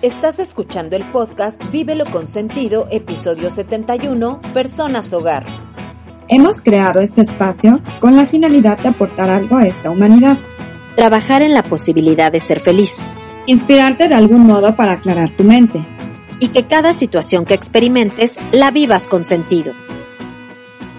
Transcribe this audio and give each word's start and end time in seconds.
Estás 0.00 0.38
escuchando 0.38 0.94
el 0.94 1.10
podcast 1.10 1.60
Vívelo 1.72 2.04
con 2.04 2.28
Sentido, 2.28 2.86
episodio 2.88 3.50
71, 3.50 4.40
Personas 4.54 5.12
Hogar. 5.12 5.44
Hemos 6.28 6.60
creado 6.60 7.00
este 7.00 7.22
espacio 7.22 7.80
con 7.98 8.14
la 8.14 8.24
finalidad 8.24 8.78
de 8.78 8.90
aportar 8.90 9.28
algo 9.28 9.56
a 9.56 9.66
esta 9.66 9.90
humanidad. 9.90 10.36
Trabajar 10.94 11.42
en 11.42 11.52
la 11.52 11.64
posibilidad 11.64 12.30
de 12.30 12.38
ser 12.38 12.60
feliz. 12.60 13.10
Inspirarte 13.46 14.06
de 14.06 14.14
algún 14.14 14.42
modo 14.42 14.76
para 14.76 14.92
aclarar 14.92 15.34
tu 15.34 15.42
mente. 15.42 15.84
Y 16.38 16.50
que 16.50 16.68
cada 16.68 16.92
situación 16.92 17.44
que 17.44 17.54
experimentes 17.54 18.36
la 18.52 18.70
vivas 18.70 19.08
con 19.08 19.24
sentido. 19.24 19.72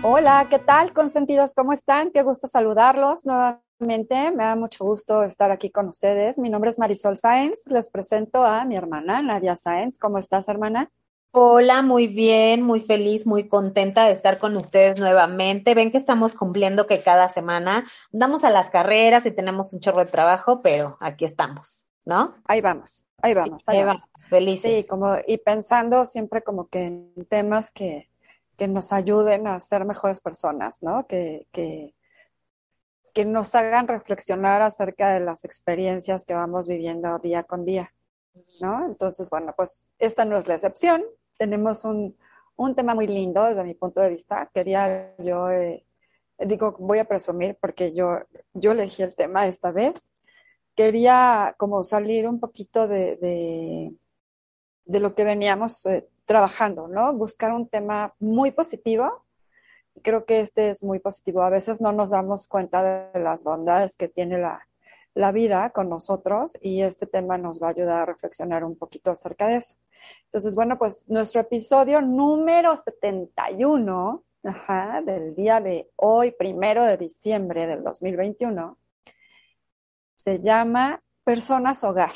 Hola, 0.01 0.47
¿qué 0.49 0.59
tal, 0.59 0.91
consentidos? 0.91 1.53
¿Cómo 1.53 1.71
están? 1.71 2.11
Qué 2.11 2.21
gusto 2.21 2.47
saludarlos 2.47 3.25
nuevamente. 3.25 3.68
Me 3.79 4.05
da 4.05 4.57
mucho 4.57 4.83
gusto 4.83 5.23
estar 5.23 5.51
aquí 5.51 5.69
con 5.71 5.87
ustedes. 5.87 6.37
Mi 6.37 6.49
nombre 6.49 6.69
es 6.69 6.77
Marisol 6.77 7.17
Sáenz. 7.17 7.65
Les 7.67 7.89
presento 7.89 8.43
a 8.43 8.65
mi 8.65 8.75
hermana, 8.75 9.21
Nadia 9.21 9.55
Sáenz. 9.55 9.97
¿Cómo 9.97 10.17
estás, 10.17 10.49
hermana? 10.49 10.91
Hola, 11.31 11.81
muy 11.81 12.07
bien, 12.07 12.61
muy 12.61 12.81
feliz, 12.81 13.25
muy 13.25 13.47
contenta 13.47 14.05
de 14.05 14.11
estar 14.11 14.37
con 14.37 14.57
ustedes 14.57 14.99
nuevamente. 14.99 15.75
Ven 15.75 15.91
que 15.91 15.97
estamos 15.97 16.35
cumpliendo 16.35 16.87
que 16.87 17.03
cada 17.03 17.29
semana 17.29 17.85
damos 18.11 18.43
a 18.43 18.49
las 18.49 18.69
carreras 18.69 19.25
y 19.25 19.31
tenemos 19.31 19.73
un 19.73 19.79
chorro 19.79 20.03
de 20.03 20.11
trabajo, 20.11 20.61
pero 20.61 20.97
aquí 20.99 21.23
estamos, 21.23 21.85
¿no? 22.03 22.35
Ahí 22.45 22.59
vamos, 22.59 23.05
ahí 23.21 23.33
vamos, 23.33 23.63
ahí, 23.65 23.81
vamos. 23.81 24.11
Felices. 24.27 24.75
Sí, 24.75 24.83
como, 24.87 25.15
y 25.25 25.37
pensando 25.37 26.05
siempre 26.05 26.43
como 26.43 26.67
que 26.67 26.87
en 26.87 27.13
temas 27.29 27.71
que, 27.71 28.09
que 28.57 28.67
nos 28.67 28.91
ayuden 28.91 29.47
a 29.47 29.57
ser 29.61 29.85
mejores 29.85 30.19
personas, 30.19 30.83
¿no? 30.83 31.07
Que, 31.07 31.47
que, 31.53 31.93
que 33.19 33.25
nos 33.25 33.53
hagan 33.53 33.89
reflexionar 33.89 34.61
acerca 34.61 35.11
de 35.11 35.19
las 35.19 35.43
experiencias 35.43 36.23
que 36.23 36.33
vamos 36.33 36.69
viviendo 36.69 37.19
día 37.19 37.43
con 37.43 37.65
día, 37.65 37.93
¿no? 38.61 38.85
Entonces, 38.85 39.29
bueno, 39.29 39.53
pues 39.57 39.85
esta 39.97 40.23
no 40.23 40.37
es 40.37 40.47
la 40.47 40.53
excepción. 40.53 41.03
Tenemos 41.37 41.83
un, 41.83 42.15
un 42.55 42.75
tema 42.75 42.95
muy 42.95 43.07
lindo 43.07 43.43
desde 43.43 43.65
mi 43.65 43.73
punto 43.73 43.99
de 43.99 44.11
vista. 44.11 44.49
Quería 44.53 45.13
yo, 45.17 45.51
eh, 45.51 45.85
digo, 46.37 46.77
voy 46.79 46.99
a 46.99 47.03
presumir 47.03 47.57
porque 47.59 47.91
yo, 47.91 48.19
yo 48.53 48.71
elegí 48.71 49.03
el 49.03 49.13
tema 49.13 49.47
esta 49.47 49.71
vez. 49.71 50.09
Quería 50.73 51.55
como 51.57 51.83
salir 51.83 52.25
un 52.25 52.39
poquito 52.39 52.87
de, 52.87 53.17
de, 53.17 53.93
de 54.85 54.99
lo 55.01 55.13
que 55.13 55.25
veníamos 55.25 55.85
eh, 55.87 56.07
trabajando, 56.23 56.87
¿no? 56.87 57.11
Buscar 57.11 57.51
un 57.51 57.67
tema 57.67 58.13
muy 58.17 58.51
positivo. 58.51 59.25
Creo 60.01 60.25
que 60.25 60.41
este 60.41 60.69
es 60.69 60.83
muy 60.83 60.99
positivo. 60.99 61.41
A 61.41 61.49
veces 61.49 61.81
no 61.81 61.91
nos 61.91 62.11
damos 62.11 62.47
cuenta 62.47 62.83
de 63.11 63.19
las 63.19 63.43
bondades 63.43 63.95
que 63.97 64.07
tiene 64.07 64.37
la, 64.37 64.67
la 65.13 65.31
vida 65.31 65.69
con 65.71 65.89
nosotros 65.89 66.57
y 66.61 66.81
este 66.81 67.05
tema 67.07 67.37
nos 67.37 67.61
va 67.61 67.67
a 67.67 67.71
ayudar 67.71 68.01
a 68.01 68.05
reflexionar 68.05 68.63
un 68.63 68.77
poquito 68.77 69.11
acerca 69.11 69.47
de 69.47 69.57
eso. 69.57 69.75
Entonces, 70.25 70.55
bueno, 70.55 70.77
pues 70.77 71.09
nuestro 71.09 71.41
episodio 71.41 72.01
número 72.01 72.77
71 72.77 74.23
ajá, 74.43 75.01
del 75.01 75.35
día 75.35 75.59
de 75.59 75.89
hoy, 75.95 76.31
primero 76.31 76.85
de 76.85 76.97
diciembre 76.97 77.67
del 77.67 77.83
2021, 77.83 78.77
se 80.17 80.39
llama 80.39 81.01
Personas 81.23 81.83
Hogar. 81.83 82.15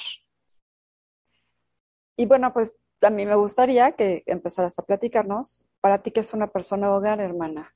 Y 2.16 2.26
bueno, 2.26 2.54
pues 2.54 2.78
a 3.04 3.10
mí 3.10 3.26
me 3.26 3.36
gustaría 3.36 3.94
que 3.94 4.24
empezaras 4.26 4.78
a 4.80 4.84
platicarnos. 4.84 5.64
Para 5.82 6.02
ti, 6.02 6.12
¿qué 6.12 6.22
es 6.22 6.34
una 6.34 6.48
persona 6.48 6.94
hogar, 6.96 7.20
hermana? 7.20 7.74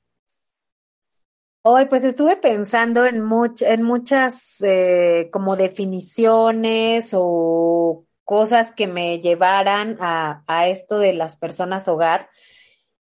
Hoy, 1.62 1.86
pues 1.86 2.04
estuve 2.04 2.36
pensando 2.36 3.04
en, 3.04 3.20
much, 3.20 3.62
en 3.62 3.82
muchas 3.82 4.62
eh, 4.62 5.28
como 5.32 5.56
definiciones 5.56 7.12
o 7.14 8.04
cosas 8.24 8.72
que 8.72 8.86
me 8.86 9.20
llevaran 9.20 9.98
a, 10.00 10.42
a 10.46 10.68
esto 10.68 10.98
de 10.98 11.12
las 11.12 11.36
personas 11.36 11.88
hogar. 11.88 12.30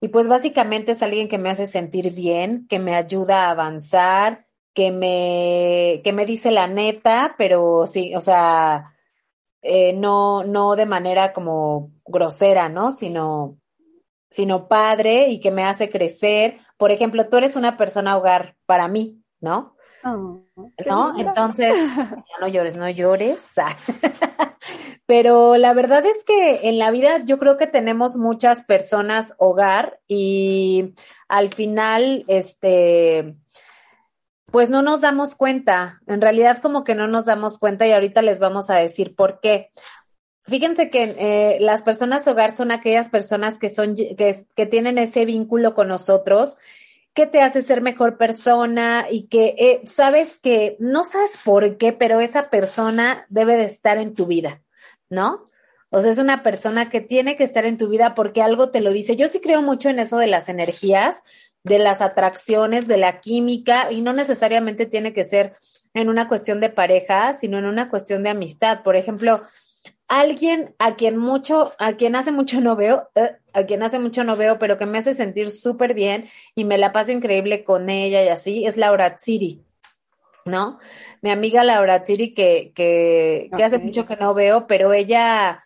Y 0.00 0.08
pues 0.08 0.28
básicamente 0.28 0.92
es 0.92 1.02
alguien 1.02 1.28
que 1.28 1.38
me 1.38 1.48
hace 1.50 1.66
sentir 1.66 2.12
bien, 2.12 2.66
que 2.68 2.78
me 2.78 2.94
ayuda 2.94 3.46
a 3.46 3.50
avanzar, 3.50 4.46
que 4.74 4.90
me, 4.90 6.00
que 6.02 6.12
me 6.12 6.26
dice 6.26 6.50
la 6.50 6.66
neta, 6.66 7.34
pero 7.38 7.86
sí, 7.86 8.14
o 8.14 8.20
sea, 8.20 8.94
eh, 9.62 9.92
no, 9.92 10.44
no 10.44 10.74
de 10.76 10.86
manera 10.86 11.32
como 11.32 11.92
grosera, 12.04 12.68
¿no? 12.68 12.90
Sino, 12.90 13.58
sino 14.30 14.68
padre 14.68 15.28
y 15.28 15.40
que 15.40 15.50
me 15.50 15.64
hace 15.64 15.88
crecer. 15.88 16.58
Por 16.76 16.90
ejemplo, 16.90 17.28
tú 17.28 17.36
eres 17.36 17.56
una 17.56 17.76
persona 17.76 18.16
hogar 18.16 18.56
para 18.66 18.88
mí, 18.88 19.22
¿no? 19.40 19.76
Oh, 20.04 20.42
¿No? 20.84 21.18
Entonces, 21.18 21.74
ya 21.96 22.40
no 22.40 22.48
llores, 22.48 22.74
no 22.74 22.88
llores. 22.88 23.54
Pero 25.06 25.56
la 25.56 25.72
verdad 25.74 26.04
es 26.06 26.24
que 26.24 26.68
en 26.68 26.78
la 26.78 26.90
vida 26.90 27.22
yo 27.24 27.38
creo 27.38 27.56
que 27.56 27.66
tenemos 27.66 28.16
muchas 28.16 28.64
personas 28.64 29.34
hogar 29.38 30.00
y 30.08 30.94
al 31.28 31.54
final, 31.54 32.24
este, 32.26 33.36
pues 34.52 34.68
no 34.68 34.82
nos 34.82 35.00
damos 35.00 35.34
cuenta. 35.34 36.00
En 36.06 36.20
realidad 36.20 36.58
como 36.58 36.84
que 36.84 36.94
no 36.94 37.08
nos 37.08 37.24
damos 37.24 37.58
cuenta 37.58 37.86
y 37.86 37.92
ahorita 37.92 38.22
les 38.22 38.38
vamos 38.38 38.70
a 38.70 38.76
decir 38.76 39.16
por 39.16 39.40
qué. 39.40 39.72
Fíjense 40.44 40.90
que 40.90 41.16
eh, 41.18 41.58
las 41.60 41.82
personas 41.82 42.28
hogar 42.28 42.54
son 42.54 42.70
aquellas 42.70 43.08
personas 43.08 43.58
que 43.58 43.70
son 43.70 43.94
que, 43.94 44.66
tienen 44.66 44.98
ese 44.98 45.24
vínculo 45.24 45.74
con 45.74 45.88
nosotros 45.88 46.56
que 47.14 47.26
te 47.26 47.40
hace 47.40 47.62
ser 47.62 47.82
mejor 47.82 48.16
persona 48.16 49.06
y 49.10 49.28
que 49.28 49.54
eh, 49.58 49.80
sabes 49.84 50.38
que 50.38 50.76
no 50.78 51.04
sabes 51.04 51.38
por 51.44 51.76
qué, 51.76 51.92
pero 51.92 52.20
esa 52.20 52.48
persona 52.48 53.26
debe 53.28 53.56
de 53.56 53.64
estar 53.64 53.98
en 53.98 54.14
tu 54.14 54.26
vida, 54.26 54.62
¿no? 55.10 55.50
O 55.90 56.00
sea, 56.00 56.10
es 56.10 56.18
una 56.18 56.42
persona 56.42 56.88
que 56.88 57.02
tiene 57.02 57.36
que 57.36 57.44
estar 57.44 57.66
en 57.66 57.76
tu 57.76 57.88
vida 57.88 58.14
porque 58.14 58.40
algo 58.40 58.70
te 58.70 58.80
lo 58.80 58.92
dice. 58.92 59.14
Yo 59.14 59.28
sí 59.28 59.40
creo 59.40 59.60
mucho 59.60 59.90
en 59.90 59.98
eso 59.98 60.16
de 60.16 60.26
las 60.26 60.48
energías, 60.48 61.22
de 61.64 61.78
las 61.78 62.00
atracciones, 62.00 62.88
de 62.88 62.96
la 62.96 63.18
química, 63.18 63.92
y 63.92 64.00
no 64.00 64.12
necesariamente 64.12 64.86
tiene 64.86 65.12
que 65.12 65.24
ser 65.24 65.54
en 65.94 66.08
una 66.08 66.28
cuestión 66.28 66.60
de 66.60 66.70
pareja, 66.70 67.34
sino 67.34 67.58
en 67.58 67.66
una 67.66 67.88
cuestión 67.88 68.22
de 68.22 68.30
amistad. 68.30 68.82
Por 68.82 68.96
ejemplo, 68.96 69.42
alguien 70.08 70.74
a 70.78 70.96
quien 70.96 71.16
mucho, 71.16 71.72
a 71.78 71.94
quien 71.94 72.16
hace 72.16 72.32
mucho 72.32 72.60
no 72.60 72.76
veo, 72.76 73.08
uh, 73.14 73.28
a 73.52 73.64
quien 73.64 73.82
hace 73.82 73.98
mucho 73.98 74.24
no 74.24 74.36
veo, 74.36 74.58
pero 74.58 74.76
que 74.76 74.86
me 74.86 74.98
hace 74.98 75.14
sentir 75.14 75.50
súper 75.50 75.94
bien 75.94 76.28
y 76.54 76.64
me 76.64 76.78
la 76.78 76.92
paso 76.92 77.12
increíble 77.12 77.64
con 77.64 77.88
ella 77.88 78.22
y 78.22 78.28
así, 78.28 78.66
es 78.66 78.76
Laura 78.76 79.16
Tsiri, 79.16 79.62
¿no? 80.44 80.78
Mi 81.20 81.30
amiga 81.30 81.62
Laura 81.62 82.02
Tsiri 82.02 82.34
que, 82.34 82.72
que, 82.74 83.50
que 83.56 83.64
hace 83.64 83.78
mucho 83.78 84.04
que 84.06 84.16
no 84.16 84.34
veo, 84.34 84.66
pero 84.66 84.92
ella, 84.92 85.64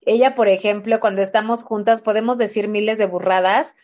ella, 0.00 0.34
por 0.34 0.48
ejemplo, 0.48 1.00
cuando 1.00 1.22
estamos 1.22 1.64
juntas 1.64 2.00
podemos 2.00 2.38
decir 2.38 2.68
miles 2.68 2.98
de 2.98 3.06
burradas, 3.06 3.74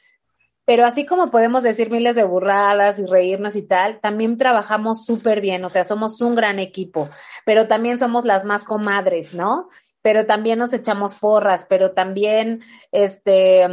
pero 0.68 0.84
así 0.84 1.06
como 1.06 1.30
podemos 1.30 1.62
decir 1.62 1.90
miles 1.90 2.14
de 2.14 2.24
burradas 2.24 2.98
y 2.98 3.06
reírnos 3.06 3.56
y 3.56 3.62
tal, 3.62 4.00
también 4.00 4.36
trabajamos 4.36 5.06
súper 5.06 5.40
bien, 5.40 5.64
o 5.64 5.70
sea, 5.70 5.82
somos 5.82 6.20
un 6.20 6.34
gran 6.34 6.58
equipo, 6.58 7.08
pero 7.46 7.66
también 7.66 7.98
somos 7.98 8.26
las 8.26 8.44
más 8.44 8.64
comadres, 8.64 9.32
¿no? 9.32 9.70
pero 10.02 10.26
también 10.26 10.58
nos 10.58 10.72
echamos 10.74 11.14
porras, 11.14 11.66
pero 11.69 11.93
también 11.93 12.60
este 12.93 13.66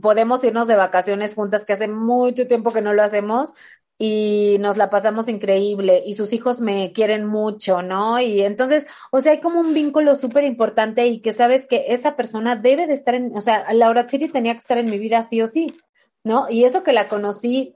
podemos 0.00 0.44
irnos 0.44 0.68
de 0.68 0.76
vacaciones 0.76 1.34
juntas, 1.34 1.64
que 1.64 1.72
hace 1.72 1.88
mucho 1.88 2.46
tiempo 2.46 2.72
que 2.72 2.82
no 2.82 2.92
lo 2.92 3.02
hacemos, 3.02 3.54
y 3.98 4.56
nos 4.60 4.76
la 4.76 4.90
pasamos 4.90 5.28
increíble 5.28 6.02
y 6.04 6.14
sus 6.16 6.32
hijos 6.32 6.60
me 6.60 6.92
quieren 6.92 7.24
mucho, 7.24 7.82
¿no? 7.82 8.20
Y 8.20 8.42
entonces, 8.42 8.86
o 9.10 9.20
sea, 9.20 9.32
hay 9.32 9.40
como 9.40 9.60
un 9.60 9.74
vínculo 9.74 10.16
súper 10.16 10.44
importante 10.44 11.06
y 11.06 11.20
que 11.20 11.32
sabes 11.32 11.66
que 11.66 11.84
esa 11.88 12.16
persona 12.16 12.56
debe 12.56 12.86
de 12.86 12.94
estar 12.94 13.14
en, 13.14 13.34
o 13.36 13.40
sea, 13.40 13.72
Laura 13.72 14.06
Chiri 14.06 14.28
tenía 14.28 14.54
que 14.54 14.58
estar 14.58 14.76
en 14.76 14.90
mi 14.90 14.98
vida 14.98 15.22
sí 15.22 15.40
o 15.40 15.46
sí, 15.46 15.76
¿no? 16.24 16.48
Y 16.48 16.64
eso 16.64 16.82
que 16.82 16.92
la 16.92 17.08
conocí, 17.08 17.74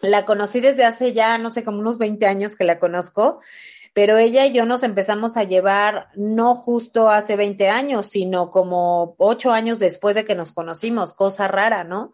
la 0.00 0.24
conocí 0.24 0.60
desde 0.60 0.84
hace 0.84 1.12
ya, 1.12 1.38
no 1.38 1.50
sé, 1.50 1.64
como 1.64 1.78
unos 1.80 1.98
20 1.98 2.26
años 2.26 2.56
que 2.56 2.64
la 2.64 2.78
conozco 2.78 3.40
pero 3.94 4.16
ella 4.16 4.46
y 4.46 4.52
yo 4.52 4.64
nos 4.64 4.82
empezamos 4.82 5.36
a 5.36 5.44
llevar 5.44 6.08
no 6.14 6.54
justo 6.54 7.10
hace 7.10 7.36
20 7.36 7.68
años, 7.68 8.06
sino 8.06 8.50
como 8.50 9.14
ocho 9.18 9.52
años 9.52 9.78
después 9.78 10.16
de 10.16 10.24
que 10.24 10.34
nos 10.34 10.52
conocimos, 10.52 11.12
cosa 11.12 11.46
rara, 11.46 11.84
¿no? 11.84 12.12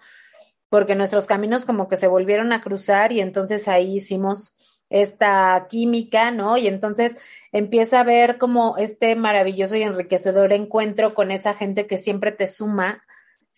Porque 0.69 0.97
nuestros 0.97 1.27
caminos 1.27 1.65
como 1.65 1.89
que 1.89 1.97
se 1.97 2.09
volvieron 2.09 2.53
a 2.53 2.63
cruzar 2.63 3.13
y 3.13 3.21
entonces 3.21 3.69
ahí 3.69 3.97
hicimos 3.97 4.57
esta 4.91 5.67
química, 5.71 6.33
¿no? 6.33 6.57
Y 6.57 6.67
entonces 6.67 7.15
empieza 7.53 8.01
a 8.01 8.05
ver 8.05 8.39
como 8.39 8.77
este 8.77 9.15
maravilloso 9.15 9.77
y 9.77 9.83
enriquecedor 9.83 10.53
encuentro 10.53 11.15
con 11.15 11.31
esa 11.31 11.55
gente 11.55 11.87
que 11.87 11.97
siempre 11.97 12.33
te 12.33 12.49
suma, 12.49 13.05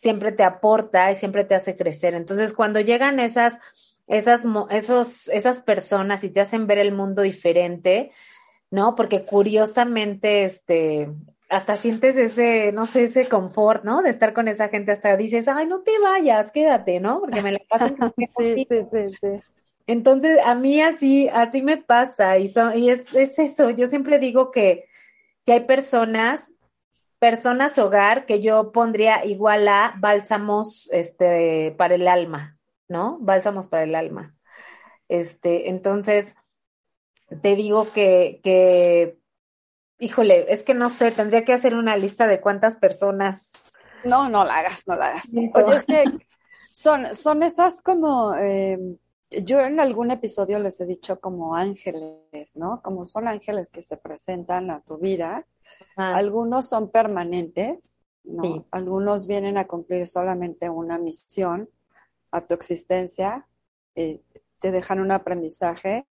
siempre 0.01 0.33
te 0.33 0.45
aporta 0.45 1.11
y 1.11 1.15
siempre 1.15 1.45
te 1.45 1.55
hace 1.55 1.77
crecer. 1.77 2.15
Entonces, 2.15 2.55
cuando 2.55 2.81
llegan 2.81 3.21
esas, 3.21 3.59
esas, 4.07 4.47
esos, 4.71 5.29
esas 5.29 5.61
personas 5.61 6.25
y 6.25 6.31
te 6.31 6.41
hacen 6.41 6.67
ver 6.67 6.79
el 6.79 6.93
mundo 6.93 7.21
diferente, 7.21 8.11
¿no? 8.71 8.95
Porque 8.95 9.27
curiosamente, 9.27 10.45
este, 10.45 11.11
hasta 11.51 11.77
sientes 11.77 12.17
ese, 12.17 12.73
no 12.73 12.87
sé, 12.87 13.05
ese 13.05 13.29
confort, 13.29 13.85
¿no? 13.85 14.01
De 14.01 14.09
estar 14.09 14.33
con 14.33 14.49
esa 14.49 14.71
gente, 14.71 14.91
hasta 14.91 15.19
dices, 15.19 15.49
ay, 15.49 15.67
no 15.67 15.83
te 15.83 15.93
vayas, 16.03 16.51
quédate, 16.51 16.99
¿no? 16.99 17.21
Porque 17.21 17.43
me 17.43 17.53
la 17.53 17.61
paso 17.69 17.89
sí, 18.39 18.65
sí, 18.67 18.85
sí, 18.91 19.19
sí. 19.21 19.29
Entonces, 19.87 20.39
a 20.47 20.55
mí 20.55 20.81
así, 20.81 21.29
así 21.29 21.61
me 21.61 21.77
pasa, 21.77 22.39
y, 22.39 22.51
y 22.77 22.89
es, 22.89 23.13
es, 23.13 23.39
eso, 23.39 23.69
yo 23.69 23.87
siempre 23.87 24.19
digo 24.19 24.51
que, 24.51 24.87
que 25.45 25.53
hay 25.53 25.61
personas, 25.61 26.55
personas 27.21 27.79
hogar, 27.79 28.27
que 28.27 28.41
yo 28.41 28.73
pondría 28.73 29.25
igual 29.25 29.69
a 29.69 29.95
bálsamos, 29.99 30.89
este, 30.91 31.73
para 31.79 31.95
el 31.95 32.09
alma, 32.09 32.59
¿no? 32.89 33.19
Bálsamos 33.21 33.69
para 33.69 33.85
el 33.85 33.95
alma. 33.95 34.35
Este, 35.07 35.69
entonces, 35.69 36.35
te 37.43 37.55
digo 37.55 37.93
que, 37.93 38.41
que 38.43 39.19
híjole, 39.99 40.47
es 40.49 40.63
que 40.63 40.75
no 40.75 40.89
sé, 40.89 41.13
tendría 41.13 41.45
que 41.45 41.53
hacer 41.53 41.75
una 41.75 41.97
lista 41.97 42.27
de 42.27 42.41
cuántas 42.41 42.77
personas. 42.77 43.73
No, 44.03 44.29
no 44.29 44.45
la 44.45 44.57
hagas, 44.57 44.89
no 44.89 44.97
la 44.97 45.09
hagas. 45.09 45.31
Oye, 45.55 45.77
es 45.77 45.85
que 45.85 46.05
son, 46.73 47.15
son 47.15 47.43
esas 47.43 47.83
como, 47.83 48.35
eh, 48.35 48.79
yo 49.31 49.61
en 49.61 49.79
algún 49.79 50.11
episodio 50.11 50.59
les 50.59 50.81
he 50.81 50.87
dicho 50.87 51.21
como 51.21 51.55
ángeles, 51.55 52.57
¿no? 52.57 52.83
Como 52.83 53.07
son 53.07 53.29
ángeles 53.29 53.71
que 53.71 53.83
se 53.83 53.97
presentan 53.97 54.71
a 54.71 54.81
tu 54.81 54.99
vida. 54.99 55.47
Algunos 55.97 56.69
son 56.69 56.91
permanentes, 56.91 58.03
¿no? 58.25 58.67
Algunos 58.71 59.27
vienen 59.27 59.57
a 59.57 59.67
cumplir 59.67 60.07
solamente 60.07 60.69
una 60.69 60.99
misión 60.99 61.69
a 62.33 62.47
tu 62.47 62.55
existencia, 62.55 63.47
eh, 63.95 64.21
te 64.61 64.71
dejan 64.71 65.01
un 65.01 65.11
aprendizaje 65.11 66.07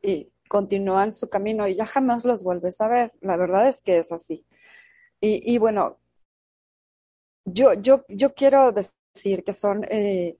y 0.00 0.30
continúan 0.48 1.12
su 1.12 1.28
camino 1.28 1.68
y 1.68 1.74
ya 1.74 1.86
jamás 1.86 2.24
los 2.24 2.42
vuelves 2.42 2.80
a 2.80 2.88
ver. 2.88 3.12
La 3.20 3.36
verdad 3.36 3.68
es 3.68 3.80
que 3.82 3.98
es 3.98 4.12
así. 4.12 4.46
Y, 5.20 5.54
y 5.54 5.58
bueno, 5.58 5.98
yo, 7.44 7.74
yo, 7.74 8.04
yo 8.08 8.34
quiero 8.34 8.72
decir 8.72 9.44
que 9.44 9.52
son 9.52 9.84
eh, 9.90 10.38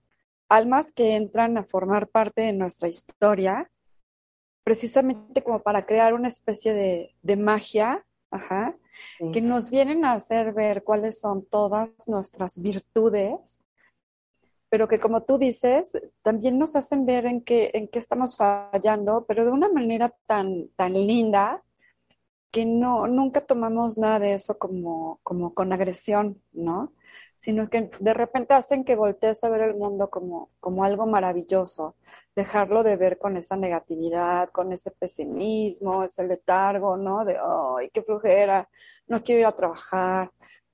almas 0.48 0.92
que 0.92 1.14
entran 1.14 1.58
a 1.58 1.64
formar 1.64 2.08
parte 2.08 2.42
de 2.42 2.52
nuestra 2.52 2.88
historia, 2.88 3.70
precisamente 4.64 5.42
como 5.42 5.62
para 5.62 5.86
crear 5.86 6.14
una 6.14 6.28
especie 6.28 6.74
de, 6.74 7.14
de 7.22 7.36
magia, 7.36 8.04
ajá, 8.30 8.76
que 9.32 9.40
nos 9.40 9.70
vienen 9.70 10.04
a 10.04 10.12
hacer 10.12 10.52
ver 10.52 10.84
cuáles 10.84 11.20
son 11.20 11.46
todas 11.46 11.88
nuestras 12.06 12.60
virtudes 12.60 13.62
pero 14.70 14.88
que 14.88 15.00
como 15.00 15.22
tú 15.22 15.38
dices, 15.38 15.96
también 16.22 16.58
nos 16.58 16.76
hacen 16.76 17.06
ver 17.06 17.26
en 17.26 17.42
qué, 17.42 17.70
en 17.74 17.88
qué 17.88 17.98
estamos 17.98 18.36
fallando, 18.36 19.24
pero 19.26 19.44
de 19.44 19.50
una 19.50 19.68
manera 19.68 20.14
tan, 20.26 20.68
tan 20.76 20.92
linda 20.92 21.62
que 22.50 22.64
no, 22.64 23.06
nunca 23.06 23.40
tomamos 23.42 23.98
nada 23.98 24.18
de 24.18 24.34
eso 24.34 24.58
como, 24.58 25.20
como 25.22 25.54
con 25.54 25.72
agresión, 25.72 26.42
¿no? 26.52 26.92
Sino 27.36 27.70
que 27.70 27.90
de 28.00 28.14
repente 28.14 28.54
hacen 28.54 28.84
que 28.84 28.96
voltees 28.96 29.44
a 29.44 29.48
ver 29.50 29.62
el 29.62 29.74
mundo 29.76 30.10
como, 30.10 30.50
como 30.60 30.84
algo 30.84 31.06
maravilloso, 31.06 31.96
dejarlo 32.34 32.82
de 32.82 32.96
ver 32.96 33.18
con 33.18 33.36
esa 33.36 33.56
negatividad, 33.56 34.50
con 34.50 34.72
ese 34.72 34.90
pesimismo, 34.90 36.04
ese 36.04 36.26
letargo, 36.26 36.96
¿no? 36.96 37.24
De, 37.24 37.36
ay, 37.40 37.90
qué 37.90 38.02
flujera, 38.02 38.68
no 39.06 39.22
quiero 39.22 39.40
ir 39.40 39.46
a 39.46 39.56
trabajar, 39.56 40.32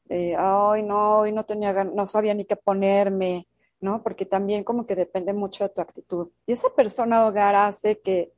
eh, 0.08 0.36
ay, 0.38 0.82
no, 0.82 1.19
hoy 1.20 1.32
no 1.32 1.44
tenía, 1.44 1.72
no 1.84 2.06
sabía 2.06 2.34
ni 2.34 2.44
qué 2.44 2.56
ponerme, 2.56 3.48
¿no? 3.81 4.02
Porque 4.02 4.26
también 4.26 4.64
como 4.64 4.86
que 4.86 4.96
depende 4.96 5.32
mucho 5.32 5.64
de 5.64 5.70
tu 5.70 5.81
actitud. 5.81 6.31
Y 6.46 6.52
esa 6.52 6.70
persona 6.75 7.26
hogar 7.26 7.54
hace 7.54 8.00
que 8.00 8.32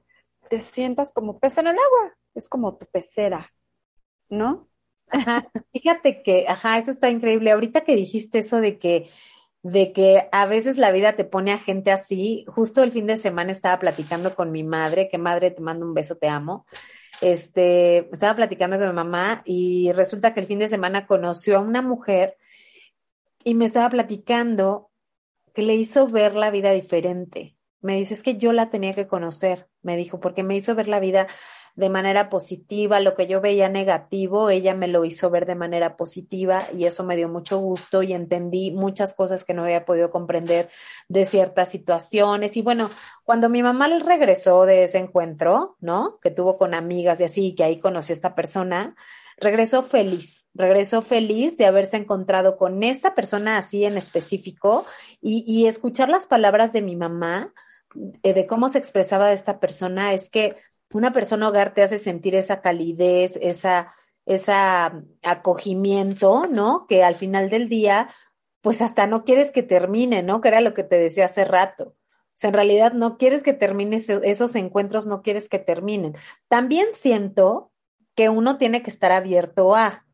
te 0.49 0.61
sientas 0.61 1.13
como 1.13 1.39
pez 1.39 1.59
en 1.59 1.69
el 1.69 1.77
agua, 1.79 2.17
es 2.35 2.49
como 2.49 2.77
tu 2.77 2.87
pecera, 2.87 3.53
¿no? 4.29 4.69
Ajá. 5.09 5.49
Fíjate 5.73 6.23
que, 6.23 6.47
ajá, 6.49 6.79
eso 6.79 6.91
está 6.91 7.09
increíble. 7.11 7.51
Ahorita 7.51 7.83
que 7.83 7.97
dijiste 7.97 8.39
eso 8.39 8.61
de 8.61 8.79
que, 8.79 9.09
de 9.63 9.93
que 9.93 10.29
a 10.33 10.47
veces 10.47 10.79
la 10.79 10.91
vida 10.91 11.15
te 11.15 11.25
pone 11.25 11.53
a 11.53 11.59
gente 11.59 11.93
así, 11.93 12.45
justo 12.49 12.83
el 12.83 12.93
fin 12.93 13.07
de 13.07 13.17
semana 13.17 13.53
estaba 13.53 13.79
platicando 13.79 14.35
con 14.35 14.53
mi 14.53 14.63
madre, 14.65 15.09
que 15.09 15.19
madre, 15.19 15.51
te 15.51 15.63
mando 15.63 15.87
un 15.87 15.95
beso, 15.95 16.17
te 16.17 16.29
amo. 16.29 16.67
Este, 17.21 18.09
estaba 18.13 18.37
platicando 18.37 18.79
con 18.79 18.89
mi 18.89 18.95
mamá 18.95 19.43
y 19.45 19.93
resulta 19.93 20.35
que 20.35 20.41
el 20.41 20.47
fin 20.47 20.59
de 20.59 20.69
semana 20.69 21.07
conoció 21.07 21.57
a 21.59 21.61
una 21.61 21.83
mujer 21.83 22.37
y 23.45 23.55
me 23.55 23.65
estaba 23.65 23.89
platicando 23.91 24.91
que 25.55 25.63
le 25.63 25.75
hizo 25.75 26.09
ver 26.09 26.35
la 26.35 26.51
vida 26.51 26.73
diferente. 26.73 27.57
Me 27.81 27.97
dice, 27.97 28.15
es 28.15 28.23
que 28.23 28.37
yo 28.37 28.53
la 28.53 28.71
tenía 28.71 28.95
que 28.95 29.07
conocer, 29.07 29.69
me 29.87 29.97
dijo, 29.97 30.21
porque 30.21 30.43
me 30.43 30.57
hizo 30.57 30.75
ver 30.75 30.89
la 30.89 31.01
vida 31.01 31.27
de 31.77 31.89
manera 31.91 32.29
positiva, 32.29 33.01
lo 33.01 33.15
que 33.15 33.27
yo 33.27 33.41
veía 33.41 33.69
negativo, 33.69 34.51
ella 34.51 34.75
me 34.75 34.89
lo 34.89 35.05
hizo 35.05 35.31
ver 35.31 35.47
de 35.47 35.55
manera 35.55 35.97
positiva 35.97 36.69
y 36.77 36.87
eso 36.87 37.05
me 37.05 37.17
dio 37.17 37.29
mucho 37.29 37.59
gusto 37.59 38.03
y 38.03 38.13
entendí 38.13 38.71
muchas 38.71 39.15
cosas 39.15 39.45
que 39.45 39.55
no 39.55 39.63
había 39.63 39.85
podido 39.85 40.11
comprender 40.11 40.69
de 41.09 41.25
ciertas 41.25 41.71
situaciones. 41.71 42.57
Y 42.57 42.63
bueno, 42.63 42.91
cuando 43.25 43.49
mi 43.49 43.63
mamá 43.63 43.89
regresó 43.89 44.65
de 44.65 44.85
ese 44.85 44.99
encuentro, 44.99 45.77
¿no? 45.81 46.19
Que 46.21 46.31
tuvo 46.31 46.57
con 46.57 46.75
amigas 46.75 47.21
y 47.21 47.25
así, 47.25 47.55
que 47.55 47.65
ahí 47.65 47.79
conoció 47.79 48.13
a 48.13 48.17
esta 48.17 48.35
persona, 48.35 48.97
regresó 49.37 49.83
feliz, 49.83 50.49
regresó 50.55 51.03
feliz 51.03 51.57
de 51.57 51.67
haberse 51.67 51.97
encontrado 51.97 52.57
con 52.57 52.83
esta 52.83 53.15
persona 53.15 53.59
así 53.59 53.85
en 53.85 53.97
específico 53.97 54.87
y, 55.21 55.67
escuchar 55.67 56.09
las 56.09 56.27
palabras 56.27 56.73
de 56.73 56.83
mi 56.83 56.97
mamá, 56.97 57.53
de 58.23 58.47
cómo 58.47 58.69
se 58.69 58.79
expresaba 58.79 59.33
esta 59.33 59.61
persona, 59.61 60.13
es 60.13 60.31
que 60.31 60.57
una 60.93 61.13
persona 61.13 61.49
hogar 61.49 61.73
te 61.73 61.83
hace 61.83 61.99
sentir 61.99 62.35
esa 62.35 62.61
calidez, 62.61 63.39
esa, 63.43 63.93
esa 64.25 65.03
acogimiento, 65.23 66.47
¿no? 66.47 66.87
Que 66.87 67.05
al 67.05 67.15
final 67.15 67.51
del 67.51 67.69
día, 67.69 68.09
pues 68.61 68.83
hasta 68.83 69.07
no 69.07 69.25
quieres 69.25 69.51
que 69.51 69.63
termine, 69.63 70.23
¿no? 70.23 70.41
Que 70.41 70.49
era 70.49 70.61
lo 70.61 70.75
que 70.75 70.85
te 70.85 70.97
decía 70.97 71.27
hace 71.27 71.45
rato. 71.45 71.95
O 72.37 72.39
sea, 72.39 72.49
en 72.49 72.55
realidad 72.55 72.93
no 72.93 73.17
quieres 73.17 73.43
que 73.43 73.55
termine 73.55 73.97
esos 73.97 74.55
encuentros, 74.57 75.07
no 75.07 75.23
quieres 75.23 75.49
que 75.49 75.59
terminen. 75.59 76.17
También 76.49 76.93
siento 76.93 77.73
que 78.15 78.29
uno 78.29 78.59
tiene 78.59 78.83
que 78.83 78.91
estar 78.91 79.13
abierto 79.13 79.75
a, 79.75 80.07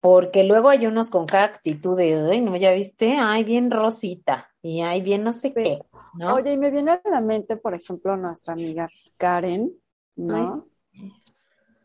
porque 0.00 0.44
luego 0.44 0.68
hay 0.68 0.86
unos 0.86 1.10
con 1.10 1.26
cada 1.26 1.44
actitud 1.44 1.96
de, 1.96 2.14
ay, 2.30 2.40
no, 2.40 2.56
ya 2.56 2.72
viste, 2.72 3.16
ay, 3.18 3.44
bien 3.44 3.70
rosita, 3.70 4.50
y 4.62 4.80
ay, 4.80 5.02
bien 5.02 5.22
no 5.22 5.32
sé 5.32 5.52
qué, 5.52 5.80
¿no? 6.14 6.34
Oye, 6.34 6.52
y 6.52 6.58
me 6.58 6.70
viene 6.70 6.92
a 6.92 7.00
la 7.04 7.20
mente, 7.20 7.56
por 7.56 7.74
ejemplo, 7.74 8.16
nuestra 8.16 8.52
amiga 8.52 8.88
Karen, 9.16 9.72
¿no? 10.16 10.66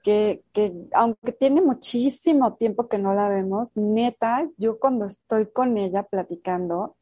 Que, 0.04 0.44
que 0.54 0.72
aunque 0.94 1.32
tiene 1.32 1.62
muchísimo 1.62 2.56
tiempo 2.56 2.88
que 2.88 3.00
no 3.00 3.14
la 3.14 3.30
vemos, 3.30 3.76
neta, 3.76 4.48
yo 4.58 4.78
cuando 4.80 5.06
estoy 5.06 5.52
con 5.52 5.78
ella 5.78 6.04
platicando, 6.04 6.96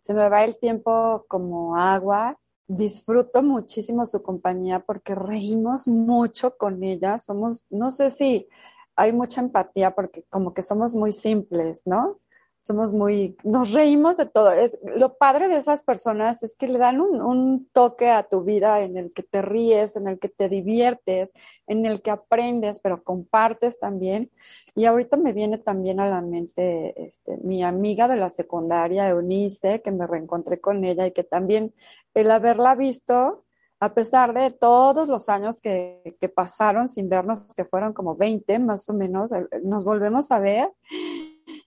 se 0.00 0.14
me 0.14 0.28
va 0.28 0.44
el 0.44 0.58
tiempo 0.58 1.24
como 1.28 1.76
agua 1.76 2.38
disfruto 2.76 3.42
muchísimo 3.42 4.06
su 4.06 4.22
compañía 4.22 4.80
porque 4.80 5.14
reímos 5.14 5.86
mucho 5.86 6.56
con 6.56 6.82
ella. 6.82 7.18
Somos, 7.18 7.66
no 7.70 7.90
sé 7.90 8.10
si 8.10 8.48
hay 8.96 9.12
mucha 9.12 9.40
empatía 9.40 9.94
porque 9.94 10.24
como 10.28 10.54
que 10.54 10.62
somos 10.62 10.94
muy 10.94 11.12
simples, 11.12 11.86
¿no? 11.86 12.18
Somos 12.64 12.92
muy, 12.92 13.36
nos 13.42 13.72
reímos 13.72 14.16
de 14.16 14.26
todo. 14.26 14.52
Es, 14.52 14.78
lo 14.96 15.16
padre 15.16 15.48
de 15.48 15.56
esas 15.56 15.82
personas 15.82 16.42
es 16.42 16.54
que 16.54 16.68
le 16.68 16.78
dan 16.78 17.00
un, 17.00 17.20
un, 17.20 17.68
toque 17.72 18.08
a 18.08 18.22
tu 18.22 18.42
vida 18.44 18.80
en 18.80 18.96
el 18.96 19.12
que 19.12 19.24
te 19.24 19.42
ríes, 19.42 19.96
en 19.96 20.06
el 20.06 20.18
que 20.18 20.28
te 20.28 20.48
diviertes, 20.48 21.32
en 21.66 21.86
el 21.86 22.02
que 22.02 22.12
aprendes, 22.12 22.78
pero 22.78 23.02
compartes 23.02 23.80
también. 23.80 24.30
Y 24.74 24.84
ahorita 24.84 25.16
me 25.16 25.32
viene 25.32 25.58
también 25.58 25.98
a 25.98 26.08
la 26.08 26.20
mente 26.20 26.94
este, 27.04 27.36
mi 27.38 27.64
amiga 27.64 28.06
de 28.06 28.16
la 28.16 28.30
secundaria, 28.30 29.08
Eunice, 29.08 29.82
que 29.82 29.90
me 29.90 30.06
reencontré 30.06 30.60
con 30.60 30.84
ella 30.84 31.06
y 31.06 31.12
que 31.12 31.24
también 31.24 31.74
el 32.14 32.30
haberla 32.30 32.76
visto, 32.76 33.44
a 33.80 33.94
pesar 33.94 34.32
de 34.34 34.52
todos 34.52 35.08
los 35.08 35.28
años 35.28 35.60
que, 35.60 36.16
que 36.20 36.28
pasaron 36.28 36.86
sin 36.86 37.08
vernos, 37.08 37.42
que 37.56 37.64
fueron 37.64 37.92
como 37.92 38.14
20 38.14 38.60
más 38.60 38.88
o 38.88 38.94
menos, 38.94 39.32
nos 39.64 39.82
volvemos 39.82 40.30
a 40.30 40.38
ver 40.38 40.70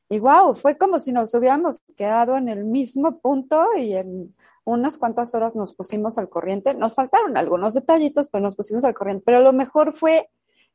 y 0.09 0.19
wow, 0.19 0.55
fue 0.55 0.77
como 0.77 0.99
si 0.99 1.11
nos 1.11 1.33
hubiéramos 1.33 1.79
quedado 1.95 2.37
en 2.37 2.49
el 2.49 2.63
mismo 2.65 3.19
punto 3.19 3.67
y 3.75 3.95
en 3.95 4.35
unas 4.63 4.97
cuantas 4.97 5.33
horas 5.35 5.55
nos 5.55 5.73
pusimos 5.73 6.17
al 6.17 6.29
corriente. 6.29 6.73
Nos 6.73 6.95
faltaron 6.95 7.37
algunos 7.37 7.73
detallitos, 7.73 8.29
pero 8.29 8.43
nos 8.43 8.55
pusimos 8.55 8.83
al 8.83 8.93
corriente. 8.93 9.23
Pero 9.25 9.41
lo 9.41 9.53
mejor 9.53 9.93
fue 9.93 10.29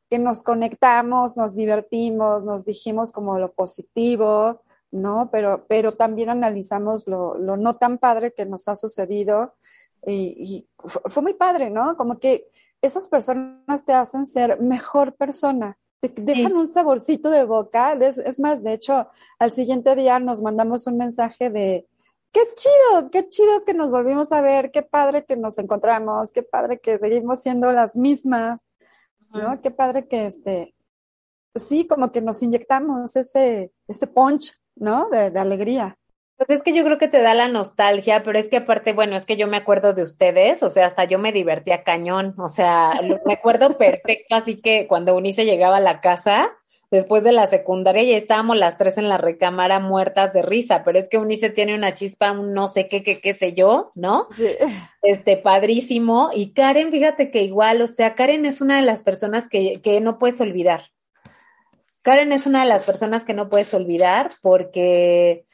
que 0.09 0.19
nos 0.19 0.43
conectamos, 0.43 1.37
nos 1.37 1.55
divertimos, 1.55 2.43
nos 2.43 2.65
dijimos 2.65 3.11
como 3.11 3.39
lo 3.39 3.53
positivo, 3.53 4.61
¿no? 4.91 5.29
Pero, 5.31 5.65
pero 5.67 5.93
también 5.93 6.29
analizamos 6.29 7.07
lo, 7.07 7.37
lo 7.37 7.57
no 7.57 7.77
tan 7.77 7.97
padre 7.97 8.33
que 8.33 8.45
nos 8.45 8.67
ha 8.67 8.75
sucedido 8.75 9.53
y, 10.05 10.67
fue 10.75 11.21
muy 11.21 11.33
padre, 11.33 11.69
¿no? 11.69 11.95
Como 11.95 12.19
que 12.19 12.47
esas 12.81 13.07
personas 13.07 13.85
te 13.85 13.93
hacen 13.93 14.25
ser 14.25 14.59
mejor 14.59 15.15
persona, 15.15 15.77
te 16.09 16.21
dejan 16.21 16.57
un 16.57 16.67
saborcito 16.67 17.29
de 17.29 17.45
boca. 17.45 17.93
Es, 17.93 18.39
más, 18.39 18.63
de 18.63 18.73
hecho, 18.73 19.07
al 19.39 19.53
siguiente 19.53 19.95
día 19.95 20.19
nos 20.19 20.41
mandamos 20.41 20.87
un 20.87 20.97
mensaje 20.97 21.49
de, 21.49 21.87
qué 22.31 22.41
chido, 22.55 23.11
qué 23.11 23.29
chido 23.29 23.63
que 23.65 23.73
nos 23.73 23.91
volvimos 23.91 24.31
a 24.31 24.41
ver, 24.41 24.71
qué 24.71 24.81
padre 24.81 25.25
que 25.25 25.35
nos 25.35 25.57
encontramos, 25.57 26.31
qué 26.31 26.43
padre 26.43 26.79
que 26.79 26.97
seguimos 26.97 27.41
siendo 27.41 27.71
las 27.71 27.95
mismas, 27.95 28.71
¿no? 29.31 29.61
Qué 29.61 29.71
padre 29.71 30.07
que 30.07 30.25
este, 30.25 30.75
sí, 31.55 31.87
como 31.87 32.11
que 32.11 32.21
nos 32.21 32.41
inyectamos 32.41 33.15
ese, 33.15 33.71
ese 33.87 34.07
punch, 34.07 34.59
¿no? 34.75 35.09
de 35.09 35.39
alegría. 35.39 35.97
Pues 36.47 36.57
es 36.57 36.63
que 36.63 36.73
yo 36.73 36.83
creo 36.83 36.97
que 36.97 37.07
te 37.07 37.21
da 37.21 37.35
la 37.35 37.47
nostalgia, 37.47 38.23
pero 38.23 38.39
es 38.39 38.49
que 38.49 38.57
aparte, 38.57 38.93
bueno, 38.93 39.15
es 39.15 39.27
que 39.27 39.37
yo 39.37 39.45
me 39.45 39.57
acuerdo 39.57 39.93
de 39.93 40.01
ustedes, 40.01 40.63
o 40.63 40.71
sea, 40.71 40.87
hasta 40.87 41.03
yo 41.03 41.19
me 41.19 41.31
divertía 41.31 41.83
cañón, 41.83 42.33
o 42.39 42.49
sea, 42.49 42.99
lo 43.03 43.19
recuerdo 43.25 43.77
perfecto, 43.77 44.33
así 44.33 44.59
que 44.59 44.87
cuando 44.87 45.15
Unice 45.15 45.45
llegaba 45.45 45.77
a 45.77 45.81
la 45.81 46.01
casa, 46.01 46.51
después 46.89 47.23
de 47.23 47.31
la 47.31 47.45
secundaria, 47.45 48.01
ya 48.01 48.17
estábamos 48.17 48.57
las 48.57 48.75
tres 48.75 48.97
en 48.97 49.07
la 49.07 49.19
recámara 49.19 49.79
muertas 49.79 50.33
de 50.33 50.41
risa, 50.41 50.83
pero 50.83 50.97
es 50.97 51.09
que 51.09 51.19
Unice 51.19 51.51
tiene 51.51 51.75
una 51.75 51.93
chispa, 51.93 52.31
un 52.31 52.55
no 52.55 52.67
sé 52.67 52.87
qué, 52.87 53.03
qué, 53.03 53.21
qué 53.21 53.33
sé 53.33 53.53
yo, 53.53 53.91
¿no? 53.93 54.27
Sí. 54.35 54.47
Este, 55.03 55.37
padrísimo. 55.37 56.31
Y 56.33 56.53
Karen, 56.53 56.89
fíjate 56.89 57.29
que 57.29 57.43
igual, 57.43 57.83
o 57.83 57.87
sea, 57.87 58.15
Karen 58.15 58.45
es 58.45 58.61
una 58.61 58.77
de 58.77 58.81
las 58.81 59.03
personas 59.03 59.47
que, 59.47 59.79
que 59.83 60.01
no 60.01 60.17
puedes 60.17 60.41
olvidar. 60.41 60.85
Karen 62.01 62.31
es 62.31 62.47
una 62.47 62.63
de 62.63 62.69
las 62.69 62.83
personas 62.83 63.25
que 63.25 63.35
no 63.35 63.47
puedes 63.47 63.71
olvidar 63.75 64.31
porque 64.41 65.45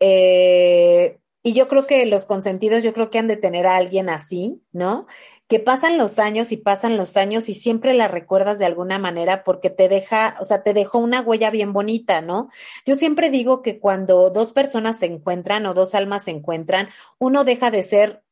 eh, 0.00 1.18
y 1.42 1.54
yo 1.54 1.68
creo 1.68 1.86
que 1.86 2.04
los 2.06 2.26
consentidos, 2.26 2.82
yo 2.82 2.92
creo 2.92 3.10
que 3.10 3.18
han 3.18 3.28
de 3.28 3.36
tener 3.36 3.66
a 3.66 3.76
alguien 3.76 4.08
así, 4.08 4.62
¿no? 4.72 5.06
Que 5.46 5.60
pasan 5.60 5.96
los 5.96 6.18
años 6.18 6.52
y 6.52 6.58
pasan 6.58 6.96
los 6.96 7.16
años 7.16 7.48
y 7.48 7.54
siempre 7.54 7.94
la 7.94 8.08
recuerdas 8.08 8.58
de 8.58 8.66
alguna 8.66 8.98
manera 8.98 9.44
porque 9.44 9.70
te 9.70 9.88
deja, 9.88 10.36
o 10.40 10.44
sea, 10.44 10.62
te 10.62 10.74
dejó 10.74 10.98
una 10.98 11.22
huella 11.22 11.50
bien 11.50 11.72
bonita, 11.72 12.20
¿no? 12.20 12.50
Yo 12.84 12.96
siempre 12.96 13.30
digo 13.30 13.62
que 13.62 13.78
cuando 13.78 14.30
dos 14.30 14.52
personas 14.52 14.98
se 14.98 15.06
encuentran 15.06 15.64
o 15.66 15.74
dos 15.74 15.94
almas 15.94 16.24
se 16.24 16.32
encuentran, 16.32 16.88
uno 17.18 17.44
deja 17.44 17.70
de 17.70 17.82
ser 17.82 18.22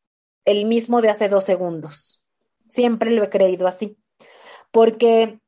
el 0.44 0.66
mismo 0.66 1.00
de 1.00 1.10
hace 1.10 1.28
dos 1.28 1.44
segundos. 1.44 2.24
Siempre 2.68 3.10
lo 3.10 3.22
he 3.22 3.30
creído 3.30 3.66
así. 3.66 3.96
Porque 4.70 5.40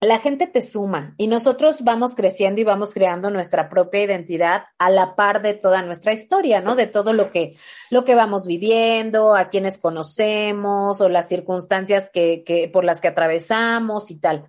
la 0.00 0.20
gente 0.20 0.46
te 0.46 0.60
suma 0.60 1.14
y 1.16 1.26
nosotros 1.26 1.82
vamos 1.82 2.14
creciendo 2.14 2.60
y 2.60 2.64
vamos 2.64 2.94
creando 2.94 3.30
nuestra 3.30 3.68
propia 3.68 4.04
identidad 4.04 4.64
a 4.78 4.90
la 4.90 5.16
par 5.16 5.42
de 5.42 5.54
toda 5.54 5.82
nuestra 5.82 6.12
historia, 6.12 6.60
¿no? 6.60 6.76
De 6.76 6.86
todo 6.86 7.12
lo 7.12 7.32
que, 7.32 7.56
lo 7.90 8.04
que 8.04 8.14
vamos 8.14 8.46
viviendo, 8.46 9.34
a 9.34 9.48
quienes 9.48 9.76
conocemos 9.76 11.00
o 11.00 11.08
las 11.08 11.28
circunstancias 11.28 12.10
que, 12.10 12.44
que, 12.44 12.68
por 12.68 12.84
las 12.84 13.00
que 13.00 13.08
atravesamos 13.08 14.12
y 14.12 14.20
tal. 14.20 14.46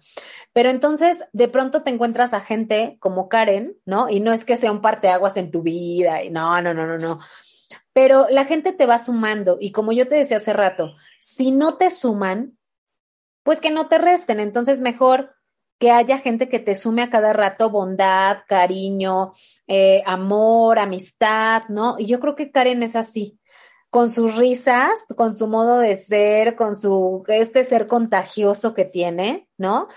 Pero 0.54 0.70
entonces, 0.70 1.24
de 1.34 1.48
pronto 1.48 1.82
te 1.82 1.90
encuentras 1.90 2.36
a 2.36 2.42
gente 2.42 2.98
como 3.00 3.28
Karen, 3.28 3.76
¿no? 3.86 4.08
Y 4.08 4.20
no 4.20 4.32
es 4.32 4.46
que 4.46 4.56
sea 4.56 4.72
un 4.72 4.82
parteaguas 4.82 5.36
en 5.36 5.50
tu 5.50 5.64
vida, 5.64 6.24
y 6.24 6.30
no, 6.30 6.62
no, 6.62 6.76
no, 6.76 6.86
no, 6.86 7.00
no. 7.00 7.20
Pero 7.92 8.28
la 8.30 8.46
gente 8.46 8.72
te 8.72 8.86
va 8.86 9.00
sumando 9.00 9.58
y 9.60 9.72
como 9.72 9.94
yo 9.94 10.08
te 10.08 10.16
decía 10.16 10.38
hace 10.38 10.54
rato, 10.54 10.94
si 11.20 11.52
no 11.52 11.78
te 11.78 11.90
suman, 11.90 12.56
pues 13.42 13.60
que 13.62 13.72
no 13.72 13.88
te 13.88 13.98
resten. 13.98 14.40
Entonces, 14.40 14.80
mejor 14.80 15.39
que 15.80 15.92
haya 15.92 16.18
gente 16.18 16.50
que 16.50 16.60
te 16.60 16.76
sume 16.76 17.02
a 17.02 17.10
cada 17.10 17.34
rato 17.34 17.70
bondad, 17.70 18.40
cariño, 18.48 19.32
eh, 19.66 20.04
amor, 20.06 20.78
amistad, 20.78 21.64
¿no? 21.70 21.96
Y 21.98 22.06
yo 22.06 22.20
creo 22.20 22.36
que 22.36 22.52
Karen 22.52 22.84
es 22.84 22.98
así, 22.98 23.40
con 23.90 24.10
sus 24.10 24.36
risas, 24.36 25.06
con 25.16 25.36
su 25.36 25.48
modo 25.48 25.80
de 25.80 25.96
ser, 25.96 26.56
con 26.56 26.78
su, 26.78 27.24
este 27.28 27.64
ser 27.64 27.88
contagioso 27.88 28.74
que 28.74 28.86
tiene, 28.86 29.48
¿no? 29.58 29.88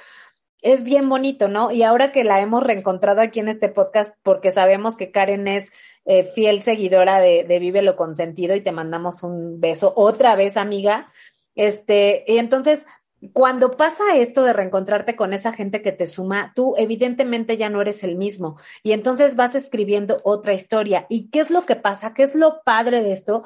Es 0.62 0.84
bien 0.84 1.08
bonito, 1.08 1.48
¿no? 1.48 1.72
Y 1.72 1.82
ahora 1.82 2.12
que 2.12 2.22
la 2.22 2.40
hemos 2.40 2.62
reencontrado 2.62 3.20
aquí 3.20 3.40
en 3.40 3.48
este 3.48 3.68
podcast, 3.68 4.14
porque 4.22 4.52
sabemos 4.52 4.96
que 4.96 5.10
Karen 5.10 5.48
es 5.48 5.70
eh, 6.04 6.22
fiel 6.22 6.62
seguidora 6.62 7.18
de, 7.18 7.42
de 7.42 7.58
Vive 7.58 7.82
lo 7.82 7.96
Consentido 7.96 8.54
y 8.54 8.60
te 8.60 8.70
mandamos 8.70 9.24
un 9.24 9.60
beso 9.60 9.92
otra 9.96 10.36
vez, 10.36 10.56
amiga. 10.56 11.10
Este, 11.56 12.24
y 12.28 12.38
entonces, 12.38 12.86
cuando 13.32 13.72
pasa 13.72 14.16
esto 14.16 14.42
de 14.42 14.52
reencontrarte 14.52 15.14
con 15.14 15.32
esa 15.32 15.52
gente 15.52 15.80
que 15.80 15.92
te 15.92 16.06
suma, 16.06 16.52
tú 16.56 16.74
evidentemente 16.76 17.56
ya 17.56 17.70
no 17.70 17.80
eres 17.80 18.02
el 18.02 18.16
mismo 18.16 18.56
y 18.82 18.92
entonces 18.92 19.36
vas 19.36 19.54
escribiendo 19.54 20.20
otra 20.24 20.54
historia. 20.54 21.06
¿Y 21.08 21.28
qué 21.28 21.40
es 21.40 21.50
lo 21.50 21.64
que 21.64 21.76
pasa? 21.76 22.14
¿Qué 22.14 22.24
es 22.24 22.34
lo 22.34 22.62
padre 22.64 23.02
de 23.02 23.12
esto? 23.12 23.44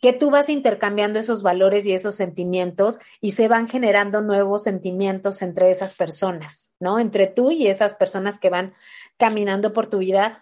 Que 0.00 0.14
tú 0.14 0.30
vas 0.30 0.48
intercambiando 0.48 1.18
esos 1.18 1.42
valores 1.42 1.86
y 1.86 1.92
esos 1.92 2.14
sentimientos 2.14 2.98
y 3.20 3.32
se 3.32 3.48
van 3.48 3.68
generando 3.68 4.22
nuevos 4.22 4.62
sentimientos 4.62 5.42
entre 5.42 5.70
esas 5.70 5.94
personas, 5.94 6.72
¿no? 6.80 6.98
Entre 6.98 7.26
tú 7.26 7.50
y 7.50 7.66
esas 7.66 7.94
personas 7.94 8.38
que 8.38 8.48
van 8.48 8.72
caminando 9.18 9.74
por 9.74 9.88
tu 9.88 9.98
vida. 9.98 10.40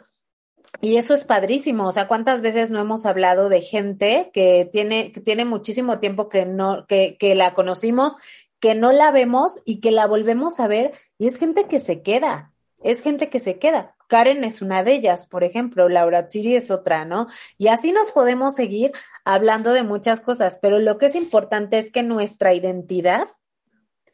Y 0.82 0.96
eso 0.96 1.14
es 1.14 1.24
padrísimo. 1.24 1.88
O 1.88 1.92
sea, 1.92 2.06
¿cuántas 2.06 2.42
veces 2.42 2.70
no 2.70 2.80
hemos 2.80 3.06
hablado 3.06 3.48
de 3.48 3.62
gente 3.62 4.30
que 4.34 4.68
tiene, 4.70 5.10
que 5.10 5.22
tiene 5.22 5.44
muchísimo 5.46 5.98
tiempo 5.98 6.28
que 6.28 6.44
no, 6.44 6.86
que, 6.86 7.16
que 7.18 7.34
la 7.34 7.54
conocimos 7.54 8.16
que 8.60 8.74
no 8.74 8.92
la 8.92 9.10
vemos 9.10 9.62
y 9.64 9.80
que 9.80 9.90
la 9.90 10.06
volvemos 10.06 10.60
a 10.60 10.68
ver 10.68 10.92
y 11.18 11.26
es 11.26 11.36
gente 11.36 11.66
que 11.66 11.78
se 11.78 12.02
queda, 12.02 12.52
es 12.82 13.02
gente 13.02 13.28
que 13.28 13.40
se 13.40 13.58
queda. 13.58 13.94
Karen 14.08 14.44
es 14.44 14.62
una 14.62 14.82
de 14.82 14.92
ellas, 14.92 15.26
por 15.26 15.42
ejemplo, 15.42 15.88
Laura 15.88 16.26
Tsiri 16.26 16.54
es 16.54 16.70
otra, 16.70 17.04
¿no? 17.04 17.26
Y 17.58 17.68
así 17.68 17.92
nos 17.92 18.12
podemos 18.12 18.54
seguir 18.54 18.92
hablando 19.24 19.72
de 19.72 19.82
muchas 19.82 20.20
cosas, 20.20 20.58
pero 20.60 20.78
lo 20.78 20.96
que 20.96 21.06
es 21.06 21.16
importante 21.16 21.78
es 21.78 21.90
que 21.90 22.02
nuestra 22.02 22.54
identidad 22.54 23.28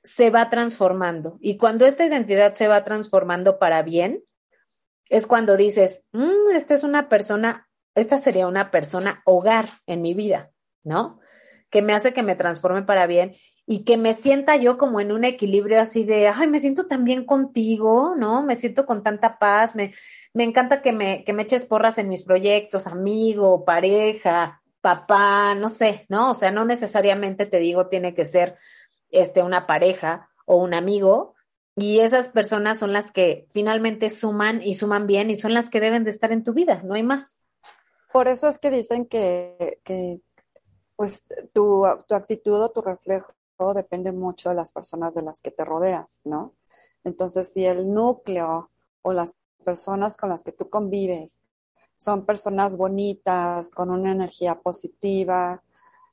se 0.02 0.30
va 0.30 0.48
transformando 0.50 1.38
y 1.40 1.58
cuando 1.58 1.84
esta 1.86 2.04
identidad 2.04 2.54
se 2.54 2.66
va 2.68 2.84
transformando 2.84 3.58
para 3.58 3.82
bien, 3.82 4.24
es 5.08 5.26
cuando 5.26 5.56
dices, 5.56 6.08
mm, 6.12 6.54
esta 6.54 6.74
es 6.74 6.84
una 6.84 7.08
persona, 7.08 7.68
esta 7.94 8.16
sería 8.16 8.46
una 8.48 8.70
persona 8.70 9.22
hogar 9.26 9.68
en 9.86 10.00
mi 10.00 10.14
vida, 10.14 10.50
¿no? 10.82 11.20
Que 11.68 11.82
me 11.82 11.92
hace 11.92 12.14
que 12.14 12.22
me 12.22 12.34
transforme 12.34 12.82
para 12.82 13.06
bien 13.06 13.34
y 13.72 13.84
que 13.84 13.96
me 13.96 14.12
sienta 14.12 14.56
yo 14.56 14.76
como 14.76 15.00
en 15.00 15.12
un 15.12 15.24
equilibrio 15.24 15.80
así 15.80 16.04
de, 16.04 16.28
ay, 16.28 16.46
me 16.46 16.60
siento 16.60 16.86
tan 16.88 17.04
bien 17.04 17.24
contigo, 17.24 18.14
¿no? 18.18 18.42
Me 18.42 18.54
siento 18.54 18.84
con 18.84 19.02
tanta 19.02 19.38
paz, 19.38 19.74
me, 19.74 19.94
me 20.34 20.44
encanta 20.44 20.82
que 20.82 20.92
me, 20.92 21.24
que 21.24 21.32
me 21.32 21.44
eches 21.44 21.64
porras 21.64 21.96
en 21.96 22.10
mis 22.10 22.22
proyectos, 22.22 22.86
amigo, 22.86 23.64
pareja, 23.64 24.60
papá, 24.82 25.54
no 25.54 25.70
sé, 25.70 26.04
¿no? 26.10 26.32
O 26.32 26.34
sea, 26.34 26.50
no 26.50 26.66
necesariamente 26.66 27.46
te 27.46 27.60
digo 27.60 27.86
tiene 27.86 28.12
que 28.12 28.26
ser 28.26 28.56
este, 29.08 29.42
una 29.42 29.66
pareja 29.66 30.28
o 30.44 30.56
un 30.56 30.74
amigo, 30.74 31.34
y 31.74 32.00
esas 32.00 32.28
personas 32.28 32.78
son 32.78 32.92
las 32.92 33.10
que 33.10 33.46
finalmente 33.48 34.10
suman 34.10 34.60
y 34.62 34.74
suman 34.74 35.06
bien 35.06 35.30
y 35.30 35.36
son 35.36 35.54
las 35.54 35.70
que 35.70 35.80
deben 35.80 36.04
de 36.04 36.10
estar 36.10 36.30
en 36.30 36.44
tu 36.44 36.52
vida, 36.52 36.82
no 36.84 36.92
hay 36.92 37.04
más. 37.04 37.42
Por 38.12 38.28
eso 38.28 38.48
es 38.48 38.58
que 38.58 38.70
dicen 38.70 39.06
que, 39.06 39.80
que 39.82 40.20
pues 40.94 41.26
tu, 41.54 41.86
tu 42.06 42.14
actitud 42.14 42.60
o 42.60 42.70
tu 42.70 42.82
reflejo 42.82 43.32
depende 43.74 44.12
mucho 44.12 44.48
de 44.48 44.56
las 44.56 44.72
personas 44.72 45.14
de 45.14 45.22
las 45.22 45.40
que 45.40 45.50
te 45.50 45.64
rodeas, 45.64 46.22
¿no? 46.24 46.54
Entonces, 47.04 47.52
si 47.52 47.64
el 47.64 47.92
núcleo 47.92 48.70
o 49.02 49.12
las 49.12 49.34
personas 49.64 50.16
con 50.16 50.28
las 50.28 50.42
que 50.42 50.52
tú 50.52 50.68
convives 50.68 51.40
son 51.98 52.26
personas 52.26 52.76
bonitas, 52.76 53.68
con 53.70 53.90
una 53.90 54.10
energía 54.10 54.56
positiva, 54.60 55.62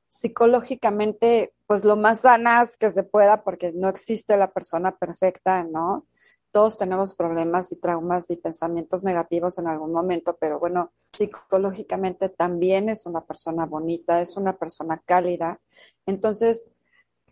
psicológicamente, 0.07 1.53
pues 1.65 1.83
lo 1.83 1.95
más 1.95 2.21
sanas 2.21 2.77
que 2.77 2.91
se 2.91 3.03
pueda, 3.03 3.43
porque 3.43 3.71
no 3.71 3.89
existe 3.89 4.37
la 4.37 4.51
persona 4.51 4.95
perfecta, 4.97 5.63
¿no? 5.63 6.05
Todos 6.51 6.77
tenemos 6.77 7.13
problemas 7.13 7.71
y 7.71 7.75
traumas 7.75 8.29
y 8.31 8.35
pensamientos 8.35 9.03
negativos 9.03 9.59
en 9.59 9.67
algún 9.67 9.91
momento, 9.91 10.35
pero 10.39 10.59
bueno, 10.59 10.91
psicológicamente 11.13 12.29
también 12.29 12.89
es 12.89 13.05
una 13.05 13.21
persona 13.21 13.65
bonita, 13.65 14.19
es 14.21 14.35
una 14.35 14.57
persona 14.57 14.99
cálida. 15.05 15.59
Entonces, 16.07 16.71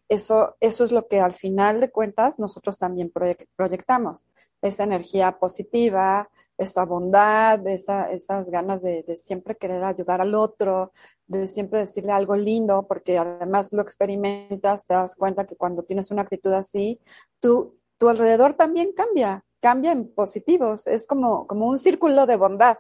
eso, 0.10 0.56
eso 0.60 0.84
es 0.84 0.92
lo 0.92 1.08
que 1.08 1.20
al 1.20 1.34
final 1.34 1.82
de 1.82 1.92
cuentas 1.92 2.40
nosotros 2.40 2.78
también 2.78 3.12
proyectamos, 3.56 4.26
esa 4.62 4.84
energía 4.84 5.38
positiva, 5.40 6.30
esa 6.58 6.86
bondad, 6.86 7.66
esa, 7.68 8.12
esas 8.12 8.50
ganas 8.50 8.82
de, 8.82 9.04
siempre 9.18 9.56
querer 9.56 9.84
ayudar 9.84 10.22
al 10.22 10.34
otro, 10.34 10.92
de 11.28 11.48
siempre 11.48 11.82
decirle 11.82 12.12
algo 12.12 12.36
lindo, 12.36 12.88
porque 12.88 13.18
además 13.18 13.72
lo 13.72 13.82
experimentas, 13.82 14.88
te 14.88 14.94
das 14.94 15.16
cuenta 15.16 15.46
que 15.46 15.56
cuando 15.56 15.84
tienes 15.84 16.10
una 16.10 16.24
actitud 16.24 16.54
así, 16.54 17.00
tú, 17.40 17.78
tu 17.98 18.10
alrededor 18.10 18.56
también 18.56 18.94
cambia, 18.94 19.44
cambia 19.60 19.92
en 19.92 20.12
positivos, 20.14 20.88
es 20.88 21.06
como, 21.06 21.46
como 21.48 21.68
un 21.68 21.78
círculo 21.78 22.26
de 22.26 22.38
bondad, 22.38 22.78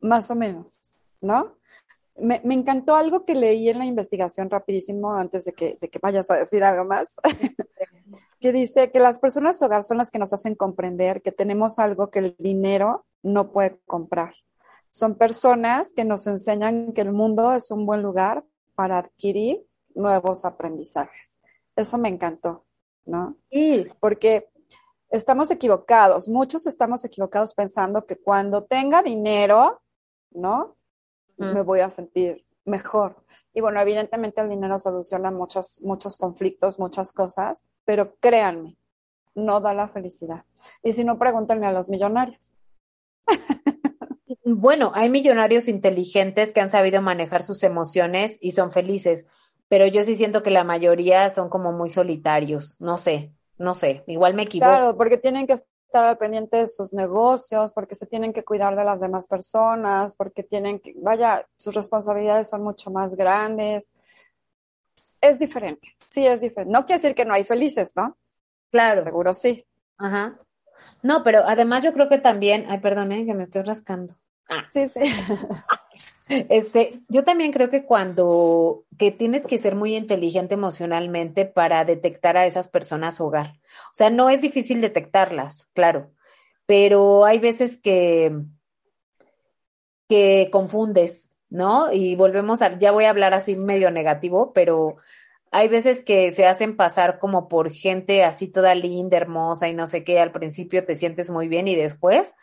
más 0.00 0.30
o 0.30 0.34
menos, 0.34 0.98
¿no? 1.20 1.56
Me, 2.16 2.40
me, 2.44 2.54
encantó 2.54 2.94
algo 2.94 3.24
que 3.24 3.34
leí 3.34 3.68
en 3.68 3.78
la 3.78 3.86
investigación 3.86 4.48
rapidísimo 4.48 5.12
antes 5.14 5.44
de 5.44 5.52
que, 5.52 5.78
de 5.80 5.88
que 5.88 5.98
vayas 5.98 6.30
a 6.30 6.36
decir 6.36 6.62
algo 6.62 6.84
más, 6.84 7.16
que 8.40 8.52
dice 8.52 8.90
que 8.92 9.00
las 9.00 9.18
personas 9.18 9.60
hogar 9.62 9.84
son 9.84 9.98
las 9.98 10.10
que 10.10 10.18
nos 10.18 10.32
hacen 10.32 10.54
comprender 10.54 11.22
que 11.22 11.32
tenemos 11.32 11.78
algo 11.78 12.10
que 12.10 12.20
el 12.20 12.36
dinero 12.38 13.04
no 13.22 13.50
puede 13.50 13.80
comprar. 13.86 14.34
Son 14.88 15.16
personas 15.16 15.92
que 15.92 16.04
nos 16.04 16.26
enseñan 16.26 16.92
que 16.92 17.00
el 17.00 17.12
mundo 17.12 17.52
es 17.52 17.70
un 17.70 17.84
buen 17.84 18.02
lugar 18.02 18.44
para 18.74 18.98
adquirir 18.98 19.66
nuevos 19.94 20.44
aprendizajes. 20.44 21.40
Eso 21.74 21.98
me 21.98 22.08
encantó, 22.08 22.64
¿no? 23.04 23.36
Y 23.50 23.86
porque 23.98 24.48
estamos 25.10 25.50
equivocados, 25.50 26.28
muchos 26.28 26.66
estamos 26.66 27.04
equivocados 27.04 27.54
pensando 27.54 28.06
que 28.06 28.16
cuando 28.16 28.64
tenga 28.64 29.02
dinero, 29.02 29.80
¿no? 30.30 30.76
Me 31.36 31.62
voy 31.62 31.80
a 31.80 31.90
sentir 31.90 32.44
mejor. 32.64 33.16
Y 33.52 33.60
bueno, 33.60 33.80
evidentemente 33.80 34.40
el 34.40 34.48
dinero 34.48 34.78
soluciona 34.78 35.30
muchos, 35.30 35.80
muchos 35.82 36.16
conflictos, 36.16 36.78
muchas 36.78 37.12
cosas, 37.12 37.64
pero 37.84 38.16
créanme, 38.16 38.76
no 39.34 39.60
da 39.60 39.74
la 39.74 39.88
felicidad. 39.88 40.44
Y 40.82 40.92
si 40.92 41.04
no, 41.04 41.18
pregúntenle 41.18 41.66
a 41.66 41.72
los 41.72 41.88
millonarios. 41.88 42.56
Bueno, 44.46 44.92
hay 44.94 45.08
millonarios 45.08 45.68
inteligentes 45.68 46.52
que 46.52 46.60
han 46.60 46.68
sabido 46.68 47.00
manejar 47.00 47.42
sus 47.42 47.62
emociones 47.62 48.38
y 48.42 48.50
son 48.50 48.70
felices, 48.70 49.26
pero 49.68 49.86
yo 49.86 50.02
sí 50.04 50.16
siento 50.16 50.42
que 50.42 50.50
la 50.50 50.64
mayoría 50.64 51.30
son 51.30 51.48
como 51.48 51.72
muy 51.72 51.88
solitarios, 51.88 52.78
no 52.80 52.98
sé, 52.98 53.32
no 53.56 53.74
sé, 53.74 54.04
igual 54.06 54.34
me 54.34 54.42
equivoco. 54.42 54.70
Claro, 54.70 54.96
porque 54.98 55.16
tienen 55.16 55.46
que 55.46 55.56
estar 55.94 56.04
al 56.08 56.18
pendiente 56.18 56.56
de 56.56 56.66
sus 56.66 56.92
negocios, 56.92 57.72
porque 57.72 57.94
se 57.94 58.06
tienen 58.06 58.32
que 58.32 58.42
cuidar 58.42 58.74
de 58.74 58.82
las 58.82 59.00
demás 59.00 59.28
personas, 59.28 60.16
porque 60.16 60.42
tienen 60.42 60.80
que, 60.80 60.92
vaya, 60.96 61.46
sus 61.56 61.72
responsabilidades 61.72 62.48
son 62.48 62.64
mucho 62.64 62.90
más 62.90 63.14
grandes. 63.14 63.92
Es 65.20 65.38
diferente, 65.38 65.94
sí 66.00 66.26
es 66.26 66.40
diferente. 66.40 66.72
No 66.72 66.84
quiere 66.84 67.00
decir 67.00 67.14
que 67.14 67.24
no 67.24 67.32
hay 67.32 67.44
felices, 67.44 67.92
¿no? 67.94 68.18
Claro. 68.72 69.04
Seguro 69.04 69.34
sí. 69.34 69.64
Ajá. 69.96 70.36
No, 71.00 71.22
pero 71.22 71.44
además 71.46 71.84
yo 71.84 71.92
creo 71.92 72.08
que 72.08 72.18
también, 72.18 72.66
ay, 72.68 72.80
perdón, 72.80 73.10
que 73.10 73.32
me 73.32 73.44
estoy 73.44 73.62
rascando. 73.62 74.16
Ah. 74.48 74.64
Sí, 74.70 74.88
sí. 74.88 75.00
Este, 76.28 77.00
yo 77.08 77.22
también 77.22 77.52
creo 77.52 77.68
que 77.68 77.84
cuando 77.84 78.84
que 78.98 79.10
tienes 79.10 79.46
que 79.46 79.58
ser 79.58 79.74
muy 79.74 79.94
inteligente 79.94 80.54
emocionalmente 80.54 81.44
para 81.44 81.84
detectar 81.84 82.36
a 82.36 82.46
esas 82.46 82.68
personas 82.68 83.20
hogar. 83.20 83.58
O 83.90 83.94
sea, 83.94 84.10
no 84.10 84.30
es 84.30 84.40
difícil 84.40 84.80
detectarlas, 84.80 85.68
claro, 85.74 86.12
pero 86.66 87.24
hay 87.24 87.38
veces 87.38 87.80
que 87.80 88.32
que 90.08 90.48
confundes, 90.52 91.38
¿no? 91.48 91.92
Y 91.92 92.16
volvemos 92.16 92.62
a, 92.62 92.78
ya 92.78 92.92
voy 92.92 93.04
a 93.04 93.10
hablar 93.10 93.34
así 93.34 93.56
medio 93.56 93.90
negativo, 93.90 94.52
pero 94.52 94.96
hay 95.50 95.68
veces 95.68 96.02
que 96.02 96.30
se 96.30 96.46
hacen 96.46 96.76
pasar 96.76 97.18
como 97.18 97.48
por 97.48 97.70
gente 97.70 98.24
así 98.24 98.48
toda 98.48 98.74
linda, 98.74 99.16
hermosa 99.16 99.68
y 99.68 99.74
no 99.74 99.86
sé 99.86 100.04
qué, 100.04 100.20
al 100.20 100.32
principio 100.32 100.84
te 100.84 100.94
sientes 100.94 101.30
muy 101.30 101.48
bien 101.48 101.68
y 101.68 101.76
después, 101.76 102.34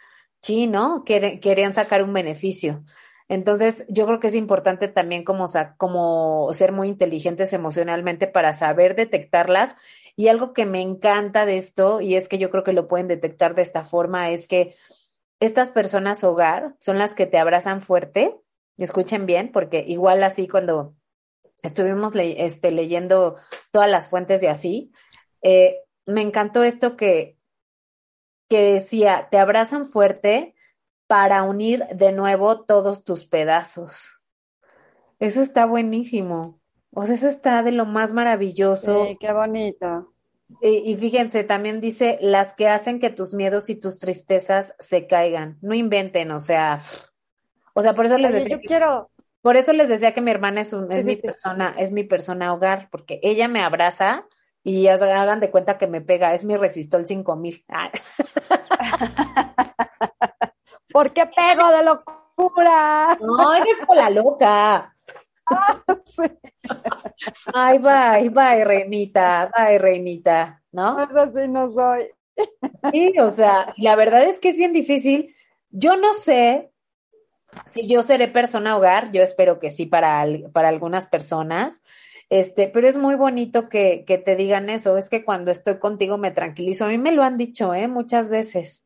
sí, 0.41 0.67
¿no? 0.67 1.03
Querían 1.03 1.73
sacar 1.73 2.03
un 2.03 2.13
beneficio. 2.13 2.83
Entonces, 3.31 3.85
yo 3.87 4.05
creo 4.07 4.19
que 4.19 4.27
es 4.27 4.35
importante 4.35 4.89
también 4.89 5.23
como, 5.23 5.47
ser 6.51 6.71
muy 6.73 6.89
inteligentes 6.89 7.53
emocionalmente 7.53 8.27
para 8.27 8.51
saber 8.51 8.93
detectarlas. 8.93 9.77
Y 10.17 10.27
algo 10.27 10.51
que 10.51 10.65
me 10.65 10.81
encanta 10.81 11.45
de 11.45 11.55
esto, 11.55 12.01
y 12.01 12.15
es 12.15 12.27
que 12.27 12.39
yo 12.39 12.49
creo 12.49 12.65
que 12.65 12.73
lo 12.73 12.89
pueden 12.89 13.07
detectar 13.07 13.55
de 13.55 13.61
esta 13.61 13.85
forma, 13.85 14.31
es 14.31 14.47
que 14.47 14.75
estas 15.39 15.71
personas 15.71 16.25
hogar 16.25 16.75
son 16.79 16.97
las 16.97 17.13
que 17.13 17.25
te 17.25 17.37
abrazan 17.37 17.81
fuerte. 17.81 18.35
Escuchen 18.77 19.25
bien, 19.25 19.53
porque 19.53 19.85
igual 19.87 20.23
así 20.23 20.49
cuando 20.49 20.93
estuvimos 21.63 22.11
este, 22.13 22.71
leyendo 22.71 23.37
todas 23.71 23.89
las 23.89 24.09
fuentes 24.09 24.41
de 24.41 24.49
así, 24.49 24.91
eh, 25.41 25.77
me 26.05 26.21
encantó 26.21 26.65
esto 26.65 26.97
que, 26.97 27.37
que 28.49 28.73
decía, 28.73 29.29
te 29.31 29.37
abrazan 29.37 29.85
fuerte, 29.85 30.53
para 31.11 31.43
unir 31.43 31.85
de 31.93 32.13
nuevo 32.13 32.61
todos 32.61 33.03
tus 33.03 33.25
pedazos. 33.25 34.21
Eso 35.19 35.41
está 35.41 35.65
buenísimo. 35.65 36.61
O 36.91 37.05
sea, 37.05 37.15
eso 37.15 37.27
está 37.27 37.63
de 37.63 37.73
lo 37.73 37.85
más 37.85 38.13
maravilloso. 38.13 39.07
Sí, 39.07 39.17
qué 39.19 39.33
bonito. 39.33 40.13
Y, 40.61 40.95
fíjense, 40.95 41.43
también 41.43 41.81
dice, 41.81 42.17
las 42.21 42.53
que 42.53 42.69
hacen 42.69 43.01
que 43.01 43.09
tus 43.09 43.33
miedos 43.33 43.69
y 43.69 43.75
tus 43.75 43.99
tristezas 43.99 44.73
se 44.79 45.05
caigan. 45.05 45.57
No 45.61 45.73
inventen, 45.73 46.31
o 46.31 46.39
sea, 46.39 46.79
o 47.73 47.81
sea, 47.81 47.93
por 47.93 48.05
eso 48.05 48.17
les 48.17 48.31
decía. 48.31 48.55
Yo 48.55 48.61
quiero. 48.61 49.11
Por 49.41 49.57
eso 49.57 49.73
les 49.73 49.89
decía 49.89 50.13
que 50.13 50.21
mi 50.21 50.31
hermana 50.31 50.61
es 50.61 50.71
un, 50.71 50.89
es 50.93 51.03
mi 51.03 51.17
persona, 51.17 51.75
es 51.77 51.91
mi 51.91 52.05
persona 52.05 52.53
hogar, 52.53 52.87
porque 52.89 53.19
ella 53.21 53.49
me 53.49 53.59
abraza 53.59 54.29
y 54.63 54.87
hagan 54.87 55.41
de 55.41 55.51
cuenta 55.51 55.77
que 55.77 55.87
me 55.87 55.99
pega, 55.99 56.33
es 56.33 56.45
mi 56.45 56.55
resistol 56.55 57.05
5000. 57.05 57.65
¿Por 60.91 61.13
qué 61.13 61.25
pego 61.25 61.69
de 61.69 61.83
locura? 61.83 63.17
No, 63.21 63.53
eres 63.53 63.79
con 63.85 63.97
la 63.97 64.09
loca. 64.09 64.93
Ay, 67.53 67.79
bye, 67.79 68.29
bye, 68.29 68.63
reinita, 68.63 69.51
bye, 69.55 69.77
reinita, 69.77 70.61
¿no? 70.71 70.95
Pues 70.95 71.15
así 71.15 71.47
no 71.47 71.69
soy. 71.71 72.09
Sí, 72.91 73.13
o 73.19 73.29
sea, 73.29 73.73
la 73.77 73.95
verdad 73.95 74.23
es 74.23 74.39
que 74.39 74.49
es 74.49 74.57
bien 74.57 74.73
difícil. 74.73 75.35
Yo 75.69 75.97
no 75.97 76.13
sé 76.13 76.71
si 77.71 77.87
yo 77.87 78.01
seré 78.01 78.27
persona 78.27 78.77
hogar, 78.77 79.11
yo 79.11 79.21
espero 79.21 79.59
que 79.59 79.69
sí 79.69 79.85
para, 79.85 80.25
para 80.53 80.69
algunas 80.69 81.07
personas, 81.07 81.83
este, 82.29 82.69
pero 82.69 82.87
es 82.87 82.97
muy 82.97 83.15
bonito 83.15 83.67
que, 83.67 84.05
que 84.05 84.17
te 84.17 84.37
digan 84.37 84.69
eso, 84.69 84.97
es 84.97 85.09
que 85.09 85.25
cuando 85.25 85.51
estoy 85.51 85.79
contigo 85.79 86.17
me 86.17 86.31
tranquilizo. 86.31 86.85
A 86.85 86.89
mí 86.89 86.97
me 86.97 87.11
lo 87.11 87.23
han 87.23 87.37
dicho, 87.37 87.73
¿eh? 87.73 87.87
Muchas 87.87 88.29
veces. 88.29 88.85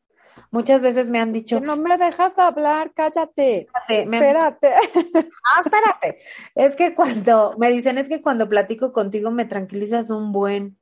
Muchas 0.52 0.82
veces 0.82 1.10
me 1.10 1.20
han 1.20 1.34
dicho. 1.34 1.60
no 1.60 1.76
me 1.76 1.98
dejas 1.98 2.38
hablar, 2.40 2.92
cállate. 2.94 3.68
espérate. 3.88 4.74
Ah, 5.48 5.60
espérate. 5.60 6.18
Es 6.56 6.76
que 6.76 6.96
cuando 6.96 7.56
me 7.58 7.70
dicen, 7.70 7.98
es 7.98 8.10
que 8.10 8.22
cuando 8.22 8.50
platico 8.50 8.92
contigo 8.92 9.32
me 9.32 9.46
tranquilizas 9.46 10.10
un 10.10 10.32
buen. 10.32 10.78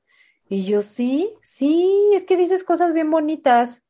Y 0.48 0.64
yo, 0.64 0.82
sí, 0.82 1.34
sí, 1.42 2.12
es 2.14 2.24
que 2.24 2.38
dices 2.38 2.64
cosas 2.64 2.94
bien 2.94 3.12
bonitas. 3.12 3.84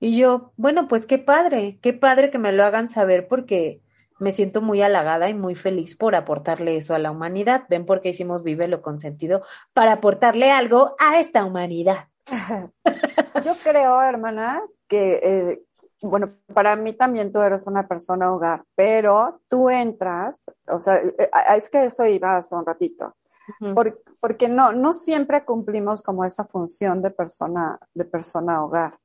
Y 0.00 0.16
yo, 0.16 0.52
bueno, 0.56 0.88
pues 0.88 1.06
qué 1.06 1.18
padre, 1.18 1.78
qué 1.80 1.92
padre 1.92 2.30
que 2.30 2.38
me 2.38 2.52
lo 2.52 2.64
hagan 2.64 2.88
saber 2.88 3.28
porque 3.28 3.80
me 4.18 4.32
siento 4.32 4.62
muy 4.62 4.82
halagada 4.82 5.28
y 5.28 5.34
muy 5.34 5.54
feliz 5.54 5.96
por 5.96 6.14
aportarle 6.14 6.76
eso 6.76 6.94
a 6.94 6.98
la 6.98 7.10
humanidad. 7.10 7.64
Ven 7.68 7.84
porque 7.84 8.10
hicimos 8.10 8.42
Vive 8.42 8.68
lo 8.68 8.82
Consentido 8.82 9.42
para 9.72 9.92
aportarle 9.92 10.50
algo 10.50 10.96
a 10.98 11.20
esta 11.20 11.44
humanidad. 11.44 12.08
Yo 13.44 13.56
creo, 13.62 14.02
hermana, 14.02 14.62
que, 14.88 15.20
eh, 15.22 15.62
bueno, 16.02 16.34
para 16.52 16.76
mí 16.76 16.92
también 16.92 17.32
tú 17.32 17.40
eres 17.40 17.66
una 17.66 17.86
persona 17.88 18.32
hogar, 18.32 18.64
pero 18.74 19.40
tú 19.48 19.70
entras, 19.70 20.44
o 20.68 20.80
sea, 20.80 20.96
eh, 20.96 21.14
eh, 21.18 21.30
es 21.56 21.68
que 21.70 21.86
eso 21.86 22.04
iba 22.06 22.36
hace 22.36 22.54
un 22.54 22.66
ratito, 22.66 23.16
porque 24.20 24.48
no, 24.48 24.72
no 24.72 24.92
siempre 24.92 25.44
cumplimos 25.44 26.02
como 26.02 26.24
esa 26.24 26.44
función 26.44 27.02
de 27.02 27.10
persona, 27.10 27.78
de 27.94 28.04
persona 28.04 28.64
hogar, 28.64 28.98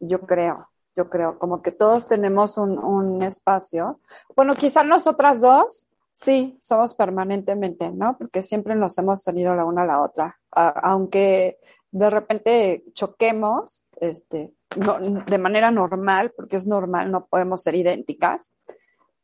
yo 0.00 0.20
creo, 0.20 0.68
yo 0.96 1.08
creo, 1.08 1.38
como 1.38 1.62
que 1.62 1.72
todos 1.72 2.06
tenemos 2.06 2.58
un, 2.58 2.78
un 2.78 3.22
espacio. 3.22 4.00
Bueno, 4.36 4.54
quizás 4.54 4.84
nosotras 4.84 5.40
dos, 5.40 5.88
sí, 6.24 6.56
somos 6.60 6.94
permanentemente, 6.94 7.90
¿no? 7.90 8.16
Porque 8.18 8.42
siempre 8.42 8.74
nos 8.74 8.98
hemos 8.98 9.22
tenido 9.22 9.54
la 9.54 9.64
una 9.64 9.82
a 9.82 9.86
la 9.86 10.02
otra, 10.02 10.38
aunque 10.50 11.58
de 11.90 12.10
repente 12.10 12.84
choquemos, 12.92 13.84
este, 14.00 14.52
no, 14.76 14.98
de 15.00 15.38
manera 15.38 15.70
normal, 15.70 16.32
porque 16.36 16.56
es 16.56 16.66
normal, 16.66 17.10
no 17.10 17.26
podemos 17.26 17.62
ser 17.62 17.74
idénticas. 17.74 18.54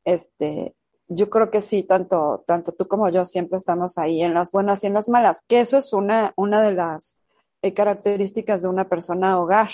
Este, 0.04 0.74
yo 1.08 1.28
creo 1.30 1.50
que 1.50 1.60
sí, 1.60 1.82
tanto, 1.82 2.44
tanto 2.46 2.72
tú 2.72 2.88
como 2.88 3.08
yo 3.10 3.24
siempre 3.24 3.58
estamos 3.58 3.98
ahí 3.98 4.22
en 4.22 4.34
las 4.34 4.52
buenas 4.52 4.82
y 4.82 4.86
en 4.86 4.94
las 4.94 5.08
malas, 5.08 5.42
que 5.46 5.60
eso 5.60 5.76
es 5.76 5.92
una, 5.92 6.32
una 6.36 6.62
de 6.62 6.72
las 6.72 7.18
eh, 7.62 7.74
características 7.74 8.62
de 8.62 8.68
una 8.68 8.88
persona 8.88 9.38
hogar, 9.38 9.70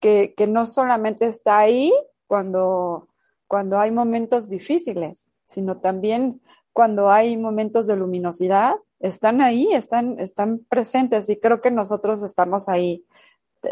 que, 0.00 0.34
que 0.36 0.46
no 0.46 0.66
solamente 0.66 1.26
está 1.26 1.58
ahí 1.58 1.92
cuando, 2.26 3.08
cuando 3.46 3.78
hay 3.78 3.90
momentos 3.90 4.48
difíciles, 4.48 5.30
sino 5.46 5.78
también 5.80 6.40
cuando 6.72 7.10
hay 7.10 7.36
momentos 7.36 7.86
de 7.86 7.96
luminosidad, 7.96 8.74
están 9.02 9.42
ahí, 9.42 9.72
están, 9.72 10.18
están 10.18 10.60
presentes 10.68 11.28
y 11.28 11.38
creo 11.38 11.60
que 11.60 11.70
nosotros 11.70 12.22
estamos 12.22 12.68
ahí 12.68 13.04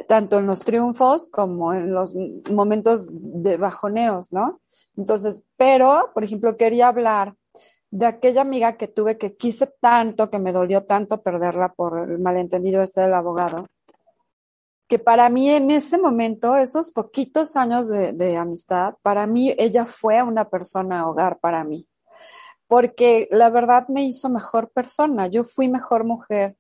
tanto 0.07 0.39
en 0.39 0.47
los 0.47 0.61
triunfos 0.61 1.27
como 1.27 1.73
en 1.73 1.93
los 1.93 2.15
momentos 2.53 3.09
de 3.13 3.57
bajoneos, 3.57 4.33
¿no? 4.33 4.61
Entonces, 4.97 5.43
pero, 5.57 6.11
por 6.13 6.25
ejemplo, 6.25 6.57
quería 6.57 6.89
hablar 6.89 7.35
de 7.91 8.07
aquella 8.07 8.43
amiga 8.43 8.77
que 8.77 8.89
tuve 8.89 9.19
que 9.19 9.37
quise 9.37 9.69
tanto, 9.81 10.31
que 10.31 10.39
me 10.39 10.53
dolió 10.53 10.85
tanto 10.85 11.23
perderla 11.23 11.73
por 11.73 12.11
el 12.11 12.19
malentendido 12.19 12.83
este 12.83 13.01
del 13.01 13.15
abogado, 13.15 13.67
que 14.89 14.99
para 14.99 15.29
mí 15.29 15.49
en 15.51 15.71
ese 15.71 15.99
momento, 15.99 16.57
esos 16.57 16.91
poquitos 16.91 17.57
años 17.57 17.89
de, 17.89 18.13
de 18.13 18.37
amistad, 18.37 18.95
para 19.03 19.27
mí 19.27 19.55
ella 19.59 19.87
fue 19.87 20.23
una 20.23 20.49
persona 20.49 21.09
hogar 21.09 21.39
para 21.39 21.65
mí, 21.65 21.87
porque 22.71 23.27
la 23.33 23.51
verdad 23.51 23.89
me 23.89 24.05
hizo 24.05 24.29
mejor 24.29 24.71
persona, 24.71 25.27
yo 25.27 25.43
fui 25.43 25.67
mejor 25.67 26.05
mujer, 26.05 26.57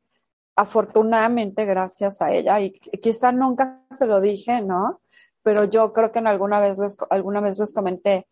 afortunadamente 0.56 1.64
gracias 1.64 2.20
a 2.20 2.32
ella 2.32 2.58
y 2.58 2.72
quizá 3.00 3.30
nunca 3.30 3.84
se 3.92 4.06
lo 4.06 4.20
dije, 4.20 4.60
¿no? 4.60 5.00
Pero 5.44 5.66
yo 5.66 5.92
creo 5.92 6.10
que 6.10 6.18
en 6.18 6.26
alguna 6.26 6.58
vez 6.58 6.80
les, 6.80 6.96
alguna 7.10 7.40
vez 7.40 7.60
les 7.60 7.72
comenté 7.72 8.26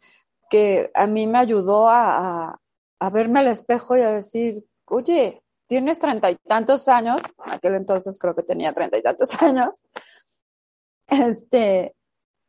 que 0.50 0.90
a 0.92 1.06
mí 1.06 1.28
me 1.28 1.38
ayudó 1.38 1.88
a, 1.88 2.58
a 2.98 3.10
verme 3.10 3.38
al 3.38 3.46
espejo 3.46 3.96
y 3.96 4.00
a 4.00 4.10
decir, 4.10 4.64
oye, 4.86 5.40
tienes 5.68 6.00
treinta 6.00 6.32
y 6.32 6.36
tantos 6.36 6.88
años, 6.88 7.22
aquel 7.44 7.76
entonces 7.76 8.18
creo 8.18 8.34
que 8.34 8.42
tenía 8.42 8.72
treinta 8.72 8.98
y 8.98 9.02
tantos 9.02 9.30
años, 9.40 9.86
este, 11.06 11.94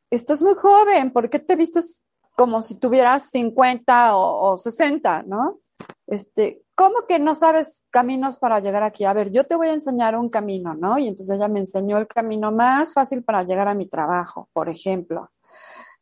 estás 0.10 0.42
muy 0.42 0.56
joven, 0.56 1.14
¿por 1.14 1.30
qué 1.30 1.38
te 1.38 1.56
vistes 1.56 2.02
como 2.40 2.62
si 2.62 2.76
tuvieras 2.76 3.32
50 3.32 4.16
o, 4.16 4.54
o 4.54 4.58
60, 4.58 5.24
no? 5.24 5.60
Este, 6.08 6.62
¿cómo 6.74 7.06
que 7.06 7.20
no 7.20 7.36
sabes 7.36 7.84
caminos 7.90 8.38
para 8.38 8.62
llegar 8.62 8.82
aquí? 8.82 9.04
A 9.04 9.12
ver, 9.12 9.30
yo 9.34 9.44
te 9.44 9.58
voy 9.58 9.68
a 9.68 9.74
enseñar 9.74 10.16
un 10.16 10.30
camino, 10.30 10.74
¿no? 10.74 10.98
Y 10.98 11.10
entonces 11.10 11.36
ella 11.36 11.50
me 11.50 11.60
enseñó 11.60 11.98
el 11.98 12.08
camino 12.08 12.50
más 12.54 12.94
fácil 12.94 13.26
para 13.26 13.44
llegar 13.44 13.68
a 13.68 13.74
mi 13.74 13.88
trabajo, 13.88 14.48
por 14.54 14.70
ejemplo. 14.70 15.30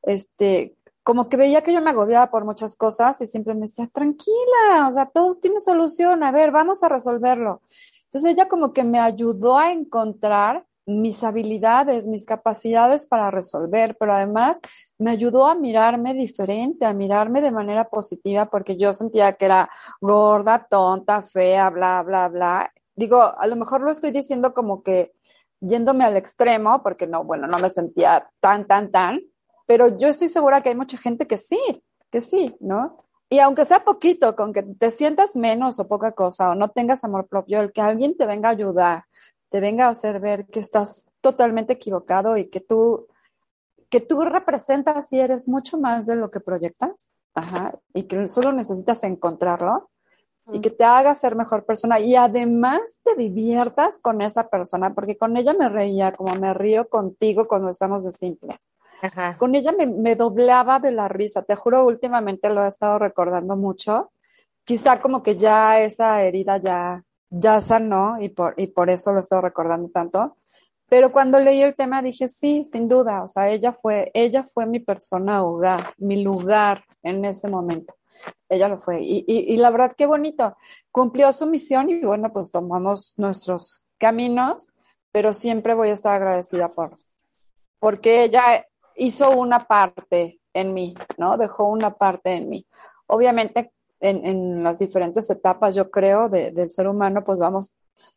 Este, 0.03 0.75
como 1.01 1.27
que 1.27 1.37
veía 1.37 1.63
que 1.63 1.73
yo 1.73 1.81
me 1.81 1.89
agobiaba 1.89 2.29
por 2.29 2.45
muchas 2.45 2.75
cosas 2.75 3.19
y 3.19 3.25
siempre 3.25 3.55
me 3.55 3.61
decía, 3.61 3.89
tranquila, 3.91 4.87
o 4.87 4.91
sea, 4.91 5.07
todo 5.07 5.37
tiene 5.37 5.59
solución, 5.59 6.23
a 6.23 6.31
ver, 6.31 6.51
vamos 6.51 6.83
a 6.83 6.89
resolverlo. 6.89 7.63
Entonces 8.03 8.33
ella 8.33 8.47
como 8.47 8.73
que 8.73 8.83
me 8.83 8.99
ayudó 8.99 9.57
a 9.57 9.71
encontrar 9.71 10.67
mis 10.85 11.23
habilidades, 11.23 12.05
mis 12.05 12.25
capacidades 12.25 13.07
para 13.07 13.31
resolver, 13.31 13.97
pero 13.99 14.13
además 14.13 14.59
me 14.99 15.11
ayudó 15.11 15.47
a 15.47 15.55
mirarme 15.55 16.13
diferente, 16.13 16.85
a 16.85 16.93
mirarme 16.93 17.41
de 17.41 17.51
manera 17.51 17.89
positiva, 17.89 18.47
porque 18.49 18.77
yo 18.77 18.93
sentía 18.93 19.33
que 19.33 19.45
era 19.45 19.69
gorda, 20.01 20.67
tonta, 20.69 21.21
fea, 21.21 21.69
bla, 21.69 22.01
bla, 22.03 22.27
bla. 22.27 22.71
Digo, 22.95 23.21
a 23.21 23.45
lo 23.47 23.55
mejor 23.55 23.81
lo 23.81 23.91
estoy 23.91 24.11
diciendo 24.11 24.53
como 24.53 24.81
que 24.83 25.13
yéndome 25.59 26.03
al 26.03 26.17
extremo, 26.17 26.81
porque 26.83 27.07
no, 27.07 27.23
bueno, 27.23 27.47
no 27.47 27.57
me 27.59 27.69
sentía 27.69 28.29
tan, 28.39 28.67
tan, 28.67 28.91
tan, 28.91 29.21
pero 29.65 29.97
yo 29.97 30.07
estoy 30.07 30.29
segura 30.29 30.61
que 30.61 30.69
hay 30.69 30.75
mucha 30.75 30.97
gente 30.97 31.27
que 31.27 31.37
sí, 31.37 31.59
que 32.09 32.21
sí, 32.21 32.55
¿no? 32.59 33.03
Y 33.29 33.39
aunque 33.39 33.65
sea 33.65 33.83
poquito, 33.83 34.35
con 34.35 34.53
que 34.53 34.63
te 34.63 34.89
sientas 34.89 35.35
menos 35.35 35.79
o 35.79 35.87
poca 35.87 36.13
cosa 36.13 36.51
o 36.51 36.55
no 36.55 36.69
tengas 36.69 37.03
amor 37.03 37.27
propio, 37.27 37.59
el 37.59 37.73
que 37.73 37.81
alguien 37.81 38.15
te 38.15 38.25
venga 38.25 38.49
a 38.49 38.53
ayudar, 38.53 39.03
te 39.49 39.59
venga 39.59 39.87
a 39.87 39.89
hacer 39.89 40.19
ver 40.19 40.45
que 40.47 40.61
estás 40.61 41.09
totalmente 41.19 41.73
equivocado 41.73 42.37
y 42.37 42.49
que 42.49 42.61
tú, 42.61 43.07
que 43.89 44.01
tú 44.01 44.23
representas 44.23 45.11
y 45.13 45.19
eres 45.19 45.47
mucho 45.47 45.77
más 45.77 46.05
de 46.05 46.15
lo 46.15 46.29
que 46.29 46.39
proyectas, 46.39 47.13
ajá, 47.33 47.77
y 47.93 48.03
que 48.03 48.27
solo 48.27 48.51
necesitas 48.51 49.03
encontrarlo 49.03 49.89
y 50.51 50.61
que 50.61 50.69
te 50.69 50.83
haga 50.83 51.13
ser 51.15 51.35
mejor 51.35 51.65
persona 51.65 51.99
y 51.99 52.15
además 52.15 52.81
te 53.03 53.15
diviertas 53.15 53.99
con 53.99 54.21
esa 54.21 54.49
persona, 54.49 54.93
porque 54.93 55.17
con 55.17 55.35
ella 55.35 55.53
me 55.53 55.67
reía 55.67 56.13
como 56.13 56.35
me 56.35 56.53
río 56.53 56.87
contigo 56.87 57.47
cuando 57.47 57.69
estamos 57.69 58.05
de 58.05 58.11
simples. 58.11 58.69
Con 59.37 59.53
ella 59.53 59.73
me, 59.73 60.15
doblaba 60.15 60.79
de 60.79 60.91
la 60.91 61.07
risa, 61.07 61.43
te 61.43 61.55
juro, 61.55 61.85
últimamente 61.85 62.49
lo 62.49 62.63
he 62.63 62.67
estado 62.67 62.97
recordando 62.97 63.55
mucho. 63.55 64.11
Quizá 64.63 64.99
como 65.01 65.21
que 65.21 65.37
ya 65.37 65.79
esa 65.81 66.23
herida 66.23 66.57
ya, 66.57 67.03
ya 67.29 67.59
sanó 67.59 68.19
y 68.19 68.29
por, 68.29 68.55
y 68.57 68.67
por 68.67 68.89
eso 68.89 69.11
lo 69.11 69.19
he 69.19 69.21
estado 69.21 69.41
recordando 69.41 69.89
tanto. 69.89 70.37
Pero 70.89 71.11
cuando 71.11 71.39
leí 71.39 71.61
el 71.61 71.75
tema 71.75 72.01
dije, 72.01 72.29
sí, 72.29 72.63
sin 72.65 72.87
duda, 72.87 73.23
o 73.23 73.27
sea, 73.27 73.49
ella 73.49 73.73
fue, 73.73 74.09
ella 74.13 74.49
fue 74.53 74.65
mi 74.65 74.79
persona 74.79 75.43
hogar, 75.43 75.93
mi 75.97 76.23
lugar 76.23 76.85
en 77.03 77.25
ese 77.25 77.49
momento. 77.49 77.93
Ella 78.49 78.69
lo 78.69 78.79
fue. 78.79 79.01
Y, 79.01 79.25
y, 79.27 79.53
y 79.53 79.57
la 79.57 79.69
verdad, 79.69 79.93
qué 79.97 80.05
bonito. 80.05 80.55
Cumplió 80.91 81.31
su 81.33 81.45
misión 81.45 81.89
y 81.89 81.99
bueno, 82.01 82.31
pues 82.31 82.51
tomamos 82.51 83.13
nuestros 83.17 83.83
caminos, 83.97 84.71
pero 85.11 85.33
siempre 85.33 85.73
voy 85.73 85.89
a 85.89 85.93
estar 85.93 86.15
agradecida 86.15 86.69
por, 86.69 86.97
porque 87.79 88.23
ella 88.23 88.65
hizo 88.95 89.31
una 89.31 89.67
parte 89.67 90.39
en 90.53 90.73
mí, 90.73 90.95
¿no? 91.17 91.37
Dejó 91.37 91.65
una 91.65 91.95
parte 91.95 92.33
en 92.33 92.49
mí. 92.49 92.65
Obviamente, 93.07 93.71
en, 93.99 94.25
en 94.25 94.63
las 94.63 94.79
diferentes 94.79 95.29
etapas, 95.29 95.75
yo 95.75 95.91
creo, 95.91 96.29
de, 96.29 96.51
del 96.51 96.71
ser 96.71 96.87
humano, 96.87 97.23
pues 97.23 97.39
vamos 97.39 97.73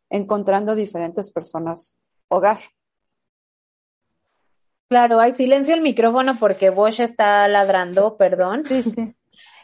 encontrando 0.09 0.75
diferentes 0.75 1.31
personas 1.31 1.99
hogar. 2.31 2.61
Claro, 4.89 5.19
hay 5.19 5.31
silencio 5.31 5.73
el 5.73 5.81
micrófono 5.81 6.37
porque 6.37 6.69
Bosch 6.69 6.99
está 6.99 7.47
ladrando, 7.47 8.17
perdón. 8.17 8.65
Sí, 8.65 8.83
sí. 8.83 9.15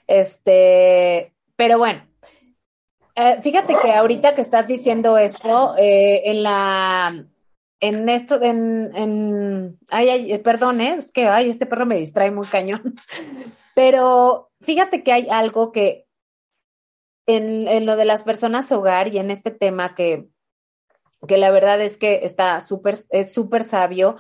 Este, 0.08 1.34
pero 1.58 1.78
bueno, 1.78 2.08
eh, 3.16 3.42
fíjate 3.42 3.76
que 3.82 3.92
ahorita 3.92 4.36
que 4.36 4.42
estás 4.42 4.68
diciendo 4.68 5.18
esto, 5.18 5.76
eh, 5.78 6.22
en 6.26 6.44
la 6.44 7.26
en 7.80 8.10
esto, 8.10 8.42
en, 8.42 8.96
en, 8.96 9.80
ay, 9.90 10.10
ay, 10.10 10.34
eh, 10.34 10.40
perdón, 10.40 10.82
¿eh? 10.82 10.94
es 10.94 11.12
que, 11.12 11.28
ay, 11.28 11.50
este 11.50 11.66
perro 11.66 11.86
me 11.86 11.98
distrae 11.98 12.32
muy 12.32 12.48
cañón, 12.48 12.96
pero 13.76 14.50
fíjate 14.62 15.04
que 15.04 15.12
hay 15.12 15.28
algo 15.30 15.72
que 15.72 16.08
en, 17.28 17.68
en 17.68 17.86
lo 17.86 17.98
de 17.98 18.06
las 18.06 18.24
personas 18.24 18.72
hogar 18.72 19.10
y 19.10 19.20
en 19.20 19.30
este 19.30 19.52
tema 19.52 19.94
que, 19.94 20.30
que 21.26 21.38
la 21.38 21.52
verdad 21.52 21.82
es 21.82 21.98
que 21.98 22.22
está 22.24 22.60
súper, 22.60 22.98
es 23.10 23.34
súper 23.34 23.64
sabio, 23.64 24.18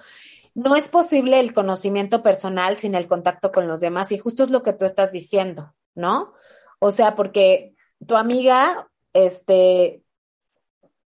no 0.55 0.75
es 0.75 0.89
posible 0.89 1.39
el 1.39 1.53
conocimiento 1.53 2.23
personal 2.23 2.77
sin 2.77 2.95
el 2.95 3.07
contacto 3.07 3.51
con 3.51 3.67
los 3.67 3.79
demás 3.79 4.11
y 4.11 4.17
justo 4.17 4.43
es 4.43 4.49
lo 4.49 4.63
que 4.63 4.73
tú 4.73 4.85
estás 4.85 5.11
diciendo, 5.11 5.75
¿no? 5.93 6.33
O 6.79 6.89
sea, 6.89 7.13
porque 7.13 7.75
tu 8.05 8.15
amiga, 8.15 8.89
este, 9.13 10.01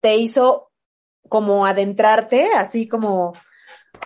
te 0.01 0.17
hizo 0.17 0.71
como 1.29 1.65
adentrarte, 1.65 2.49
así 2.55 2.87
como, 2.87 3.33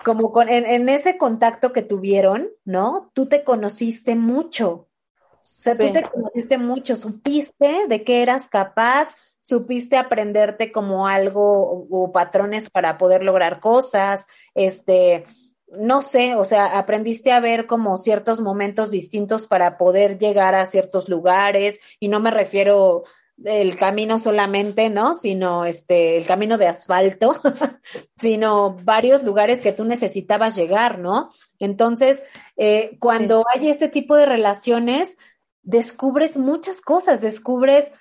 como 0.03 0.31
con, 0.31 0.49
en, 0.49 0.89
ese 0.89 1.17
contacto 1.17 1.71
que 1.71 1.81
tuvieron, 1.81 2.49
¿no? 2.63 3.11
Tú 3.13 3.27
te 3.27 3.43
conociste 3.43 4.15
mucho. 4.15 4.69
O 4.69 5.37
sea, 5.41 5.75
tú 5.75 5.91
te 5.91 6.03
conociste 6.03 6.57
mucho, 6.57 6.95
supiste 6.95 7.87
de 7.87 8.03
qué 8.03 8.21
eras 8.21 8.47
capaz, 8.47 9.15
supiste 9.41 9.97
aprenderte 9.97 10.71
como 10.71 11.07
algo 11.07 11.87
o, 11.89 12.11
patrones 12.11 12.69
para 12.69 12.97
poder 12.97 13.23
lograr 13.23 13.59
cosas, 13.59 14.27
este, 14.53 15.25
no 15.67 16.01
sé, 16.01 16.35
o 16.35 16.45
sea, 16.45 16.77
aprendiste 16.77 17.31
a 17.31 17.39
ver 17.39 17.65
como 17.65 17.97
ciertos 17.97 18.41
momentos 18.41 18.91
distintos 18.91 19.47
para 19.47 19.77
poder 19.77 20.19
llegar 20.19 20.55
a 20.55 20.65
ciertos 20.65 21.09
lugares 21.09 21.79
y 21.99 22.07
no 22.07 22.19
me 22.19 22.31
refiero 22.31 23.03
el 23.45 23.75
camino 23.75 24.19
solamente, 24.19 24.89
¿no? 24.89 25.15
Sino 25.15 25.65
este, 25.65 26.17
el 26.17 26.25
camino 26.25 26.57
de 26.57 26.67
asfalto, 26.67 27.35
sino 28.17 28.75
varios 28.83 29.23
lugares 29.23 29.61
que 29.61 29.71
tú 29.71 29.85
necesitabas 29.85 30.55
llegar, 30.55 30.99
¿no? 30.99 31.29
Entonces, 31.59 32.23
eh, 32.57 32.97
cuando 32.99 33.43
hay 33.53 33.69
este 33.69 33.87
tipo 33.87 34.15
de 34.15 34.25
relaciones, 34.25 35.17
descubres 35.63 36.37
muchas 36.37 36.81
cosas, 36.81 37.21
descubres 37.21 37.91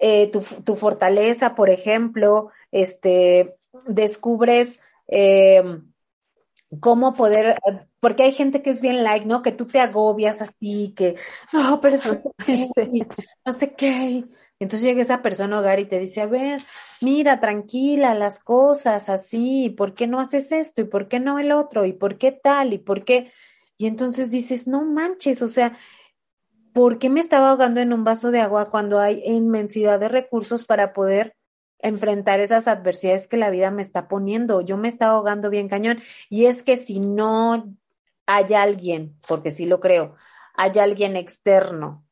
eh, 0.00 0.30
tu, 0.30 0.40
tu, 0.40 0.76
fortaleza, 0.76 1.54
por 1.54 1.70
ejemplo, 1.70 2.50
este, 2.72 3.56
descubres 3.86 4.80
eh, 5.08 5.62
cómo 6.80 7.14
poder, 7.14 7.58
porque 8.00 8.22
hay 8.22 8.32
gente 8.32 8.62
que 8.62 8.70
es 8.70 8.80
bien 8.80 9.04
like, 9.04 9.26
¿no? 9.26 9.42
Que 9.42 9.52
tú 9.52 9.66
te 9.66 9.80
agobias 9.80 10.40
así, 10.40 10.94
que, 10.96 11.16
no, 11.52 11.78
pero 11.80 11.96
eso, 11.96 12.20
no 13.44 13.52
sé 13.52 13.74
qué, 13.74 14.24
entonces 14.60 14.86
llega 14.86 15.02
esa 15.02 15.22
persona 15.22 15.56
a 15.56 15.60
hogar 15.60 15.80
y 15.80 15.86
te 15.86 15.98
dice, 15.98 16.20
a 16.20 16.26
ver, 16.26 16.62
mira, 17.00 17.40
tranquila, 17.40 18.14
las 18.14 18.38
cosas 18.38 19.08
así, 19.08 19.70
¿por 19.70 19.94
qué 19.94 20.06
no 20.06 20.20
haces 20.20 20.52
esto? 20.52 20.82
¿Y 20.82 20.84
por 20.84 21.08
qué 21.08 21.18
no 21.18 21.38
el 21.38 21.50
otro? 21.50 21.86
¿Y 21.86 21.94
por 21.94 22.18
qué 22.18 22.30
tal? 22.30 22.74
¿Y 22.74 22.78
por 22.78 23.04
qué? 23.04 23.32
Y 23.78 23.86
entonces 23.86 24.30
dices, 24.30 24.68
no 24.68 24.84
manches, 24.84 25.40
o 25.40 25.48
sea, 25.48 25.78
¿por 26.72 26.98
qué 26.98 27.10
me 27.10 27.20
estaba 27.20 27.50
ahogando 27.50 27.80
en 27.80 27.92
un 27.92 28.04
vaso 28.04 28.30
de 28.30 28.40
agua 28.40 28.68
cuando 28.68 28.98
hay 28.98 29.22
inmensidad 29.24 30.00
de 30.00 30.08
recursos 30.08 30.64
para 30.64 30.92
poder 30.92 31.36
enfrentar 31.78 32.40
esas 32.40 32.68
adversidades 32.68 33.26
que 33.28 33.36
la 33.36 33.50
vida 33.50 33.70
me 33.70 33.82
está 33.82 34.08
poniendo? 34.08 34.60
Yo 34.60 34.76
me 34.76 34.88
estaba 34.88 35.12
ahogando 35.12 35.50
bien 35.50 35.68
cañón. 35.68 36.00
Y 36.28 36.46
es 36.46 36.62
que 36.62 36.76
si 36.76 37.00
no 37.00 37.74
hay 38.26 38.54
alguien, 38.54 39.16
porque 39.26 39.50
sí 39.50 39.66
lo 39.66 39.80
creo, 39.80 40.14
hay 40.54 40.78
alguien 40.78 41.16
externo 41.16 42.04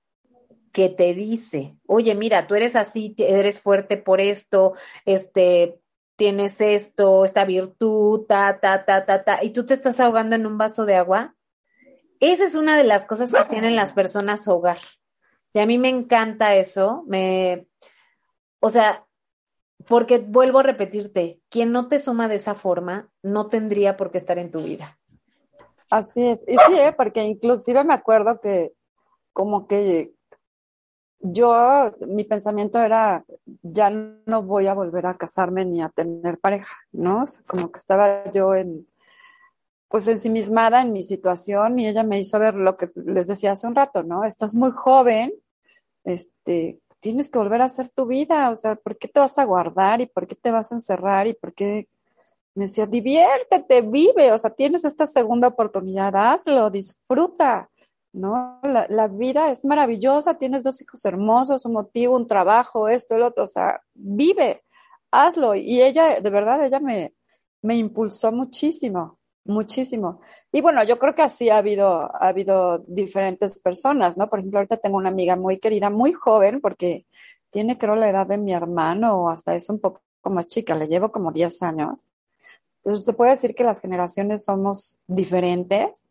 que 0.73 0.89
te 0.89 1.15
dice, 1.15 1.77
oye, 1.87 2.15
mira, 2.15 2.47
tú 2.47 2.55
eres 2.55 2.77
así, 2.77 3.15
eres 3.19 3.61
fuerte 3.61 3.97
por 3.97 4.21
esto, 4.21 4.75
este, 5.05 5.81
tienes 6.17 6.61
esto, 6.61 7.25
esta 7.25 7.45
virtud, 7.45 8.27
ta, 8.27 8.61
ta, 8.61 8.85
ta, 8.85 9.07
ta, 9.07 9.25
ta, 9.25 9.43
y 9.43 9.51
tú 9.51 9.65
te 9.65 9.75
estás 9.75 10.01
ahogando 10.01 10.37
en 10.37 10.47
un 10.47 10.59
vaso 10.59 10.85
de 10.85 10.97
agua. 10.97 11.37
Esa 12.21 12.45
es 12.45 12.55
una 12.55 12.77
de 12.77 12.85
las 12.85 13.07
cosas 13.07 13.33
que 13.33 13.45
tienen 13.45 13.77
las 13.77 13.93
personas 13.93 14.47
hogar. 14.49 14.79
Y 15.53 15.61
a 15.61 15.67
mí 15.67 15.79
me 15.79 15.89
encanta 15.89 16.55
eso, 16.55 17.05
me, 17.07 17.67
o 18.61 18.71
sea, 18.71 19.07
porque 19.87 20.19
vuelvo 20.19 20.59
a 20.59 20.65
repetirte, 20.65 21.41
quien 21.49 21.73
no 21.73 21.89
te 21.89 21.99
suma 21.99 22.29
de 22.29 22.35
esa 22.35 22.55
forma 22.55 23.11
no 23.23 23.49
tendría 23.49 23.97
por 23.97 24.11
qué 24.11 24.19
estar 24.19 24.39
en 24.39 24.51
tu 24.51 24.63
vida. 24.63 24.99
Así 25.91 26.27
es, 26.27 26.45
y 26.47 26.53
sí, 26.53 26.79
¿eh? 26.79 26.93
porque 26.95 27.23
inclusive 27.23 27.83
me 27.83 27.95
acuerdo 27.95 28.41
que 28.41 28.73
como 29.33 29.67
que 29.67 30.13
yo, 31.21 31.93
mi 32.07 32.25
pensamiento 32.25 32.79
era, 32.79 33.25
ya 33.63 33.91
no 33.91 34.43
voy 34.43 34.67
a 34.67 34.75
volver 34.75 35.07
a 35.07 35.17
casarme 35.17 35.65
ni 35.65 35.83
a 35.83 35.89
tener 35.89 36.39
pareja, 36.39 36.77
¿no? 36.93 37.23
O 37.23 37.27
sea, 37.27 37.43
como 37.47 37.73
que 37.73 37.79
estaba 37.79 38.31
yo 38.31 38.55
en, 38.55 38.87
pues 39.89 40.07
ensimismada 40.09 40.83
en 40.83 40.93
mi 40.93 41.03
situación 41.03 41.79
y 41.79 41.89
ella 41.89 42.03
me 42.03 42.19
hizo 42.21 42.39
ver 42.39 42.55
lo 42.55 42.77
que 42.77 42.89
les 42.95 43.27
decía 43.27 43.53
hace 43.53 43.67
un 43.67 43.75
rato, 43.75 44.03
¿no? 44.03 44.25
Estás 44.25 44.55
muy 44.55 44.71
joven, 44.71 45.33
este, 46.05 46.81
tienes 47.01 47.31
que 47.31 47.39
volver 47.39 47.63
a 47.63 47.67
hacer 47.67 47.91
tu 47.91 48.07
vida, 48.07 48.51
o 48.51 48.57
sea, 48.57 48.77
¿por 48.77 48.99
qué 48.99 49.09
te 49.09 49.21
vas 49.21 49.39
a 49.39 49.45
guardar 49.45 50.01
y 50.01 50.07
por 50.07 50.27
qué 50.27 50.35
te 50.35 50.51
vas 50.51 50.73
a 50.73 50.77
encerrar 50.77 51.27
y 51.27 51.35
por 51.35 51.55
qué? 51.55 51.89
Me 52.55 52.67
decía, 52.67 52.87
diviértete, 52.87 53.83
vive, 53.83 54.33
o 54.33 54.39
sea, 54.39 54.51
tienes 54.51 54.85
esta 54.85 55.07
segunda 55.07 55.49
oportunidad, 55.49 56.15
hazlo, 56.17 56.71
disfruta, 56.71 57.71
¿no? 58.13 58.61
La, 58.65 59.07
vida 59.09 59.51
es 59.51 59.65
maravillosa, 59.65 60.39
tienes 60.39 60.65
dos 60.65 60.81
hijos 60.83 61.05
hermosos, 61.05 61.65
un 61.65 61.75
motivo, 61.75 62.17
un 62.17 62.27
trabajo, 62.27 62.89
esto, 62.89 63.15
el 63.17 63.23
otro, 63.23 63.45
o 63.45 63.47
sea, 63.47 63.81
vive, 63.95 64.63
hazlo. 65.11 65.55
Y 65.55 65.83
ella, 65.83 66.21
de 66.21 66.31
verdad, 66.31 66.65
ella 66.65 66.81
me, 66.81 67.15
me 67.63 67.77
impulsó 67.77 68.33
muchísimo, 68.33 69.18
muchísimo. 69.49 70.21
Y 70.53 70.61
bueno, 70.61 70.85
yo 70.85 70.99
creo 70.99 71.15
que 71.15 71.23
así 71.23 71.49
ha 71.51 71.59
habido, 71.59 72.15
ha 72.15 72.29
habido 72.29 72.79
diferentes 72.87 73.59
personas, 73.61 74.17
¿no? 74.17 74.29
Por 74.29 74.39
ejemplo, 74.39 74.61
ahorita 74.61 74.77
tengo 74.77 74.97
una 74.97 75.09
amiga 75.09 75.37
muy 75.37 75.59
querida, 75.59 75.91
muy 75.91 76.13
joven, 76.13 76.61
porque 76.61 77.07
tiene 77.51 77.79
creo 77.79 77.97
la 77.97 78.11
edad 78.11 78.27
de 78.27 78.39
mi 78.39 78.53
hermano 78.53 79.25
o 79.25 79.31
hasta 79.31 79.55
es 79.55 79.69
un 79.71 79.81
poco 79.81 80.03
más 80.25 80.47
chica, 80.47 80.75
le 80.75 80.87
llevo 80.87 81.11
como 81.11 81.33
10 81.33 81.63
años. 81.63 82.07
Entonces 82.79 83.05
se 83.05 83.13
puede 83.13 83.33
decir 83.33 83.55
que 83.55 83.65
las 83.65 83.81
generaciones 83.81 84.45
somos 84.45 84.99
diferentes 85.07 86.09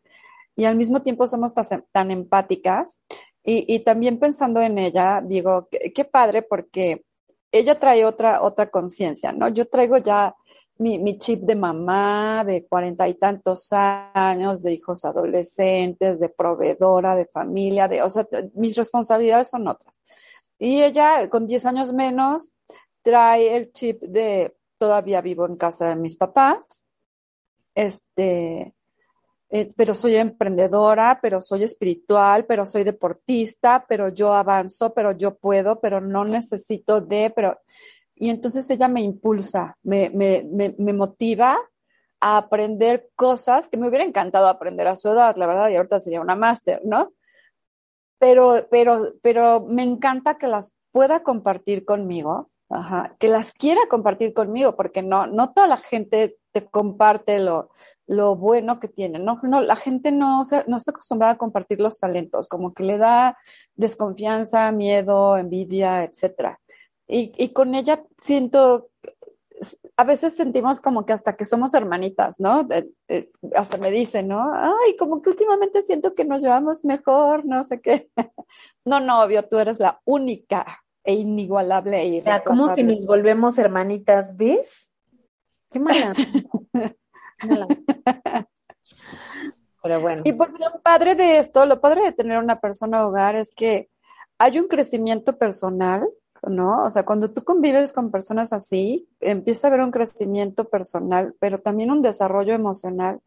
y 0.56 0.64
al 0.64 0.76
mismo 0.76 1.02
tiempo 1.02 1.26
somos 1.26 1.54
tan, 1.92 2.10
empáticas. 2.10 3.02
Y, 3.44 3.64
y, 3.72 3.80
también 3.80 4.18
pensando 4.18 4.60
en 4.60 4.76
ella, 4.76 5.22
digo, 5.24 5.68
qué, 5.70 6.04
padre 6.04 6.42
porque 6.42 7.04
ella 7.50 7.78
trae 7.78 8.04
otra, 8.04 8.42
otra 8.42 8.68
conciencia, 8.68 9.32
¿no? 9.32 9.48
Yo 9.48 9.66
traigo 9.66 9.96
ya 9.98 10.34
mi, 10.78 11.18
chip 11.18 11.42
de 11.42 11.56
mamá 11.56 12.44
de 12.46 12.66
cuarenta 12.66 13.08
y 13.08 13.14
tantos 13.14 13.68
años, 13.72 14.62
de 14.62 14.72
hijos 14.72 15.04
adolescentes, 15.04 16.20
de 16.20 16.28
proveedora, 16.28 17.16
de 17.16 17.26
familia, 17.26 17.88
de, 17.88 18.02
o 18.02 18.10
sea, 18.10 18.26
mis 18.54 18.76
responsabilidades 18.76 19.50
son 19.50 19.66
otras. 19.68 20.02
Y 20.58 20.82
ella, 20.82 21.28
con 21.28 21.46
diez 21.46 21.66
años 21.66 21.92
menos, 21.92 22.52
trae 23.02 23.56
el 23.56 23.72
chip 23.72 24.02
de 24.02 24.56
todavía 24.78 25.20
vivo 25.20 25.46
en 25.46 25.56
casa 25.56 25.88
de 25.88 25.96
mis 25.96 26.16
papás, 26.16 26.86
este, 27.74 28.74
eh, 29.50 29.72
pero 29.76 29.94
soy 29.94 30.16
emprendedora, 30.16 31.18
pero 31.22 31.40
soy 31.40 31.64
espiritual, 31.64 32.44
pero 32.46 32.66
soy 32.66 32.84
deportista, 32.84 33.86
pero 33.88 34.10
yo 34.10 34.32
avanzo, 34.34 34.92
pero 34.94 35.12
yo 35.12 35.36
puedo, 35.36 35.80
pero 35.80 36.00
no 36.00 36.24
necesito 36.24 37.00
de, 37.00 37.32
pero 37.34 37.58
y 38.18 38.30
entonces 38.30 38.68
ella 38.70 38.88
me 38.88 39.02
impulsa, 39.02 39.76
me, 39.82 40.10
me, 40.10 40.44
me, 40.50 40.74
me, 40.78 40.92
motiva 40.92 41.58
a 42.20 42.36
aprender 42.36 43.10
cosas 43.14 43.68
que 43.68 43.76
me 43.76 43.88
hubiera 43.88 44.04
encantado 44.04 44.48
aprender 44.48 44.88
a 44.88 44.96
su 44.96 45.08
edad, 45.08 45.36
la 45.36 45.46
verdad, 45.46 45.68
y 45.68 45.76
ahorita 45.76 45.98
sería 45.98 46.20
una 46.20 46.36
máster, 46.36 46.80
¿no? 46.84 47.12
Pero, 48.18 48.66
pero, 48.70 49.14
pero 49.22 49.60
me 49.60 49.82
encanta 49.82 50.38
que 50.38 50.48
las 50.48 50.74
pueda 50.90 51.22
compartir 51.22 51.84
conmigo, 51.84 52.50
ajá, 52.68 53.16
que 53.18 53.28
las 53.28 53.52
quiera 53.52 53.80
compartir 53.88 54.34
conmigo, 54.34 54.74
porque 54.76 55.02
no, 55.02 55.26
no 55.26 55.52
toda 55.52 55.68
la 55.68 55.76
gente 55.76 56.36
te 56.52 56.66
comparte 56.66 57.38
lo, 57.38 57.70
lo 58.06 58.36
bueno 58.36 58.80
que 58.80 58.88
tiene, 58.88 59.18
¿no? 59.18 59.38
no 59.42 59.60
la 59.60 59.76
gente 59.76 60.10
no, 60.10 60.44
no 60.66 60.76
está 60.76 60.90
acostumbrada 60.90 61.34
a 61.34 61.38
compartir 61.38 61.78
los 61.80 62.00
talentos, 62.00 62.48
como 62.48 62.74
que 62.74 62.82
le 62.82 62.98
da 62.98 63.36
desconfianza, 63.76 64.72
miedo, 64.72 65.36
envidia, 65.36 66.04
etcétera. 66.04 66.58
Y, 67.08 67.32
y 67.36 67.52
con 67.52 67.74
ella 67.74 68.04
siento, 68.20 68.90
a 69.96 70.04
veces 70.04 70.36
sentimos 70.36 70.80
como 70.80 71.06
que 71.06 71.12
hasta 71.12 71.36
que 71.36 71.44
somos 71.44 71.74
hermanitas, 71.74 72.38
¿no? 72.38 72.68
hasta 73.54 73.78
me 73.78 73.90
dicen, 73.90 74.28
¿no? 74.28 74.52
Ay, 74.52 74.96
como 74.96 75.22
que 75.22 75.30
últimamente 75.30 75.82
siento 75.82 76.14
que 76.14 76.24
nos 76.24 76.42
llevamos 76.42 76.84
mejor, 76.84 77.44
no 77.46 77.64
sé 77.64 77.80
qué. 77.80 78.10
no, 78.84 79.00
no, 79.00 79.22
obvio, 79.22 79.48
tú 79.48 79.58
eres 79.58 79.80
la 79.80 80.00
única 80.04 80.84
e 81.02 81.14
inigualable 81.14 81.98
e 81.98 82.06
irreemplazable. 82.06 82.44
¿Cómo 82.44 82.74
que 82.74 82.84
nos 82.84 83.06
volvemos 83.06 83.58
hermanitas, 83.58 84.36
ves? 84.36 84.92
Qué 85.70 85.78
mala. 85.80 86.12
Pero 89.82 90.00
bueno. 90.00 90.22
Y 90.24 90.32
pues 90.32 90.50
lo 90.58 90.80
padre 90.82 91.14
de 91.14 91.38
esto, 91.38 91.64
lo 91.64 91.80
padre 91.80 92.02
de 92.02 92.12
tener 92.12 92.38
una 92.38 92.60
persona 92.60 93.06
hogar 93.06 93.36
es 93.36 93.54
que 93.54 93.88
hay 94.38 94.58
un 94.58 94.68
crecimiento 94.68 95.38
personal 95.38 96.08
¿no? 96.42 96.84
O 96.84 96.90
sea, 96.90 97.04
cuando 97.04 97.30
tú 97.30 97.44
convives 97.44 97.92
con 97.92 98.10
personas 98.10 98.52
así, 98.52 99.08
empieza 99.20 99.66
a 99.66 99.70
haber 99.70 99.82
un 99.82 99.90
crecimiento 99.90 100.68
personal, 100.68 101.34
pero 101.40 101.60
también 101.60 101.90
un 101.90 102.02
desarrollo 102.02 102.54
emocional 102.54 103.20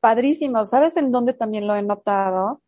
padrísimo. 0.00 0.64
¿Sabes 0.64 0.96
en 0.96 1.12
dónde 1.12 1.32
también 1.32 1.66
lo 1.66 1.74
he 1.74 1.82
notado? 1.82 2.62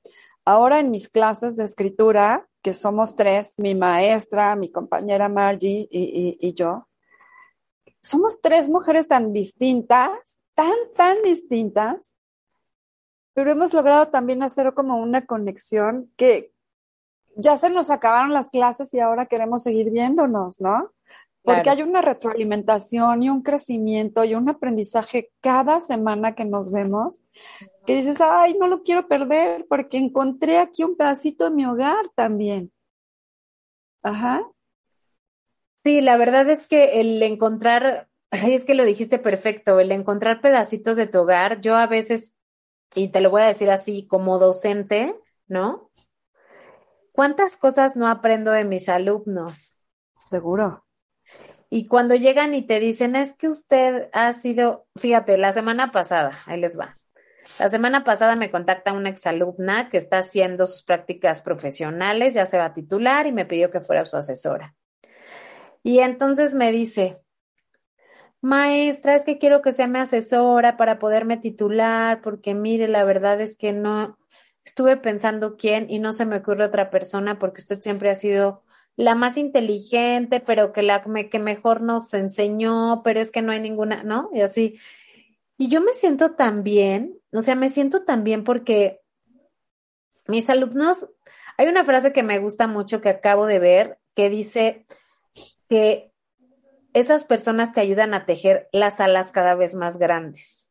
Ahora 0.44 0.80
en 0.80 0.90
mis 0.90 1.08
clases 1.08 1.56
de 1.56 1.64
escritura, 1.64 2.48
que 2.62 2.74
somos 2.74 3.14
tres, 3.14 3.54
mi 3.58 3.74
maestra, 3.74 4.56
mi 4.56 4.70
compañera 4.70 5.28
Margie 5.28 5.88
y, 5.90 6.38
y, 6.40 6.48
y 6.48 6.54
yo, 6.54 6.88
somos 8.02 8.40
tres 8.40 8.68
mujeres 8.68 9.08
tan 9.08 9.32
distintas, 9.32 10.40
tan, 10.54 10.74
tan 10.96 11.22
distintas, 11.22 12.16
pero 13.34 13.52
hemos 13.52 13.72
logrado 13.72 14.08
también 14.08 14.42
hacer 14.42 14.74
como 14.74 14.96
una 14.96 15.26
conexión 15.26 16.10
que, 16.16 16.52
ya 17.38 17.56
se 17.56 17.70
nos 17.70 17.90
acabaron 17.90 18.34
las 18.34 18.50
clases 18.50 18.92
y 18.92 18.98
ahora 18.98 19.26
queremos 19.26 19.62
seguir 19.62 19.90
viéndonos, 19.90 20.60
¿no? 20.60 20.90
Porque 21.42 21.70
hay 21.70 21.82
una 21.82 22.02
retroalimentación 22.02 23.22
y 23.22 23.30
un 23.30 23.42
crecimiento 23.42 24.24
y 24.24 24.34
un 24.34 24.50
aprendizaje 24.50 25.30
cada 25.40 25.80
semana 25.80 26.34
que 26.34 26.44
nos 26.44 26.70
vemos, 26.72 27.24
que 27.86 27.94
dices, 27.94 28.20
ay, 28.20 28.54
no 28.58 28.66
lo 28.66 28.82
quiero 28.82 29.06
perder 29.06 29.64
porque 29.68 29.96
encontré 29.96 30.58
aquí 30.58 30.82
un 30.82 30.96
pedacito 30.96 31.44
de 31.44 31.50
mi 31.52 31.64
hogar 31.64 32.10
también. 32.16 32.70
Ajá. 34.02 34.42
Sí, 35.84 36.00
la 36.00 36.16
verdad 36.18 36.50
es 36.50 36.66
que 36.66 37.00
el 37.00 37.22
encontrar, 37.22 38.08
ay, 38.30 38.54
es 38.54 38.64
que 38.64 38.74
lo 38.74 38.84
dijiste 38.84 39.18
perfecto, 39.18 39.78
el 39.80 39.92
encontrar 39.92 40.40
pedacitos 40.40 40.96
de 40.96 41.06
tu 41.06 41.20
hogar, 41.20 41.60
yo 41.60 41.76
a 41.76 41.86
veces, 41.86 42.36
y 42.94 43.08
te 43.08 43.20
lo 43.20 43.30
voy 43.30 43.42
a 43.42 43.46
decir 43.46 43.70
así, 43.70 44.06
como 44.06 44.38
docente, 44.38 45.14
¿no? 45.46 45.87
¿Cuántas 47.18 47.56
cosas 47.56 47.96
no 47.96 48.06
aprendo 48.06 48.52
de 48.52 48.64
mis 48.64 48.88
alumnos? 48.88 49.76
Seguro. 50.18 50.84
Y 51.68 51.88
cuando 51.88 52.14
llegan 52.14 52.54
y 52.54 52.62
te 52.64 52.78
dicen, 52.78 53.16
es 53.16 53.32
que 53.32 53.48
usted 53.48 54.08
ha 54.12 54.32
sido, 54.32 54.86
fíjate, 54.94 55.36
la 55.36 55.52
semana 55.52 55.90
pasada, 55.90 56.38
ahí 56.46 56.60
les 56.60 56.78
va. 56.78 56.94
La 57.58 57.66
semana 57.66 58.04
pasada 58.04 58.36
me 58.36 58.52
contacta 58.52 58.92
una 58.92 59.08
exalumna 59.08 59.88
que 59.90 59.96
está 59.96 60.18
haciendo 60.18 60.68
sus 60.68 60.84
prácticas 60.84 61.42
profesionales, 61.42 62.34
ya 62.34 62.46
se 62.46 62.56
va 62.56 62.66
a 62.66 62.72
titular 62.72 63.26
y 63.26 63.32
me 63.32 63.46
pidió 63.46 63.68
que 63.68 63.80
fuera 63.80 64.04
su 64.04 64.16
asesora. 64.16 64.76
Y 65.82 65.98
entonces 65.98 66.54
me 66.54 66.70
dice, 66.70 67.18
maestra, 68.40 69.16
es 69.16 69.24
que 69.24 69.38
quiero 69.38 69.60
que 69.60 69.72
sea 69.72 69.88
mi 69.88 69.98
asesora 69.98 70.76
para 70.76 71.00
poderme 71.00 71.36
titular, 71.36 72.20
porque 72.22 72.54
mire, 72.54 72.86
la 72.86 73.02
verdad 73.02 73.40
es 73.40 73.56
que 73.56 73.72
no, 73.72 74.16
estuve 74.68 74.96
pensando 74.98 75.56
quién 75.56 75.90
y 75.90 75.98
no 75.98 76.12
se 76.12 76.26
me 76.26 76.36
ocurre 76.36 76.64
otra 76.64 76.90
persona 76.90 77.38
porque 77.38 77.60
usted 77.60 77.80
siempre 77.80 78.10
ha 78.10 78.14
sido 78.14 78.62
la 78.96 79.14
más 79.14 79.36
inteligente, 79.36 80.40
pero 80.40 80.72
que 80.72 80.82
la 80.82 81.02
que 81.30 81.38
mejor 81.38 81.80
nos 81.80 82.12
enseñó, 82.12 83.02
pero 83.02 83.20
es 83.20 83.30
que 83.30 83.42
no 83.42 83.52
hay 83.52 83.60
ninguna, 83.60 84.02
¿no? 84.02 84.28
Y 84.32 84.40
así. 84.40 84.78
Y 85.56 85.68
yo 85.68 85.80
me 85.80 85.92
siento 85.92 86.34
tan 86.34 86.62
bien, 86.62 87.18
o 87.32 87.40
sea, 87.40 87.54
me 87.54 87.70
siento 87.70 88.04
tan 88.04 88.24
bien 88.24 88.44
porque 88.44 89.00
mis 90.26 90.50
alumnos, 90.50 91.08
hay 91.56 91.68
una 91.68 91.84
frase 91.84 92.12
que 92.12 92.22
me 92.22 92.38
gusta 92.38 92.66
mucho 92.66 93.00
que 93.00 93.08
acabo 93.08 93.46
de 93.46 93.58
ver 93.58 93.98
que 94.14 94.28
dice 94.28 94.84
que 95.68 96.12
esas 96.92 97.24
personas 97.24 97.72
te 97.72 97.80
ayudan 97.80 98.12
a 98.12 98.26
tejer 98.26 98.68
las 98.72 99.00
alas 99.00 99.32
cada 99.32 99.54
vez 99.54 99.74
más 99.74 99.96
grandes. 99.96 100.68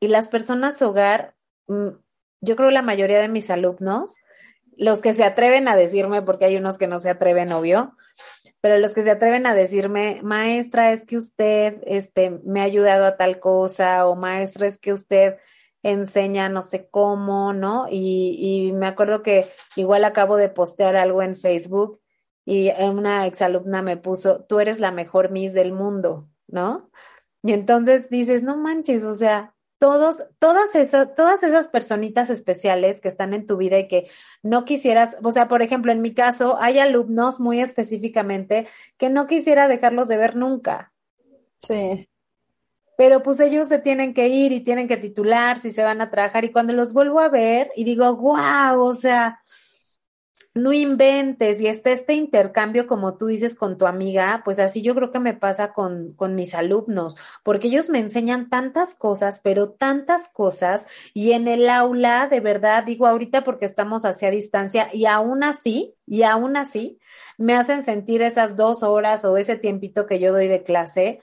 Y 0.00 0.08
las 0.08 0.28
personas 0.28 0.80
hogar 0.82 1.36
mm, 1.68 2.05
yo 2.46 2.56
creo 2.56 2.70
la 2.70 2.82
mayoría 2.82 3.20
de 3.20 3.28
mis 3.28 3.50
alumnos, 3.50 4.16
los 4.76 5.00
que 5.00 5.12
se 5.12 5.24
atreven 5.24 5.68
a 5.68 5.76
decirme, 5.76 6.22
porque 6.22 6.44
hay 6.44 6.56
unos 6.56 6.78
que 6.78 6.86
no 6.86 6.98
se 6.98 7.10
atreven, 7.10 7.52
obvio, 7.52 7.96
pero 8.60 8.78
los 8.78 8.94
que 8.94 9.02
se 9.02 9.10
atreven 9.10 9.46
a 9.46 9.54
decirme, 9.54 10.20
maestra, 10.22 10.92
es 10.92 11.04
que 11.04 11.16
usted 11.16 11.82
este, 11.86 12.30
me 12.44 12.60
ha 12.60 12.64
ayudado 12.64 13.04
a 13.04 13.16
tal 13.16 13.40
cosa, 13.40 14.06
o 14.06 14.16
maestra, 14.16 14.66
es 14.66 14.78
que 14.78 14.92
usted 14.92 15.36
enseña 15.82 16.48
no 16.48 16.62
sé 16.62 16.88
cómo, 16.88 17.52
¿no? 17.52 17.86
Y, 17.90 18.36
y 18.38 18.72
me 18.72 18.86
acuerdo 18.86 19.22
que 19.22 19.48
igual 19.74 20.04
acabo 20.04 20.36
de 20.36 20.48
postear 20.48 20.96
algo 20.96 21.22
en 21.22 21.36
Facebook 21.36 22.00
y 22.44 22.70
una 22.80 23.26
exalumna 23.26 23.82
me 23.82 23.96
puso, 23.96 24.44
tú 24.44 24.60
eres 24.60 24.78
la 24.78 24.92
mejor 24.92 25.30
Miss 25.30 25.52
del 25.52 25.72
mundo, 25.72 26.28
¿no? 26.46 26.90
Y 27.42 27.52
entonces 27.52 28.08
dices, 28.08 28.42
no 28.42 28.56
manches, 28.56 29.02
o 29.02 29.14
sea, 29.14 29.55
todos, 29.78 30.16
todas 30.38 30.74
esas, 30.74 31.14
todas 31.14 31.42
esas 31.42 31.68
personitas 31.68 32.30
especiales 32.30 33.00
que 33.00 33.08
están 33.08 33.34
en 33.34 33.46
tu 33.46 33.56
vida 33.56 33.78
y 33.78 33.88
que 33.88 34.08
no 34.42 34.64
quisieras, 34.64 35.18
o 35.22 35.32
sea, 35.32 35.48
por 35.48 35.62
ejemplo, 35.62 35.92
en 35.92 36.02
mi 36.02 36.14
caso, 36.14 36.56
hay 36.60 36.78
alumnos 36.78 37.40
muy 37.40 37.60
específicamente 37.60 38.66
que 38.96 39.10
no 39.10 39.26
quisiera 39.26 39.68
dejarlos 39.68 40.08
de 40.08 40.16
ver 40.16 40.36
nunca. 40.36 40.92
Sí. 41.58 42.08
Pero 42.96 43.22
pues 43.22 43.40
ellos 43.40 43.68
se 43.68 43.78
tienen 43.78 44.14
que 44.14 44.28
ir 44.28 44.52
y 44.52 44.60
tienen 44.60 44.88
que 44.88 44.96
titular 44.96 45.58
si 45.58 45.70
se 45.70 45.82
van 45.82 46.00
a 46.00 46.10
trabajar 46.10 46.44
y 46.44 46.52
cuando 46.52 46.72
los 46.72 46.94
vuelvo 46.94 47.20
a 47.20 47.28
ver 47.28 47.70
y 47.76 47.84
digo, 47.84 48.16
wow, 48.16 48.80
o 48.80 48.94
sea, 48.94 49.40
no 50.56 50.72
inventes 50.72 51.60
y 51.60 51.66
está 51.66 51.90
este 51.90 52.14
intercambio, 52.14 52.86
como 52.86 53.18
tú 53.18 53.26
dices, 53.26 53.54
con 53.54 53.76
tu 53.76 53.86
amiga, 53.86 54.40
pues 54.42 54.58
así 54.58 54.80
yo 54.80 54.94
creo 54.94 55.12
que 55.12 55.20
me 55.20 55.34
pasa 55.34 55.74
con, 55.74 56.14
con 56.14 56.34
mis 56.34 56.54
alumnos, 56.54 57.14
porque 57.42 57.68
ellos 57.68 57.90
me 57.90 57.98
enseñan 57.98 58.48
tantas 58.48 58.94
cosas, 58.94 59.40
pero 59.44 59.70
tantas 59.70 60.28
cosas, 60.28 60.86
y 61.12 61.32
en 61.32 61.46
el 61.46 61.68
aula, 61.68 62.26
de 62.28 62.40
verdad, 62.40 62.84
digo 62.84 63.06
ahorita 63.06 63.44
porque 63.44 63.66
estamos 63.66 64.06
hacia 64.06 64.30
distancia, 64.30 64.88
y 64.94 65.04
aún 65.04 65.44
así, 65.44 65.94
y 66.06 66.22
aún 66.22 66.56
así, 66.56 66.98
me 67.36 67.54
hacen 67.54 67.84
sentir 67.84 68.22
esas 68.22 68.56
dos 68.56 68.82
horas 68.82 69.26
o 69.26 69.36
ese 69.36 69.56
tiempito 69.56 70.06
que 70.06 70.18
yo 70.18 70.32
doy 70.32 70.48
de 70.48 70.62
clase, 70.62 71.20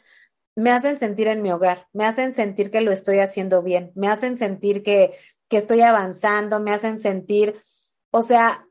me 0.55 0.69
hacen 0.69 0.95
sentir 0.95 1.27
en 1.27 1.41
mi 1.41 1.51
hogar, 1.51 1.87
me 1.91 2.05
hacen 2.05 2.33
sentir 2.33 2.69
que 2.69 2.81
lo 2.81 2.91
estoy 2.91 3.17
haciendo 3.17 3.63
bien, 3.63 3.91
me 3.95 4.09
hacen 4.09 4.37
sentir 4.37 4.83
que, 4.83 5.15
que 5.47 5.57
estoy 5.57 5.81
avanzando, 5.81 6.59
me 6.59 6.71
hacen 6.71 6.99
sentir, 6.99 7.55
o 8.11 8.21
sea, 8.21 8.67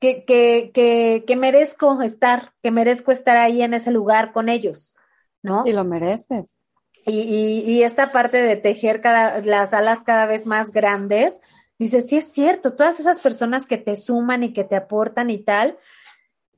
que, 0.00 0.24
que, 0.24 0.70
que, 0.72 1.24
que 1.26 1.36
merezco 1.36 2.02
estar, 2.02 2.52
que 2.62 2.70
merezco 2.70 3.12
estar 3.12 3.36
ahí 3.36 3.62
en 3.62 3.74
ese 3.74 3.90
lugar 3.90 4.32
con 4.32 4.48
ellos, 4.48 4.94
¿no? 5.42 5.64
Y 5.66 5.72
lo 5.72 5.84
mereces. 5.84 6.58
Y, 7.06 7.20
y, 7.20 7.60
y 7.70 7.82
esta 7.82 8.10
parte 8.10 8.38
de 8.38 8.56
tejer 8.56 9.00
cada, 9.00 9.40
las 9.40 9.72
alas 9.72 10.00
cada 10.04 10.26
vez 10.26 10.46
más 10.46 10.72
grandes, 10.72 11.40
dice, 11.78 12.02
sí 12.02 12.16
es 12.16 12.32
cierto, 12.32 12.74
todas 12.74 13.00
esas 13.00 13.20
personas 13.20 13.66
que 13.66 13.78
te 13.78 13.96
suman 13.96 14.42
y 14.42 14.52
que 14.52 14.64
te 14.64 14.76
aportan 14.76 15.30
y 15.30 15.38
tal, 15.38 15.76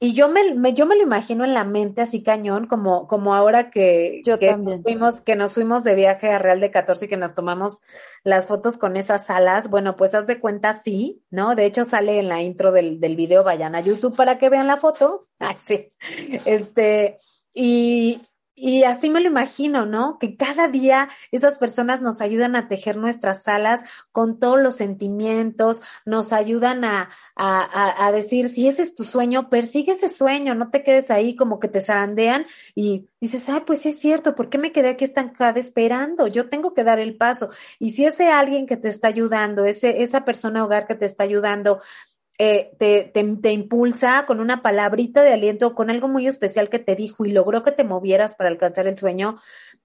y 0.00 0.14
yo 0.14 0.28
me, 0.28 0.54
me, 0.54 0.74
yo 0.74 0.86
me 0.86 0.94
lo 0.94 1.02
imagino 1.02 1.44
en 1.44 1.54
la 1.54 1.64
mente 1.64 2.02
así 2.02 2.22
cañón, 2.22 2.66
como, 2.66 3.08
como 3.08 3.34
ahora 3.34 3.68
que, 3.70 4.22
yo 4.24 4.38
que 4.38 4.56
nos 4.56 4.82
fuimos, 4.82 5.20
que 5.20 5.34
nos 5.34 5.54
fuimos 5.54 5.82
de 5.82 5.96
viaje 5.96 6.30
a 6.30 6.38
Real 6.38 6.60
de 6.60 6.70
14 6.70 7.06
y 7.06 7.08
que 7.08 7.16
nos 7.16 7.34
tomamos 7.34 7.80
las 8.22 8.46
fotos 8.46 8.78
con 8.78 8.96
esas 8.96 9.28
alas. 9.28 9.70
Bueno, 9.70 9.96
pues 9.96 10.14
haz 10.14 10.28
de 10.28 10.38
cuenta 10.38 10.72
sí, 10.72 11.24
¿no? 11.30 11.56
De 11.56 11.64
hecho 11.64 11.84
sale 11.84 12.20
en 12.20 12.28
la 12.28 12.42
intro 12.42 12.70
del, 12.70 13.00
del 13.00 13.16
video, 13.16 13.42
vayan 13.42 13.74
a 13.74 13.80
YouTube 13.80 14.14
para 14.14 14.38
que 14.38 14.50
vean 14.50 14.66
la 14.66 14.76
foto. 14.76 15.26
Ah, 15.40 15.54
sí. 15.56 15.92
Este, 16.44 17.18
y, 17.54 18.20
y 18.60 18.84
así 18.84 19.10
me 19.10 19.20
lo 19.20 19.28
imagino, 19.28 19.86
¿no? 19.86 20.18
Que 20.18 20.36
cada 20.36 20.68
día 20.68 21.08
esas 21.32 21.58
personas 21.58 22.02
nos 22.02 22.20
ayudan 22.20 22.56
a 22.56 22.68
tejer 22.68 22.96
nuestras 22.96 23.46
alas 23.48 23.82
con 24.12 24.38
todos 24.38 24.60
los 24.60 24.76
sentimientos, 24.76 25.82
nos 26.04 26.32
ayudan 26.32 26.84
a, 26.84 27.08
a, 27.36 28.06
a, 28.06 28.12
decir, 28.12 28.48
si 28.48 28.68
ese 28.68 28.82
es 28.82 28.94
tu 28.94 29.04
sueño, 29.04 29.48
persigue 29.48 29.92
ese 29.92 30.08
sueño, 30.08 30.54
no 30.54 30.70
te 30.70 30.82
quedes 30.82 31.10
ahí 31.10 31.34
como 31.36 31.60
que 31.60 31.68
te 31.68 31.80
zarandean 31.80 32.46
y 32.74 33.08
dices, 33.20 33.48
ay, 33.48 33.62
pues 33.66 33.82
sí 33.82 33.90
es 33.90 33.98
cierto, 33.98 34.34
¿por 34.34 34.48
qué 34.48 34.58
me 34.58 34.72
quedé 34.72 34.90
aquí 34.90 35.04
estancada 35.04 35.58
esperando? 35.58 36.26
Yo 36.26 36.48
tengo 36.48 36.74
que 36.74 36.84
dar 36.84 36.98
el 36.98 37.16
paso. 37.16 37.50
Y 37.78 37.90
si 37.90 38.04
ese 38.04 38.28
alguien 38.30 38.66
que 38.66 38.76
te 38.76 38.88
está 38.88 39.08
ayudando, 39.08 39.64
ese, 39.64 40.02
esa 40.02 40.24
persona 40.24 40.64
hogar 40.64 40.86
que 40.86 40.94
te 40.94 41.06
está 41.06 41.24
ayudando, 41.24 41.80
eh, 42.38 42.70
te, 42.78 43.10
te, 43.12 43.24
te, 43.24 43.52
impulsa 43.52 44.24
con 44.26 44.40
una 44.40 44.62
palabrita 44.62 45.22
de 45.22 45.32
aliento, 45.32 45.74
con 45.74 45.90
algo 45.90 46.06
muy 46.08 46.26
especial 46.26 46.68
que 46.68 46.78
te 46.78 46.94
dijo 46.94 47.24
y 47.24 47.32
logró 47.32 47.64
que 47.64 47.72
te 47.72 47.84
movieras 47.84 48.36
para 48.36 48.48
alcanzar 48.48 48.86
el 48.86 48.96
sueño, 48.96 49.36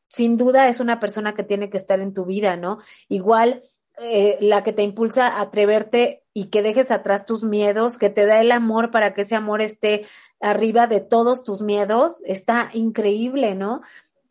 sin 0.07 0.37
duda 0.37 0.67
es 0.67 0.79
una 0.79 0.99
persona 0.99 1.33
que 1.33 1.43
tiene 1.43 1.71
que 1.71 1.77
estar 1.77 1.99
en 1.99 2.13
tu 2.13 2.25
vida, 2.25 2.55
¿no? 2.55 2.77
Igual 3.09 3.63
eh, 3.97 4.37
la 4.39 4.63
que 4.63 4.73
te 4.73 4.81
impulsa 4.83 5.27
a 5.27 5.41
atreverte 5.41 6.23
y 6.33 6.45
que 6.45 6.63
dejes 6.63 6.89
atrás 6.89 7.25
tus 7.25 7.43
miedos, 7.43 7.97
que 7.97 8.09
te 8.09 8.25
da 8.25 8.41
el 8.41 8.51
amor 8.51 8.89
para 8.89 9.13
que 9.13 9.21
ese 9.21 9.35
amor 9.35 9.61
esté 9.61 10.05
arriba 10.39 10.87
de 10.87 10.99
todos 10.99 11.43
tus 11.43 11.61
miedos, 11.61 12.21
está 12.25 12.69
increíble, 12.73 13.53
¿no? 13.53 13.81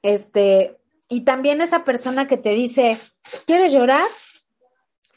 Este, 0.03 0.79
y 1.09 1.21
también 1.21 1.61
esa 1.61 1.85
persona 1.85 2.27
que 2.27 2.37
te 2.37 2.51
dice, 2.51 3.01
¿quieres 3.47 3.73
llorar? 3.73 4.07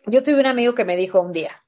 Yo 0.05 0.21
tuve 0.21 0.39
un 0.39 0.45
amigo 0.45 0.75
que 0.75 0.85
me 0.85 0.95
dijo 0.95 1.21
un 1.21 1.31
día, 1.31 1.64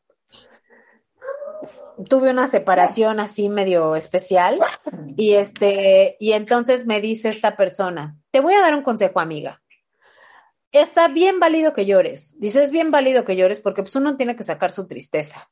tuve 2.09 2.31
una 2.31 2.47
separación 2.47 3.19
así 3.19 3.49
medio 3.49 3.95
especial 3.95 4.59
y 5.15 5.33
este 5.33 6.17
y 6.19 6.33
entonces 6.33 6.85
me 6.85 7.01
dice 7.01 7.29
esta 7.29 7.55
persona, 7.55 8.15
te 8.31 8.39
voy 8.39 8.53
a 8.53 8.61
dar 8.61 8.75
un 8.75 8.83
consejo, 8.83 9.19
amiga. 9.19 9.61
Está 10.71 11.07
bien 11.07 11.39
válido 11.39 11.73
que 11.73 11.85
llores. 11.85 12.37
Dice, 12.39 12.61
es 12.61 12.71
bien 12.71 12.91
válido 12.91 13.23
que 13.23 13.35
llores 13.35 13.61
porque 13.61 13.83
pues 13.83 13.95
uno 13.95 14.17
tiene 14.17 14.35
que 14.35 14.43
sacar 14.43 14.71
su 14.71 14.85
tristeza. 14.85 15.49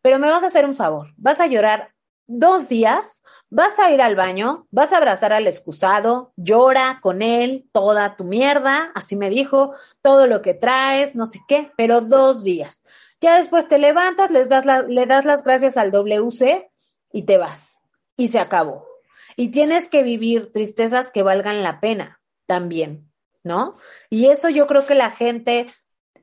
Pero 0.00 0.18
me 0.18 0.28
vas 0.28 0.42
a 0.42 0.46
hacer 0.46 0.64
un 0.64 0.74
favor, 0.74 1.12
vas 1.16 1.40
a 1.40 1.46
llorar 1.46 1.94
dos 2.26 2.68
días, 2.68 3.22
vas 3.50 3.78
a 3.78 3.90
ir 3.90 4.00
al 4.00 4.16
baño, 4.16 4.66
vas 4.70 4.92
a 4.92 4.98
abrazar 4.98 5.32
al 5.32 5.46
excusado, 5.46 6.32
llora 6.36 7.00
con 7.02 7.22
él 7.22 7.68
toda 7.72 8.16
tu 8.16 8.24
mierda, 8.24 8.90
así 8.94 9.16
me 9.16 9.28
dijo, 9.28 9.72
todo 10.02 10.26
lo 10.26 10.40
que 10.40 10.54
traes, 10.54 11.14
no 11.14 11.26
sé 11.26 11.40
qué, 11.46 11.72
pero 11.76 12.00
dos 12.00 12.44
días. 12.44 12.83
Ya 13.24 13.38
después 13.38 13.66
te 13.66 13.78
levantas, 13.78 14.30
les 14.30 14.50
das 14.50 14.66
la, 14.66 14.82
le 14.82 15.06
das 15.06 15.24
las 15.24 15.42
gracias 15.42 15.78
al 15.78 15.90
WC 15.90 16.68
y 17.10 17.22
te 17.22 17.38
vas. 17.38 17.78
Y 18.18 18.28
se 18.28 18.38
acabó. 18.38 18.86
Y 19.34 19.48
tienes 19.48 19.88
que 19.88 20.02
vivir 20.02 20.52
tristezas 20.52 21.10
que 21.10 21.22
valgan 21.22 21.62
la 21.62 21.80
pena 21.80 22.20
también, 22.44 23.10
¿no? 23.42 23.76
Y 24.10 24.26
eso 24.26 24.50
yo 24.50 24.66
creo 24.66 24.84
que 24.84 24.94
la 24.94 25.10
gente 25.10 25.68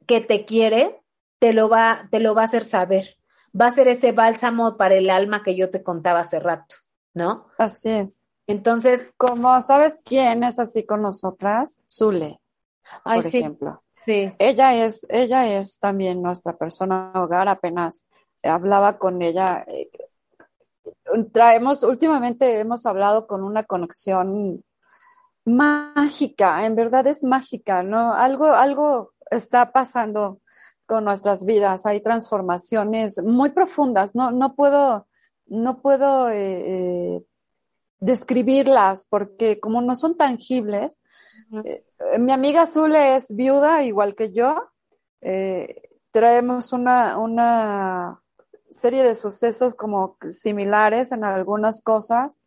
que 0.05 0.21
te 0.21 0.45
quiere 0.45 1.01
te 1.39 1.53
lo 1.53 1.69
va, 1.69 2.07
te 2.11 2.19
lo 2.19 2.35
va 2.35 2.43
a 2.43 2.45
hacer 2.45 2.63
saber. 2.63 3.17
Va 3.59 3.65
a 3.65 3.71
ser 3.71 3.87
ese 3.87 4.11
bálsamo 4.11 4.77
para 4.77 4.93
el 4.93 5.09
alma 5.09 5.41
que 5.41 5.55
yo 5.55 5.71
te 5.71 5.81
contaba 5.81 6.19
hace 6.19 6.39
rato, 6.39 6.75
¿no? 7.15 7.47
Así 7.57 7.89
es. 7.89 8.27
Entonces, 8.45 9.11
como 9.17 9.59
sabes 9.63 10.01
quién 10.05 10.43
es 10.43 10.59
así 10.59 10.85
con 10.85 11.01
nosotras, 11.01 11.83
Zule, 11.89 12.39
ay, 13.03 13.21
por 13.21 13.31
sí. 13.31 13.37
ejemplo. 13.39 13.80
Sí. 14.05 14.33
Ella 14.39 14.85
es, 14.85 15.05
ella 15.09 15.57
es 15.57 15.79
también 15.79 16.21
nuestra 16.21 16.57
persona 16.57 17.11
hogar, 17.15 17.47
apenas 17.47 18.07
hablaba 18.43 18.97
con 18.97 19.21
ella. 19.21 19.63
Eh, 19.67 19.89
traemos, 21.31 21.83
últimamente 21.83 22.59
hemos 22.59 22.85
hablado 22.85 23.27
con 23.27 23.43
una 23.43 23.63
conexión 23.63 24.63
mágica, 25.45 26.65
en 26.65 26.75
verdad 26.75 27.07
es 27.07 27.23
mágica, 27.23 27.83
¿no? 27.83 28.13
Algo, 28.13 28.45
algo 28.45 29.13
está 29.29 29.71
pasando 29.71 30.39
con 30.85 31.05
nuestras 31.05 31.45
vidas, 31.45 31.85
hay 31.85 32.01
transformaciones 32.01 33.21
muy 33.23 33.51
profundas, 33.51 34.13
no, 34.13 34.31
no 34.31 34.55
puedo, 34.55 35.07
no 35.47 35.81
puedo 35.81 36.29
eh, 36.29 36.35
eh, 37.15 37.21
describirlas 37.99 39.05
porque 39.05 39.59
como 39.59 39.81
no 39.81 39.95
son 39.95 40.17
tangibles, 40.17 41.01
eh, 41.63 41.83
mi 42.19 42.31
amiga 42.31 42.65
Zule 42.65 43.15
es 43.15 43.35
viuda, 43.35 43.83
igual 43.83 44.15
que 44.15 44.31
yo. 44.31 44.71
Eh, 45.21 45.89
traemos 46.11 46.73
una, 46.73 47.17
una, 47.17 48.21
serie 48.69 49.03
de 49.03 49.15
sucesos 49.15 49.75
como 49.75 50.17
similares 50.29 51.11
en 51.11 51.23
algunas 51.23 51.81
cosas. 51.81 52.39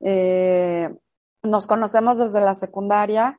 Eh, 0.00 0.94
nos 1.42 1.66
conocemos 1.66 2.18
desde 2.18 2.40
la 2.40 2.54
secundaria 2.54 3.38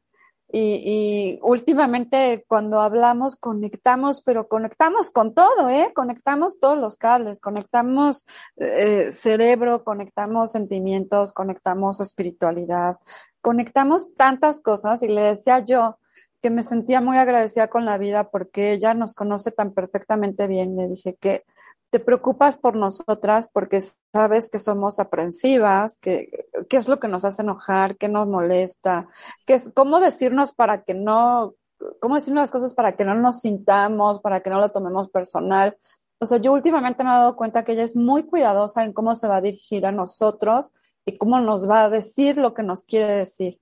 y, 0.51 1.39
últimamente 1.41 2.45
cuando 2.47 2.79
hablamos 2.79 3.35
conectamos, 3.35 4.21
pero 4.21 4.47
conectamos 4.47 5.11
con 5.11 5.33
todo, 5.33 5.69
¿eh? 5.69 5.91
Conectamos 5.93 6.59
todos 6.59 6.77
los 6.77 6.95
cables, 6.95 7.39
conectamos 7.39 8.25
eh, 8.57 9.11
cerebro, 9.11 9.83
conectamos 9.83 10.51
sentimientos, 10.51 11.33
conectamos 11.33 11.99
espiritualidad, 11.99 12.97
conectamos 13.41 14.15
tantas 14.15 14.59
cosas 14.61 15.03
y 15.03 15.09
le 15.09 15.21
decía 15.21 15.59
yo 15.59 15.99
que 16.41 16.49
me 16.49 16.63
sentía 16.63 17.01
muy 17.01 17.17
agradecida 17.17 17.67
con 17.69 17.85
la 17.85 17.97
vida 17.97 18.29
porque 18.29 18.71
ella 18.71 18.93
nos 18.93 19.15
conoce 19.15 19.51
tan 19.51 19.73
perfectamente 19.73 20.47
bien. 20.47 20.77
Le 20.77 20.87
dije 20.87 21.17
que 21.19 21.43
te 21.89 21.99
preocupas 21.99 22.57
por 22.57 22.75
nosotras 22.75 23.49
porque 23.51 23.81
sabes 24.13 24.49
que 24.49 24.59
somos 24.59 24.99
aprensivas, 24.99 25.99
que 25.99 26.47
qué 26.69 26.77
es 26.77 26.87
lo 26.87 26.99
que 26.99 27.07
nos 27.07 27.25
hace 27.25 27.41
enojar, 27.41 27.97
qué 27.97 28.09
nos 28.09 28.27
molesta, 28.27 29.07
qué 29.45 29.55
es 29.55 29.71
cómo 29.73 29.99
decirnos 29.99 30.53
para 30.53 30.83
que 30.83 30.93
no, 30.93 31.55
cómo 31.99 32.15
decirnos 32.15 32.43
las 32.43 32.51
cosas 32.51 32.73
para 32.73 32.95
que 32.95 33.05
no 33.05 33.15
nos 33.15 33.41
sintamos, 33.41 34.19
para 34.19 34.41
que 34.41 34.49
no 34.49 34.59
lo 34.59 34.69
tomemos 34.69 35.09
personal. 35.09 35.77
O 36.19 36.25
sea, 36.25 36.39
yo 36.39 36.51
últimamente 36.53 37.03
me 37.03 37.09
he 37.09 37.13
dado 37.13 37.35
cuenta 37.35 37.63
que 37.63 37.73
ella 37.73 37.83
es 37.83 37.95
muy 37.95 38.23
cuidadosa 38.23 38.83
en 38.83 38.93
cómo 38.93 39.15
se 39.15 39.27
va 39.27 39.37
a 39.37 39.41
dirigir 39.41 39.85
a 39.85 39.91
nosotros 39.91 40.73
y 41.05 41.17
cómo 41.17 41.39
nos 41.39 41.69
va 41.69 41.83
a 41.83 41.89
decir 41.89 42.37
lo 42.37 42.53
que 42.53 42.63
nos 42.63 42.83
quiere 42.83 43.13
decir, 43.15 43.59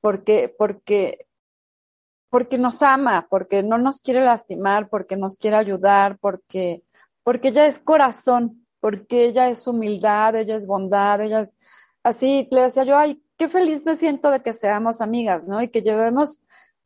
porque, 0.00 0.54
porque, 0.56 1.26
porque 2.30 2.58
nos 2.58 2.80
ama, 2.82 3.26
porque 3.28 3.62
no 3.62 3.76
nos 3.76 4.00
quiere 4.00 4.24
lastimar, 4.24 4.88
porque 4.88 5.16
nos 5.16 5.36
quiere 5.36 5.56
ayudar, 5.56 6.16
porque, 6.18 6.82
porque 7.26 7.48
ella 7.48 7.66
es 7.66 7.80
corazón, 7.80 8.64
porque 8.78 9.24
ella 9.24 9.48
es 9.48 9.66
humildad, 9.66 10.36
ella 10.36 10.54
es 10.54 10.64
bondad, 10.64 11.20
ella 11.20 11.40
es 11.40 11.56
así, 12.04 12.46
le 12.52 12.60
decía 12.60 12.84
yo, 12.84 12.96
ay, 12.96 13.20
qué 13.36 13.48
feliz 13.48 13.84
me 13.84 13.96
siento 13.96 14.30
de 14.30 14.42
que 14.42 14.52
seamos 14.52 15.00
amigas, 15.00 15.42
¿no? 15.42 15.60
Y 15.60 15.66
que 15.66 15.82
llevemos 15.82 16.38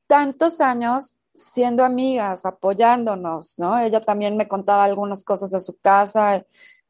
tantos 0.07 0.63
años 0.63 1.19
siendo 1.35 1.85
amigas, 1.85 2.47
apoyándonos, 2.47 3.59
¿no? 3.59 3.79
Ella 3.79 4.01
también 4.01 4.39
me 4.39 4.49
contaba 4.49 4.85
algunas 4.85 5.25
cosas 5.25 5.51
de 5.51 5.61
su 5.61 5.79
casa 5.79 6.47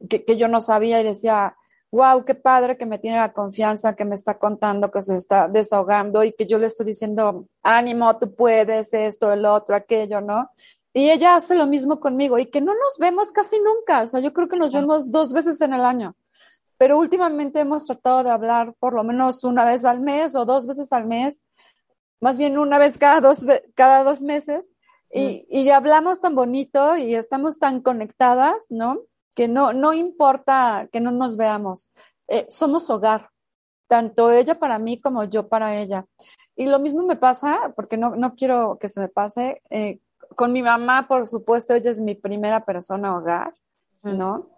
que, 0.09 0.23
que 0.23 0.37
yo 0.37 0.47
no 0.47 0.61
sabía 0.61 1.01
y 1.01 1.03
decía, 1.03 1.53
wow, 1.91 2.23
qué 2.23 2.35
padre 2.35 2.77
que 2.77 2.85
me 2.85 2.99
tiene 2.99 3.17
la 3.17 3.33
confianza, 3.33 3.97
que 3.97 4.05
me 4.05 4.15
está 4.15 4.37
contando, 4.39 4.91
que 4.91 5.01
se 5.01 5.17
está 5.17 5.49
desahogando 5.49 6.23
y 6.23 6.31
que 6.31 6.47
yo 6.47 6.57
le 6.57 6.67
estoy 6.67 6.85
diciendo, 6.85 7.47
ánimo, 7.63 8.17
tú 8.17 8.33
puedes, 8.33 8.93
esto, 8.93 9.33
el 9.33 9.45
otro, 9.45 9.75
aquello, 9.75 10.21
¿no? 10.21 10.51
Y 10.93 11.09
ella 11.09 11.35
hace 11.35 11.55
lo 11.55 11.65
mismo 11.65 11.99
conmigo 11.99 12.37
y 12.37 12.47
que 12.47 12.61
no 12.61 12.73
nos 12.73 12.97
vemos 12.99 13.31
casi 13.31 13.57
nunca, 13.59 14.01
o 14.01 14.07
sea, 14.07 14.19
yo 14.19 14.33
creo 14.33 14.47
que 14.47 14.57
nos 14.57 14.73
vemos 14.73 15.11
dos 15.11 15.33
veces 15.33 15.61
en 15.61 15.73
el 15.73 15.81
año, 15.81 16.15
pero 16.77 16.97
últimamente 16.97 17.59
hemos 17.59 17.85
tratado 17.85 18.23
de 18.23 18.31
hablar 18.31 18.73
por 18.79 18.93
lo 18.93 19.03
menos 19.03 19.43
una 19.43 19.65
vez 19.65 19.85
al 19.85 19.99
mes 20.01 20.35
o 20.35 20.45
dos 20.45 20.67
veces 20.67 20.91
al 20.91 21.05
mes, 21.05 21.41
más 22.19 22.37
bien 22.37 22.57
una 22.57 22.77
vez 22.77 22.97
cada 22.97 23.21
dos, 23.21 23.45
cada 23.75 24.03
dos 24.03 24.21
meses, 24.21 24.73
y, 25.13 25.45
y 25.49 25.69
hablamos 25.69 26.21
tan 26.21 26.35
bonito 26.35 26.95
y 26.95 27.15
estamos 27.15 27.59
tan 27.59 27.81
conectadas, 27.81 28.65
¿no? 28.69 28.99
Que 29.35 29.49
no, 29.49 29.73
no 29.73 29.91
importa 29.91 30.87
que 30.91 31.01
no 31.01 31.11
nos 31.11 31.35
veamos, 31.35 31.91
eh, 32.27 32.45
somos 32.49 32.89
hogar, 32.89 33.29
tanto 33.87 34.31
ella 34.31 34.57
para 34.57 34.79
mí 34.79 35.01
como 35.01 35.25
yo 35.25 35.49
para 35.49 35.75
ella. 35.75 36.05
Y 36.55 36.67
lo 36.67 36.79
mismo 36.79 37.03
me 37.03 37.17
pasa, 37.17 37.73
porque 37.75 37.97
no, 37.97 38.15
no 38.15 38.35
quiero 38.35 38.77
que 38.79 38.87
se 38.87 39.01
me 39.01 39.09
pase, 39.09 39.61
eh, 39.69 39.99
con 40.35 40.51
mi 40.53 40.61
mamá, 40.61 41.07
por 41.07 41.27
supuesto, 41.27 41.73
ella 41.73 41.91
es 41.91 41.99
mi 41.99 42.15
primera 42.15 42.65
persona 42.65 43.15
hogar, 43.15 43.53
¿no? 44.03 44.49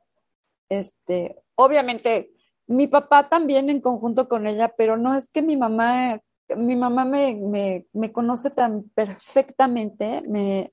Este, 0.69 1.41
obviamente, 1.55 2.31
mi 2.67 2.87
papá 2.87 3.29
también 3.29 3.69
en 3.69 3.81
conjunto 3.81 4.27
con 4.27 4.47
ella, 4.47 4.73
pero 4.77 4.97
no 4.97 5.15
es 5.15 5.29
que 5.29 5.41
mi 5.41 5.57
mamá, 5.57 6.21
mi 6.55 6.75
mamá 6.75 7.05
me, 7.05 7.35
me, 7.35 7.85
me 7.93 8.11
conoce 8.11 8.49
tan 8.49 8.89
perfectamente, 8.95 10.21
me, 10.27 10.71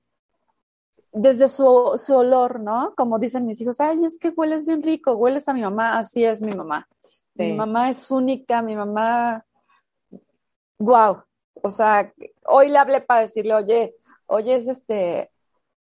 desde 1.13 1.49
su, 1.49 1.99
su 1.99 2.15
olor, 2.15 2.61
¿no? 2.61 2.95
Como 2.97 3.19
dicen 3.19 3.47
mis 3.47 3.61
hijos, 3.61 3.81
ay, 3.81 4.05
es 4.05 4.19
que 4.19 4.31
hueles 4.31 4.67
bien 4.67 4.83
rico, 4.83 5.15
hueles 5.15 5.49
a 5.49 5.55
mi 5.55 5.63
mamá, 5.63 5.99
así 5.99 6.25
es 6.25 6.41
mi 6.41 6.53
mamá. 6.53 6.87
Mi 7.35 7.55
mamá 7.55 7.89
es 7.89 8.11
única, 8.11 8.61
mi 8.61 8.77
mamá, 8.77 9.47
wow. 10.79 11.23
O 11.63 11.71
sea, 11.71 12.13
hoy 12.45 12.69
le 12.69 12.79
hablé 12.79 13.01
para 13.01 13.23
decirle, 13.23 13.55
oye, 13.55 13.95
oye, 14.31 14.57
es 14.57 14.69
este, 14.69 15.31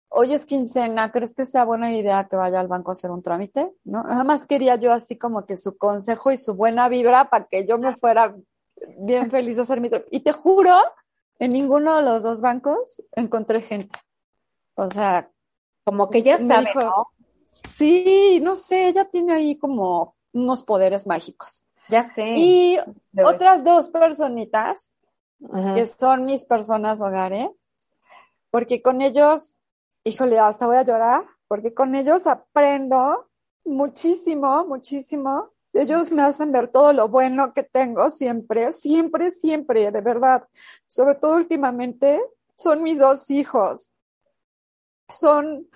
hoy 0.08 0.34
es 0.34 0.46
quincena, 0.46 1.10
¿crees 1.10 1.34
que 1.34 1.46
sea 1.46 1.64
buena 1.64 1.92
idea 1.92 2.28
que 2.28 2.36
vaya 2.36 2.60
al 2.60 2.68
banco 2.68 2.90
a 2.90 2.92
hacer 2.92 3.10
un 3.10 3.22
trámite? 3.22 3.72
¿No? 3.84 4.02
Nada 4.04 4.24
más 4.24 4.46
quería 4.46 4.76
yo 4.76 4.92
así 4.92 5.18
como 5.18 5.46
que 5.46 5.56
su 5.56 5.76
consejo 5.76 6.30
y 6.30 6.36
su 6.36 6.54
buena 6.54 6.88
vibra 6.88 7.30
para 7.30 7.46
que 7.46 7.66
yo 7.66 7.78
me 7.78 7.96
fuera 7.96 8.36
bien 8.98 9.30
feliz 9.30 9.58
a 9.58 9.62
hacer 9.62 9.80
mi 9.80 9.88
trámite. 9.88 10.16
Y 10.16 10.20
te 10.20 10.32
juro, 10.32 10.76
en 11.38 11.52
ninguno 11.52 11.96
de 11.96 12.02
los 12.02 12.22
dos 12.22 12.40
bancos 12.40 13.02
encontré 13.12 13.60
gente. 13.60 13.98
O 14.74 14.90
sea, 14.90 15.30
como 15.84 16.10
que 16.10 16.22
ya 16.22 16.36
sabe, 16.38 16.70
¿no? 16.74 17.08
Sí, 17.76 18.40
no 18.42 18.56
sé, 18.56 18.88
ella 18.88 19.06
tiene 19.06 19.32
ahí 19.32 19.58
como 19.58 20.14
unos 20.32 20.62
poderes 20.62 21.06
mágicos. 21.06 21.64
Ya 21.88 22.02
sé. 22.02 22.34
Y 22.36 22.78
otras 23.24 23.64
dos 23.64 23.88
personitas 23.88 24.94
que 25.74 25.86
son 25.86 26.24
mis 26.24 26.44
personas 26.44 27.00
hogares, 27.00 27.50
porque 28.54 28.80
con 28.82 29.02
ellos, 29.02 29.58
híjole, 30.04 30.38
hasta 30.38 30.68
voy 30.68 30.76
a 30.76 30.84
llorar, 30.84 31.24
porque 31.48 31.74
con 31.74 31.96
ellos 31.96 32.24
aprendo 32.28 33.28
muchísimo, 33.64 34.64
muchísimo. 34.64 35.50
Ellos 35.72 36.12
me 36.12 36.22
hacen 36.22 36.52
ver 36.52 36.68
todo 36.68 36.92
lo 36.92 37.08
bueno 37.08 37.52
que 37.52 37.64
tengo 37.64 38.10
siempre, 38.10 38.72
siempre, 38.72 39.32
siempre, 39.32 39.90
de 39.90 40.00
verdad. 40.00 40.46
Sobre 40.86 41.16
todo 41.16 41.34
últimamente, 41.34 42.22
son 42.56 42.84
mis 42.84 43.00
dos 43.00 43.28
hijos. 43.28 43.90
Son, 45.08 45.66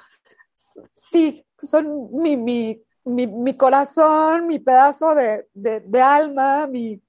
sí, 0.55 1.45
son 1.59 2.13
mi, 2.13 2.37
mi 2.37 2.81
mi, 3.05 3.27
mi 3.27 3.57
corazón, 3.57 4.47
mi 4.47 4.61
pedazo 4.61 5.17
de, 5.17 5.49
de, 5.53 5.81
de, 5.81 6.01
alma, 6.01 6.69
mi, 6.69 7.03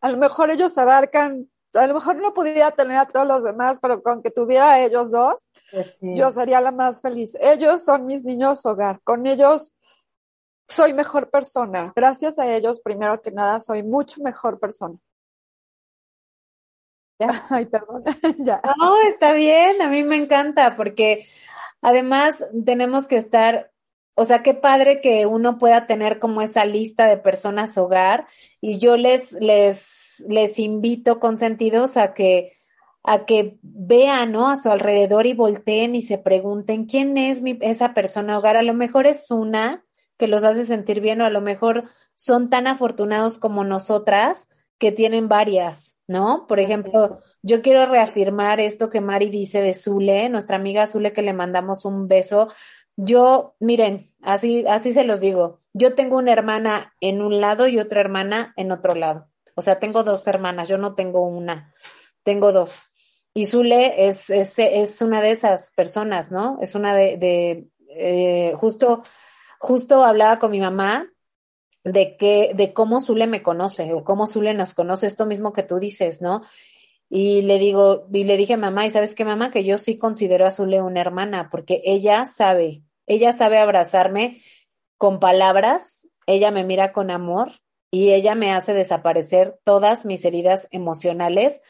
a 0.00 0.10
lo 0.12 0.18
mejor 0.18 0.52
ellos 0.52 0.78
abarcan, 0.78 1.50
a 1.74 1.86
lo 1.86 1.94
mejor 1.94 2.16
no 2.16 2.34
podría 2.34 2.70
tener 2.72 2.96
a 2.96 3.06
todos 3.06 3.26
los 3.26 3.44
demás, 3.44 3.78
pero 3.80 4.02
con 4.02 4.22
que 4.22 4.30
tuviera 4.30 4.72
a 4.72 4.80
ellos 4.84 5.10
dos, 5.10 5.52
pues 5.70 5.96
sí. 5.98 6.16
yo 6.16 6.30
sería 6.32 6.60
la 6.60 6.72
más 6.72 7.00
feliz. 7.00 7.36
Ellos 7.40 7.84
son 7.84 8.06
mis 8.06 8.24
niños 8.24 8.64
hogar, 8.66 9.00
con 9.04 9.26
ellos 9.26 9.72
soy 10.68 10.94
mejor 10.94 11.30
persona. 11.30 11.92
Gracias 11.94 12.38
a 12.38 12.46
ellos, 12.46 12.80
primero 12.80 13.20
que 13.20 13.30
nada, 13.30 13.60
soy 13.60 13.82
mucho 13.82 14.22
mejor 14.22 14.58
persona. 14.58 14.96
¿Ya? 17.18 17.28
Ay, 17.50 17.66
perdón. 17.66 18.04
ya. 18.38 18.60
No, 18.78 18.96
está 19.02 19.32
bien, 19.32 19.82
a 19.82 19.88
mí 19.88 20.02
me 20.02 20.16
encanta 20.16 20.76
porque 20.76 21.26
además 21.82 22.44
tenemos 22.64 23.06
que 23.06 23.16
estar 23.16 23.69
o 24.20 24.24
sea, 24.26 24.42
qué 24.42 24.52
padre 24.52 25.00
que 25.00 25.24
uno 25.24 25.56
pueda 25.56 25.86
tener 25.86 26.18
como 26.18 26.42
esa 26.42 26.66
lista 26.66 27.06
de 27.06 27.16
personas 27.16 27.78
hogar 27.78 28.26
y 28.60 28.78
yo 28.78 28.98
les, 28.98 29.32
les, 29.32 30.22
les 30.28 30.58
invito 30.58 31.18
consentidos 31.20 31.96
a 31.96 32.12
que, 32.12 32.52
a 33.02 33.24
que 33.24 33.56
vean, 33.62 34.32
¿no? 34.32 34.50
A 34.50 34.58
su 34.58 34.70
alrededor 34.70 35.24
y 35.24 35.32
volteen 35.32 35.94
y 35.94 36.02
se 36.02 36.18
pregunten 36.18 36.84
quién 36.84 37.16
es 37.16 37.40
mi, 37.40 37.56
esa 37.62 37.94
persona 37.94 38.36
hogar. 38.36 38.58
A 38.58 38.62
lo 38.62 38.74
mejor 38.74 39.06
es 39.06 39.30
una 39.30 39.86
que 40.18 40.28
los 40.28 40.44
hace 40.44 40.66
sentir 40.66 41.00
bien 41.00 41.22
o 41.22 41.24
a 41.24 41.30
lo 41.30 41.40
mejor 41.40 41.84
son 42.14 42.50
tan 42.50 42.66
afortunados 42.66 43.38
como 43.38 43.64
nosotras 43.64 44.50
que 44.80 44.92
tienen 44.92 45.28
varias, 45.28 45.98
¿no? 46.06 46.46
Por 46.46 46.58
ejemplo, 46.58 47.20
yo 47.42 47.60
quiero 47.60 47.84
reafirmar 47.84 48.60
esto 48.60 48.88
que 48.88 49.02
Mari 49.02 49.28
dice 49.28 49.60
de 49.60 49.74
Zule, 49.74 50.28
nuestra 50.30 50.56
amiga 50.56 50.86
Zule, 50.86 51.12
que 51.12 51.22
le 51.22 51.34
mandamos 51.34 51.84
un 51.84 52.08
beso. 52.08 52.48
Yo, 53.02 53.54
miren, 53.60 54.12
así, 54.20 54.66
así 54.68 54.92
se 54.92 55.04
los 55.04 55.20
digo. 55.20 55.60
Yo 55.72 55.94
tengo 55.94 56.18
una 56.18 56.32
hermana 56.32 56.92
en 57.00 57.22
un 57.22 57.40
lado 57.40 57.66
y 57.66 57.78
otra 57.78 58.00
hermana 58.00 58.52
en 58.58 58.72
otro 58.72 58.94
lado. 58.94 59.28
O 59.54 59.62
sea, 59.62 59.78
tengo 59.78 60.02
dos 60.02 60.26
hermanas, 60.26 60.68
yo 60.68 60.76
no 60.76 60.94
tengo 60.94 61.22
una, 61.22 61.72
tengo 62.24 62.52
dos. 62.52 62.74
Y 63.32 63.46
Zule 63.46 64.06
es, 64.06 64.28
es, 64.28 64.58
es 64.58 65.00
una 65.00 65.22
de 65.22 65.30
esas 65.30 65.72
personas, 65.74 66.30
¿no? 66.30 66.58
Es 66.60 66.74
una 66.74 66.94
de, 66.94 67.16
de 67.16 67.68
eh, 67.88 68.52
justo, 68.56 69.02
justo 69.58 70.04
hablaba 70.04 70.38
con 70.38 70.50
mi 70.50 70.60
mamá 70.60 71.10
de 71.84 72.18
que, 72.18 72.52
de 72.54 72.74
cómo 72.74 73.00
Zule 73.00 73.26
me 73.26 73.42
conoce 73.42 73.94
o 73.94 74.04
cómo 74.04 74.26
Zule 74.26 74.52
nos 74.52 74.74
conoce, 74.74 75.06
esto 75.06 75.24
mismo 75.24 75.54
que 75.54 75.62
tú 75.62 75.78
dices, 75.78 76.20
¿no? 76.20 76.42
Y 77.08 77.40
le 77.42 77.58
digo, 77.58 78.08
y 78.12 78.24
le 78.24 78.36
dije, 78.36 78.58
mamá, 78.58 78.84
¿y 78.84 78.90
sabes 78.90 79.14
qué, 79.14 79.24
mamá? 79.24 79.50
Que 79.50 79.64
yo 79.64 79.78
sí 79.78 79.96
considero 79.96 80.46
a 80.46 80.50
Zule 80.50 80.82
una 80.82 81.00
hermana, 81.00 81.48
porque 81.50 81.80
ella 81.84 82.26
sabe 82.26 82.82
ella 83.10 83.32
sabe 83.32 83.58
abrazarme 83.58 84.40
con 84.96 85.18
palabras, 85.18 86.08
ella 86.26 86.52
me 86.52 86.62
mira 86.62 86.92
con 86.92 87.10
amor 87.10 87.50
y 87.90 88.12
ella 88.12 88.36
me 88.36 88.52
hace 88.52 88.72
desaparecer 88.72 89.58
todas 89.64 90.04
mis 90.04 90.24
heridas 90.24 90.68
emocionales. 90.70 91.60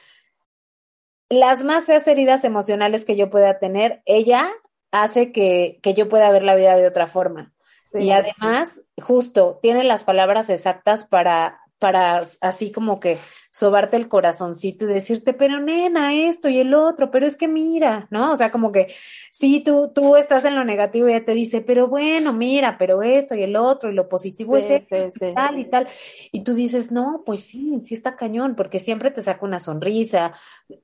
Las 1.30 1.64
más 1.64 1.86
feas 1.86 2.06
heridas 2.08 2.44
emocionales 2.44 3.06
que 3.06 3.16
yo 3.16 3.30
pueda 3.30 3.58
tener, 3.58 4.02
ella 4.04 4.50
hace 4.90 5.32
que, 5.32 5.80
que 5.82 5.94
yo 5.94 6.10
pueda 6.10 6.30
ver 6.30 6.44
la 6.44 6.56
vida 6.56 6.76
de 6.76 6.86
otra 6.86 7.06
forma. 7.06 7.54
Sí. 7.80 8.00
Y 8.00 8.10
además, 8.10 8.82
justo, 9.00 9.58
tiene 9.62 9.82
las 9.82 10.04
palabras 10.04 10.50
exactas 10.50 11.06
para, 11.06 11.58
para 11.80 12.20
así 12.42 12.70
como 12.70 13.00
que 13.00 13.18
sobarte 13.50 13.96
el 13.96 14.06
corazoncito 14.06 14.84
y 14.84 14.94
decirte, 14.94 15.32
pero 15.32 15.58
nena, 15.58 16.14
esto 16.14 16.48
y 16.48 16.60
el 16.60 16.74
otro, 16.74 17.10
pero 17.10 17.26
es 17.26 17.36
que 17.36 17.48
mira, 17.48 18.06
¿no? 18.10 18.30
O 18.30 18.36
sea, 18.36 18.50
como 18.50 18.70
que 18.70 18.94
sí, 19.32 19.60
tú, 19.60 19.90
tú 19.92 20.14
estás 20.14 20.44
en 20.44 20.54
lo 20.54 20.64
negativo 20.64 21.08
y 21.08 21.12
ella 21.12 21.24
te 21.24 21.34
dice, 21.34 21.62
pero 21.62 21.88
bueno, 21.88 22.32
mira, 22.32 22.76
pero 22.78 23.02
esto 23.02 23.34
y 23.34 23.42
el 23.42 23.56
otro 23.56 23.90
y 23.90 23.94
lo 23.94 24.08
positivo 24.08 24.56
sí, 24.56 24.64
es 24.68 24.88
sí, 24.88 24.94
esto, 24.94 25.26
y 25.26 25.34
tal 25.34 25.58
y 25.58 25.64
tal. 25.64 25.88
Y 26.30 26.44
tú 26.44 26.54
dices, 26.54 26.92
no, 26.92 27.22
pues 27.26 27.44
sí, 27.44 27.80
sí 27.82 27.94
está 27.94 28.14
cañón, 28.14 28.54
porque 28.54 28.78
siempre 28.78 29.10
te 29.10 29.22
saca 29.22 29.44
una 29.44 29.58
sonrisa, 29.58 30.32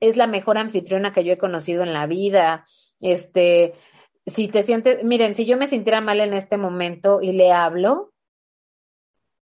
es 0.01 0.17
la 0.17 0.27
mejor 0.27 0.57
anfitriona 0.57 1.13
que 1.13 1.23
yo 1.23 1.31
he 1.31 1.37
conocido 1.37 1.83
en 1.83 1.93
la 1.93 2.07
vida, 2.07 2.65
este, 2.99 3.75
si 4.25 4.47
te 4.47 4.63
sientes, 4.63 5.03
miren, 5.03 5.35
si 5.35 5.45
yo 5.45 5.57
me 5.57 5.67
sintiera 5.67 6.01
mal 6.01 6.19
en 6.19 6.33
este 6.33 6.57
momento 6.57 7.21
y 7.21 7.31
le 7.33 7.51
hablo 7.51 8.13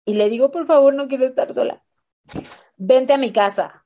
y 0.06 0.14
le 0.14 0.30
digo, 0.30 0.52
por 0.52 0.68
favor, 0.68 0.94
no 0.94 1.08
quiero 1.08 1.26
estar 1.26 1.54
sola 1.54 1.84
vente 2.78 3.14
a 3.14 3.18
mi 3.18 3.32
casa, 3.32 3.86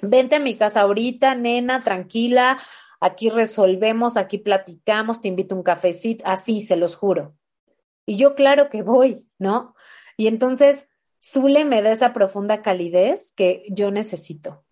vente 0.00 0.36
a 0.36 0.40
mi 0.40 0.56
casa 0.56 0.82
ahorita, 0.82 1.34
nena, 1.34 1.82
tranquila, 1.82 2.58
aquí 3.00 3.30
resolvemos, 3.30 4.16
aquí 4.16 4.38
platicamos, 4.38 5.20
te 5.20 5.28
invito 5.28 5.54
a 5.54 5.58
un 5.58 5.64
cafecito, 5.64 6.24
así, 6.26 6.60
se 6.62 6.76
los 6.76 6.96
juro. 6.96 7.34
Y 8.06 8.16
yo 8.16 8.34
claro 8.34 8.70
que 8.70 8.82
voy, 8.82 9.28
¿no? 9.38 9.74
Y 10.16 10.26
entonces 10.26 10.88
Zule 11.22 11.64
me 11.64 11.82
da 11.82 11.92
esa 11.92 12.12
profunda 12.12 12.62
calidez 12.62 13.32
que 13.32 13.64
yo 13.68 13.90
necesito. 13.90 14.64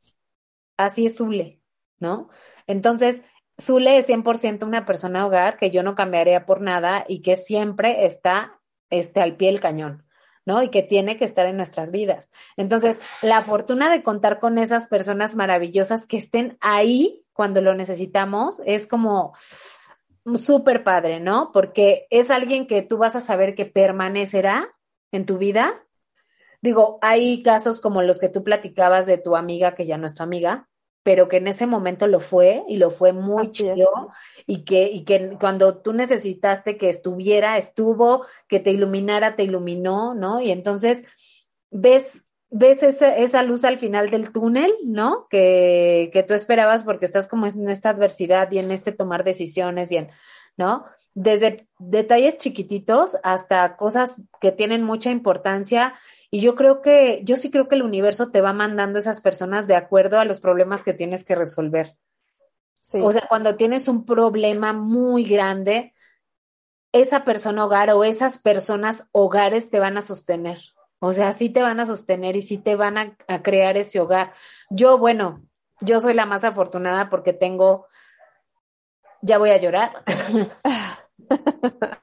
Así 0.76 1.06
es 1.06 1.18
Zule, 1.18 1.60
¿no? 1.98 2.30
Entonces, 2.66 3.22
Zule 3.60 3.98
es 3.98 4.08
100% 4.08 4.64
una 4.64 4.86
persona 4.86 5.26
hogar 5.26 5.56
que 5.56 5.70
yo 5.70 5.82
no 5.82 5.94
cambiaría 5.94 6.46
por 6.46 6.60
nada 6.60 7.04
y 7.08 7.20
que 7.20 7.36
siempre 7.36 8.06
está 8.06 8.60
este, 8.88 9.20
al 9.20 9.36
pie 9.36 9.48
del 9.48 9.60
cañón. 9.60 10.07
¿No? 10.48 10.62
Y 10.62 10.70
que 10.70 10.82
tiene 10.82 11.18
que 11.18 11.26
estar 11.26 11.44
en 11.44 11.58
nuestras 11.58 11.90
vidas. 11.90 12.30
Entonces, 12.56 13.02
la 13.20 13.42
fortuna 13.42 13.90
de 13.90 14.02
contar 14.02 14.40
con 14.40 14.56
esas 14.56 14.86
personas 14.86 15.36
maravillosas 15.36 16.06
que 16.06 16.16
estén 16.16 16.56
ahí 16.62 17.22
cuando 17.34 17.60
lo 17.60 17.74
necesitamos 17.74 18.62
es 18.64 18.86
como 18.86 19.34
súper 20.42 20.84
padre, 20.84 21.20
¿no? 21.20 21.52
Porque 21.52 22.06
es 22.08 22.30
alguien 22.30 22.66
que 22.66 22.80
tú 22.80 22.96
vas 22.96 23.14
a 23.14 23.20
saber 23.20 23.54
que 23.54 23.66
permanecerá 23.66 24.74
en 25.12 25.26
tu 25.26 25.36
vida. 25.36 25.84
Digo, 26.62 26.98
hay 27.02 27.42
casos 27.42 27.78
como 27.82 28.00
los 28.00 28.18
que 28.18 28.30
tú 28.30 28.42
platicabas 28.42 29.04
de 29.04 29.18
tu 29.18 29.36
amiga, 29.36 29.74
que 29.74 29.84
ya 29.84 29.98
no 29.98 30.06
es 30.06 30.14
tu 30.14 30.22
amiga, 30.22 30.66
pero 31.08 31.26
que 31.26 31.38
en 31.38 31.46
ese 31.46 31.66
momento 31.66 32.06
lo 32.06 32.20
fue 32.20 32.64
y 32.68 32.76
lo 32.76 32.90
fue 32.90 33.14
muy 33.14 33.50
chido 33.50 34.10
y 34.46 34.62
que, 34.66 34.90
y 34.90 35.06
que 35.06 35.38
cuando 35.40 35.78
tú 35.78 35.94
necesitaste 35.94 36.76
que 36.76 36.90
estuviera, 36.90 37.56
estuvo, 37.56 38.26
que 38.46 38.60
te 38.60 38.72
iluminara, 38.72 39.34
te 39.34 39.42
iluminó, 39.42 40.12
¿no? 40.12 40.42
Y 40.42 40.50
entonces 40.50 41.06
ves 41.70 42.22
ves 42.50 42.82
esa, 42.82 43.16
esa 43.16 43.42
luz 43.42 43.64
al 43.64 43.78
final 43.78 44.10
del 44.10 44.32
túnel, 44.32 44.70
¿no? 44.84 45.28
Que, 45.30 46.10
que 46.12 46.22
tú 46.24 46.34
esperabas 46.34 46.82
porque 46.82 47.06
estás 47.06 47.26
como 47.26 47.46
en 47.46 47.70
esta 47.70 47.88
adversidad 47.88 48.52
y 48.52 48.58
en 48.58 48.70
este 48.70 48.92
tomar 48.92 49.24
decisiones 49.24 49.90
y 49.90 49.96
en, 49.96 50.10
¿no? 50.58 50.84
Desde 51.14 51.66
detalles 51.78 52.36
chiquititos 52.36 53.16
hasta 53.22 53.76
cosas 53.76 54.20
que 54.42 54.52
tienen 54.52 54.82
mucha 54.82 55.08
importancia. 55.08 55.94
Y 56.30 56.40
yo 56.40 56.54
creo 56.54 56.82
que, 56.82 57.20
yo 57.24 57.36
sí 57.36 57.50
creo 57.50 57.68
que 57.68 57.74
el 57.74 57.82
universo 57.82 58.30
te 58.30 58.40
va 58.40 58.52
mandando 58.52 58.98
esas 58.98 59.20
personas 59.20 59.66
de 59.66 59.76
acuerdo 59.76 60.18
a 60.18 60.24
los 60.24 60.40
problemas 60.40 60.82
que 60.82 60.92
tienes 60.92 61.24
que 61.24 61.34
resolver. 61.34 61.96
Sí. 62.74 63.00
O 63.02 63.10
sea, 63.12 63.26
cuando 63.28 63.56
tienes 63.56 63.88
un 63.88 64.04
problema 64.04 64.72
muy 64.72 65.24
grande, 65.24 65.94
esa 66.92 67.24
persona 67.24 67.64
hogar 67.64 67.90
o 67.90 68.04
esas 68.04 68.38
personas 68.38 69.08
hogares 69.12 69.70
te 69.70 69.78
van 69.78 69.96
a 69.96 70.02
sostener. 70.02 70.58
O 71.00 71.12
sea, 71.12 71.32
sí 71.32 71.48
te 71.48 71.62
van 71.62 71.80
a 71.80 71.86
sostener 71.86 72.36
y 72.36 72.42
sí 72.42 72.58
te 72.58 72.76
van 72.76 72.98
a, 72.98 73.16
crear 73.42 73.76
ese 73.76 74.00
hogar. 74.00 74.32
Yo, 74.68 74.98
bueno, 74.98 75.42
yo 75.80 76.00
soy 76.00 76.14
la 76.14 76.26
más 76.26 76.44
afortunada 76.44 77.08
porque 77.08 77.32
tengo, 77.32 77.86
ya 79.22 79.38
voy 79.38 79.50
a 79.50 79.60
llorar. 79.60 80.04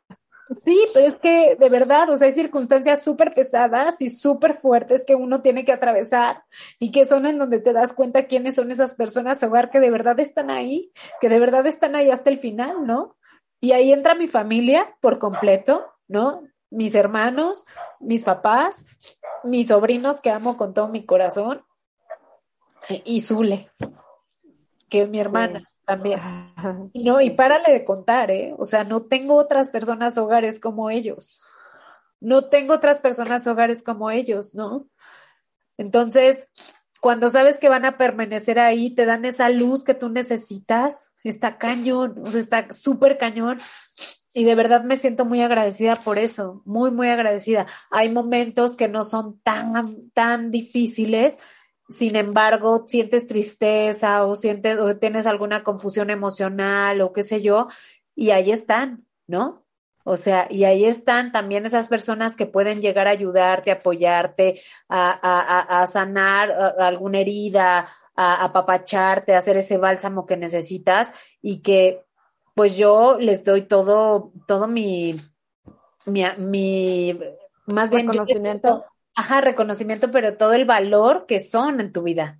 Sí, 0.62 0.80
pero 0.94 1.06
es 1.06 1.16
que 1.16 1.56
de 1.56 1.70
verdad, 1.70 2.10
o 2.10 2.18
sea, 2.18 2.28
hay 2.28 2.34
circunstancias 2.34 3.04
súper 3.04 3.34
pesadas 3.34 4.02
y 4.02 4.10
súper 4.10 4.54
fuertes 4.54 5.06
que 5.06 5.16
uno 5.16 5.42
tiene 5.42 5.66
que 5.66 5.72
atravesar 5.72 6.44
y 6.80 6.92
que 6.92 7.06
son 7.06 7.26
en 7.26 7.38
donde 7.38 7.60
te 7.60 7.74
das 7.74 7.94
cuenta 7.94 8.26
quiénes 8.26 8.56
son 8.56 8.72
esas 8.72 8.96
personas 8.96 9.42
hogar 9.44 9.70
que 9.70 9.80
de 9.80 9.92
verdad 9.92 10.20
están 10.20 10.50
ahí, 10.50 10.92
que 11.22 11.30
de 11.30 11.40
verdad 11.40 11.66
están 11.68 11.96
ahí 11.96 12.10
hasta 12.10 12.30
el 12.30 12.40
final, 12.40 12.86
¿no? 12.86 13.16
Y 13.62 13.72
ahí 13.72 13.92
entra 13.92 14.16
mi 14.16 14.28
familia 14.28 14.96
por 15.02 15.20
completo, 15.20 15.86
¿no? 16.08 16.44
mis 16.76 16.94
hermanos, 16.94 17.64
mis 18.00 18.24
papás, 18.26 18.84
mis 19.44 19.70
sobrinos 19.70 20.20
que 20.20 20.30
amo 20.30 20.58
con 20.58 20.74
todo 20.74 20.90
mi 20.90 21.06
corazón 21.06 21.64
y 22.90 23.22
Zule, 23.22 23.72
que 24.90 25.04
es 25.04 25.10
mi 25.10 25.20
hermana 25.20 25.72
también. 25.86 26.20
No, 26.94 27.22
y 27.22 27.30
párale 27.30 27.72
de 27.72 27.86
contar, 27.86 28.32
¿eh? 28.32 28.56
O 28.58 28.66
sea, 28.66 28.84
no 28.84 29.04
tengo 29.04 29.36
otras 29.36 29.70
personas 29.70 30.18
hogares 30.18 30.60
como 30.60 30.90
ellos. 30.90 31.42
No 32.20 32.50
tengo 32.50 32.74
otras 32.74 33.00
personas 33.00 33.46
hogares 33.48 33.84
como 33.84 34.10
ellos, 34.10 34.56
¿no? 34.56 34.88
Entonces, 35.78 36.48
cuando 37.02 37.30
sabes 37.30 37.60
que 37.60 37.70
van 37.70 37.86
a 37.86 37.98
permanecer 37.98 38.58
ahí, 38.58 38.90
te 38.90 39.06
dan 39.06 39.26
esa 39.26 39.50
luz 39.50 39.84
que 39.84 39.94
tú 39.94 40.10
necesitas, 40.10 41.14
está 41.24 41.58
cañón, 41.58 42.16
o 42.24 42.32
sea, 42.32 42.42
está 42.42 42.74
súper 42.74 43.18
cañón 43.18 43.60
y 44.34 44.44
de 44.44 44.56
verdad 44.56 44.84
me 44.84 44.98
siento 44.98 45.24
muy 45.24 45.42
agradecida 45.42 45.96
por 45.96 46.20
eso, 46.20 46.62
muy, 46.66 46.92
muy 46.92 47.08
agradecida. 47.08 47.68
Hay 47.90 48.12
momentos 48.12 48.76
que 48.76 48.90
no 48.90 49.06
son 49.06 49.40
tan, 49.42 50.10
tan 50.12 50.52
difíciles, 50.52 51.40
sin 51.90 52.16
embargo, 52.16 52.86
sientes 52.88 53.28
tristeza 53.28 54.26
o 54.26 54.36
sientes 54.36 54.78
o 54.80 54.98
tienes 54.98 55.28
alguna 55.28 55.64
confusión 55.64 56.10
emocional 56.10 57.02
o 57.02 57.14
qué 57.14 57.24
sé 57.24 57.42
yo, 57.42 57.68
y 58.16 58.32
ahí 58.32 58.52
están, 58.52 59.06
¿no? 59.28 59.66
O 60.08 60.18
sea, 60.18 60.48
y 60.52 60.66
ahí 60.66 60.86
están 60.86 61.32
también 61.32 61.66
esas 61.66 61.88
personas 61.88 62.36
que 62.36 62.46
pueden 62.46 62.80
llegar 62.80 63.08
a 63.08 63.12
ayudarte, 63.12 63.72
apoyarte, 63.72 64.62
a, 64.88 65.10
a, 65.12 65.82
a 65.82 65.88
sanar 65.88 66.52
alguna 66.78 67.20
herida, 67.20 67.88
a 68.16 68.44
apapacharte, 68.44 69.34
a 69.34 69.40
hacer 69.40 69.58
ese 69.58 69.78
bálsamo 69.78 70.28
que 70.28 70.38
necesitas 70.38 71.12
y 71.42 71.62
que 71.64 72.06
pues 72.54 72.78
yo 72.78 73.18
les 73.20 73.44
doy 73.44 73.64
todo, 73.64 74.32
todo 74.48 74.68
mi, 74.68 75.20
mi, 76.06 76.24
mi 76.38 77.20
más 77.66 77.90
bien 77.90 78.08
reconocimiento. 78.08 78.86
Ajá, 79.16 79.42
reconocimiento, 79.42 80.12
pero 80.12 80.38
todo 80.38 80.54
el 80.54 80.66
valor 80.66 81.26
que 81.28 81.40
son 81.40 81.80
en 81.80 81.92
tu 81.92 82.04
vida 82.04 82.40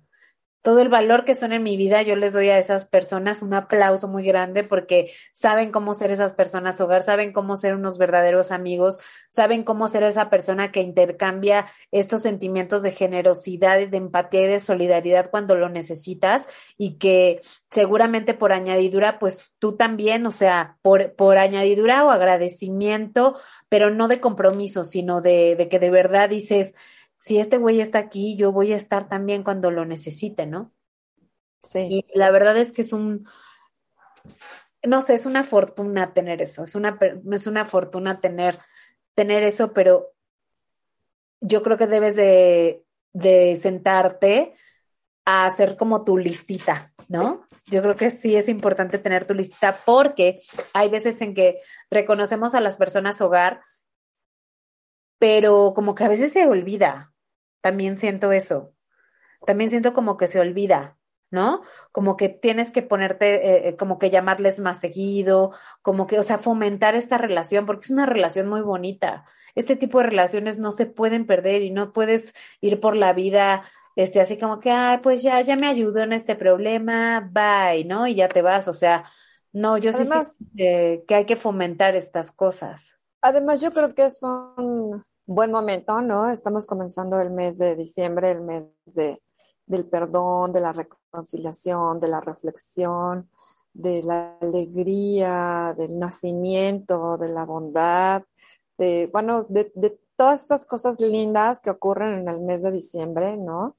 todo 0.66 0.80
el 0.80 0.88
valor 0.88 1.24
que 1.24 1.36
son 1.36 1.52
en 1.52 1.62
mi 1.62 1.76
vida, 1.76 2.02
yo 2.02 2.16
les 2.16 2.32
doy 2.32 2.48
a 2.48 2.58
esas 2.58 2.86
personas 2.86 3.40
un 3.40 3.54
aplauso 3.54 4.08
muy 4.08 4.24
grande 4.24 4.64
porque 4.64 5.12
saben 5.30 5.70
cómo 5.70 5.94
ser 5.94 6.10
esas 6.10 6.32
personas 6.32 6.80
hogar, 6.80 7.04
saben 7.04 7.32
cómo 7.32 7.56
ser 7.56 7.76
unos 7.76 7.98
verdaderos 7.98 8.50
amigos, 8.50 8.98
saben 9.28 9.62
cómo 9.62 9.86
ser 9.86 10.02
esa 10.02 10.28
persona 10.28 10.72
que 10.72 10.80
intercambia 10.80 11.66
estos 11.92 12.22
sentimientos 12.22 12.82
de 12.82 12.90
generosidad, 12.90 13.78
de 13.86 13.96
empatía 13.96 14.42
y 14.42 14.46
de 14.48 14.58
solidaridad 14.58 15.30
cuando 15.30 15.54
lo 15.54 15.68
necesitas 15.68 16.48
y 16.76 16.98
que 16.98 17.42
seguramente 17.70 18.34
por 18.34 18.52
añadidura, 18.52 19.20
pues 19.20 19.42
tú 19.60 19.76
también, 19.76 20.26
o 20.26 20.32
sea, 20.32 20.78
por, 20.82 21.14
por 21.14 21.38
añadidura 21.38 22.04
o 22.04 22.10
agradecimiento, 22.10 23.38
pero 23.68 23.90
no 23.90 24.08
de 24.08 24.18
compromiso, 24.18 24.82
sino 24.82 25.20
de, 25.20 25.54
de 25.54 25.68
que 25.68 25.78
de 25.78 25.90
verdad 25.90 26.28
dices, 26.28 26.74
si 27.18 27.38
este 27.38 27.58
güey 27.58 27.80
está 27.80 27.98
aquí, 27.98 28.36
yo 28.36 28.52
voy 28.52 28.72
a 28.72 28.76
estar 28.76 29.08
también 29.08 29.42
cuando 29.42 29.70
lo 29.70 29.84
necesite, 29.84 30.46
¿no? 30.46 30.72
Sí. 31.62 31.86
Y 31.90 32.06
la 32.14 32.30
verdad 32.30 32.56
es 32.56 32.72
que 32.72 32.82
es 32.82 32.92
un, 32.92 33.26
no 34.84 35.00
sé, 35.00 35.14
es 35.14 35.26
una 35.26 35.44
fortuna 35.44 36.12
tener 36.12 36.40
eso, 36.42 36.64
es 36.64 36.74
una, 36.74 36.98
es 37.32 37.46
una 37.46 37.64
fortuna 37.64 38.20
tener, 38.20 38.58
tener 39.14 39.42
eso, 39.42 39.72
pero 39.72 40.12
yo 41.40 41.62
creo 41.62 41.76
que 41.76 41.86
debes 41.86 42.16
de, 42.16 42.84
de 43.12 43.56
sentarte 43.56 44.54
a 45.24 45.44
hacer 45.44 45.76
como 45.76 46.04
tu 46.04 46.16
listita, 46.16 46.92
¿no? 47.08 47.46
Yo 47.66 47.82
creo 47.82 47.96
que 47.96 48.10
sí 48.10 48.36
es 48.36 48.48
importante 48.48 48.98
tener 48.98 49.26
tu 49.26 49.34
listita 49.34 49.82
porque 49.84 50.42
hay 50.72 50.88
veces 50.88 51.20
en 51.20 51.34
que 51.34 51.58
reconocemos 51.90 52.54
a 52.54 52.60
las 52.60 52.76
personas 52.76 53.20
hogar, 53.20 53.60
pero 55.18 55.72
como 55.74 55.94
que 55.94 56.04
a 56.04 56.08
veces 56.08 56.32
se 56.32 56.46
olvida. 56.46 57.12
También 57.60 57.96
siento 57.96 58.32
eso. 58.32 58.74
También 59.46 59.70
siento 59.70 59.92
como 59.92 60.16
que 60.16 60.26
se 60.26 60.40
olvida, 60.40 60.98
¿no? 61.30 61.62
Como 61.92 62.16
que 62.16 62.28
tienes 62.28 62.70
que 62.70 62.82
ponerte, 62.82 63.34
eh, 63.34 63.68
eh, 63.68 63.76
como 63.76 63.98
que 63.98 64.10
llamarles 64.10 64.60
más 64.60 64.80
seguido, 64.80 65.52
como 65.82 66.06
que, 66.06 66.18
o 66.18 66.22
sea, 66.22 66.38
fomentar 66.38 66.94
esta 66.94 67.18
relación, 67.18 67.66
porque 67.66 67.84
es 67.84 67.90
una 67.90 68.06
relación 68.06 68.48
muy 68.48 68.60
bonita. 68.62 69.24
Este 69.54 69.76
tipo 69.76 69.98
de 69.98 70.06
relaciones 70.06 70.58
no 70.58 70.72
se 70.72 70.86
pueden 70.86 71.26
perder 71.26 71.62
y 71.62 71.70
no 71.70 71.92
puedes 71.92 72.34
ir 72.60 72.80
por 72.80 72.96
la 72.96 73.12
vida, 73.12 73.62
este, 73.96 74.20
así 74.20 74.36
como 74.38 74.60
que, 74.60 74.70
ay, 74.70 74.98
pues 75.02 75.22
ya, 75.22 75.40
ya 75.40 75.56
me 75.56 75.68
ayudó 75.68 76.02
en 76.02 76.12
este 76.12 76.36
problema, 76.36 77.30
bye, 77.32 77.84
¿no? 77.84 78.06
Y 78.06 78.14
ya 78.14 78.28
te 78.28 78.42
vas, 78.42 78.68
o 78.68 78.74
sea, 78.74 79.04
no, 79.52 79.78
yo 79.78 79.92
sí 79.92 80.04
que 80.54 81.14
hay 81.14 81.24
que 81.24 81.36
fomentar 81.36 81.96
estas 81.96 82.30
cosas. 82.30 82.98
Además, 83.26 83.60
yo 83.60 83.72
creo 83.72 83.92
que 83.92 84.04
es 84.04 84.22
un 84.22 85.04
buen 85.26 85.50
momento, 85.50 86.00
¿no? 86.00 86.28
Estamos 86.28 86.64
comenzando 86.64 87.20
el 87.20 87.32
mes 87.32 87.58
de 87.58 87.74
diciembre, 87.74 88.30
el 88.30 88.40
mes 88.40 88.66
de, 88.94 89.20
del 89.66 89.84
perdón, 89.84 90.52
de 90.52 90.60
la 90.60 90.70
reconciliación, 90.70 91.98
de 91.98 92.06
la 92.06 92.20
reflexión, 92.20 93.28
de 93.72 94.04
la 94.04 94.38
alegría, 94.40 95.74
del 95.76 95.98
nacimiento, 95.98 97.18
de 97.18 97.26
la 97.26 97.44
bondad, 97.44 98.22
de, 98.78 99.10
bueno, 99.12 99.42
de, 99.48 99.72
de 99.74 99.98
todas 100.14 100.44
esas 100.44 100.64
cosas 100.64 101.00
lindas 101.00 101.60
que 101.60 101.70
ocurren 101.70 102.20
en 102.20 102.28
el 102.28 102.40
mes 102.40 102.62
de 102.62 102.70
diciembre, 102.70 103.36
¿no? 103.36 103.76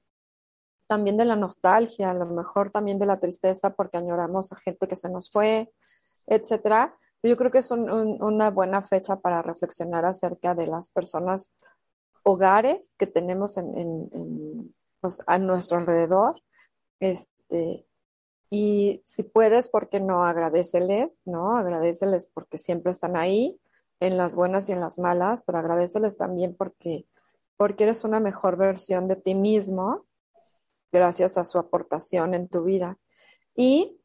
También 0.88 1.16
de 1.16 1.24
la 1.24 1.38
nostalgia, 1.38 2.12
a 2.12 2.14
lo 2.14 2.26
mejor 2.26 2.70
también 2.70 3.00
de 3.00 3.06
la 3.06 3.22
tristeza 3.22 3.70
porque 3.70 3.96
añoramos 3.96 4.52
a 4.52 4.58
gente 4.58 4.90
que 4.90 4.98
se 4.98 5.08
nos 5.08 5.32
fue, 5.32 5.72
etcétera 6.26 6.94
yo 7.24 7.36
creo 7.36 7.52
que 7.52 7.60
es 7.60 7.72
una 7.72 8.50
buena 8.52 8.84
fecha 8.84 9.18
para 9.18 9.42
reflexionar 9.42 10.06
acerca 10.06 10.56
de 10.56 10.68
las 10.68 10.90
personas 10.90 11.54
hogares 12.24 12.96
que 12.98 13.08
tenemos 13.08 13.58
en, 13.58 14.74
pues, 15.02 15.22
a 15.28 15.38
nuestro 15.40 15.78
alrededor. 15.78 16.42
Este, 17.00 17.86
y 18.50 19.02
si 19.06 19.24
puedes, 19.24 19.70
¿por 19.70 19.90
qué 19.90 20.00
no 20.00 20.26
agradeceles? 20.26 21.22
¿No? 21.26 21.58
Agradeceles 21.58 22.30
porque 22.34 22.58
siempre 22.58 22.92
están 22.92 23.16
ahí, 23.18 23.60
en 24.00 24.18
las 24.18 24.36
buenas 24.36 24.70
y 24.70 24.74
en 24.74 24.80
las 24.80 25.00
malas, 25.00 25.42
pero 25.42 25.58
agradeceles 25.58 26.18
también 26.18 26.56
porque, 26.56 27.06
porque 27.58 27.86
eres 27.86 28.04
una 28.04 28.20
mejor 28.20 28.58
versión 28.58 29.08
de 29.08 29.16
ti 29.16 29.34
mismo 29.34 30.06
gracias 30.92 31.38
a 31.38 31.44
su 31.44 31.58
aportación 31.58 32.34
en 32.34 32.48
tu 32.48 32.64
vida. 32.64 32.98
Y 33.56 34.00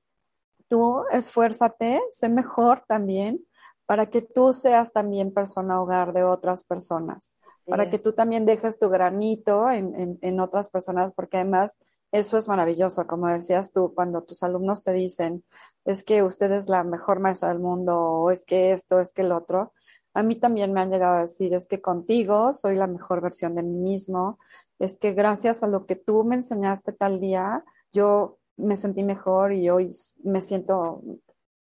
tú 0.72 1.04
esfuérzate, 1.10 2.00
sé 2.12 2.30
mejor 2.30 2.82
también 2.88 3.44
para 3.84 4.06
que 4.06 4.22
tú 4.22 4.54
seas 4.54 4.94
también 4.94 5.34
persona 5.34 5.82
hogar 5.82 6.14
de 6.14 6.24
otras 6.24 6.64
personas, 6.64 7.36
para 7.66 7.90
que 7.90 7.98
tú 7.98 8.14
también 8.14 8.46
dejes 8.46 8.78
tu 8.78 8.88
granito 8.88 9.70
en, 9.70 10.18
en, 10.22 10.40
otras 10.40 10.70
personas, 10.70 11.12
porque 11.12 11.36
además 11.36 11.76
eso 12.10 12.38
es 12.38 12.48
maravilloso, 12.48 13.06
como 13.06 13.26
decías 13.26 13.70
tú, 13.74 13.92
cuando 13.94 14.22
tus 14.22 14.42
alumnos 14.42 14.82
te 14.82 14.94
dicen, 14.94 15.44
es 15.84 16.02
que 16.04 16.22
usted 16.22 16.50
es 16.52 16.70
la 16.70 16.84
mejor 16.84 17.20
maestra 17.20 17.50
del 17.50 17.58
mundo, 17.58 18.00
o 18.00 18.30
es 18.30 18.46
que 18.46 18.72
esto, 18.72 18.98
es 18.98 19.12
que 19.12 19.20
el 19.20 19.32
otro, 19.32 19.74
a 20.14 20.22
mí 20.22 20.36
también 20.36 20.72
me 20.72 20.80
han 20.80 20.90
llegado 20.90 21.16
a 21.16 21.22
decir, 21.22 21.52
es 21.52 21.68
que 21.68 21.82
contigo 21.82 22.54
soy 22.54 22.76
la 22.76 22.86
mejor 22.86 23.20
versión 23.20 23.56
de 23.56 23.62
mí 23.62 23.76
mismo, 23.76 24.38
es 24.78 24.96
que 24.96 25.12
gracias 25.12 25.62
a 25.62 25.66
lo 25.66 25.84
que 25.84 25.96
tú 25.96 26.24
me 26.24 26.36
enseñaste 26.36 26.94
tal 26.94 27.20
día, 27.20 27.62
yo 27.92 28.38
me 28.56 28.76
sentí 28.76 29.02
mejor 29.02 29.52
y 29.52 29.68
hoy 29.70 29.92
me 30.24 30.40
siento 30.40 31.02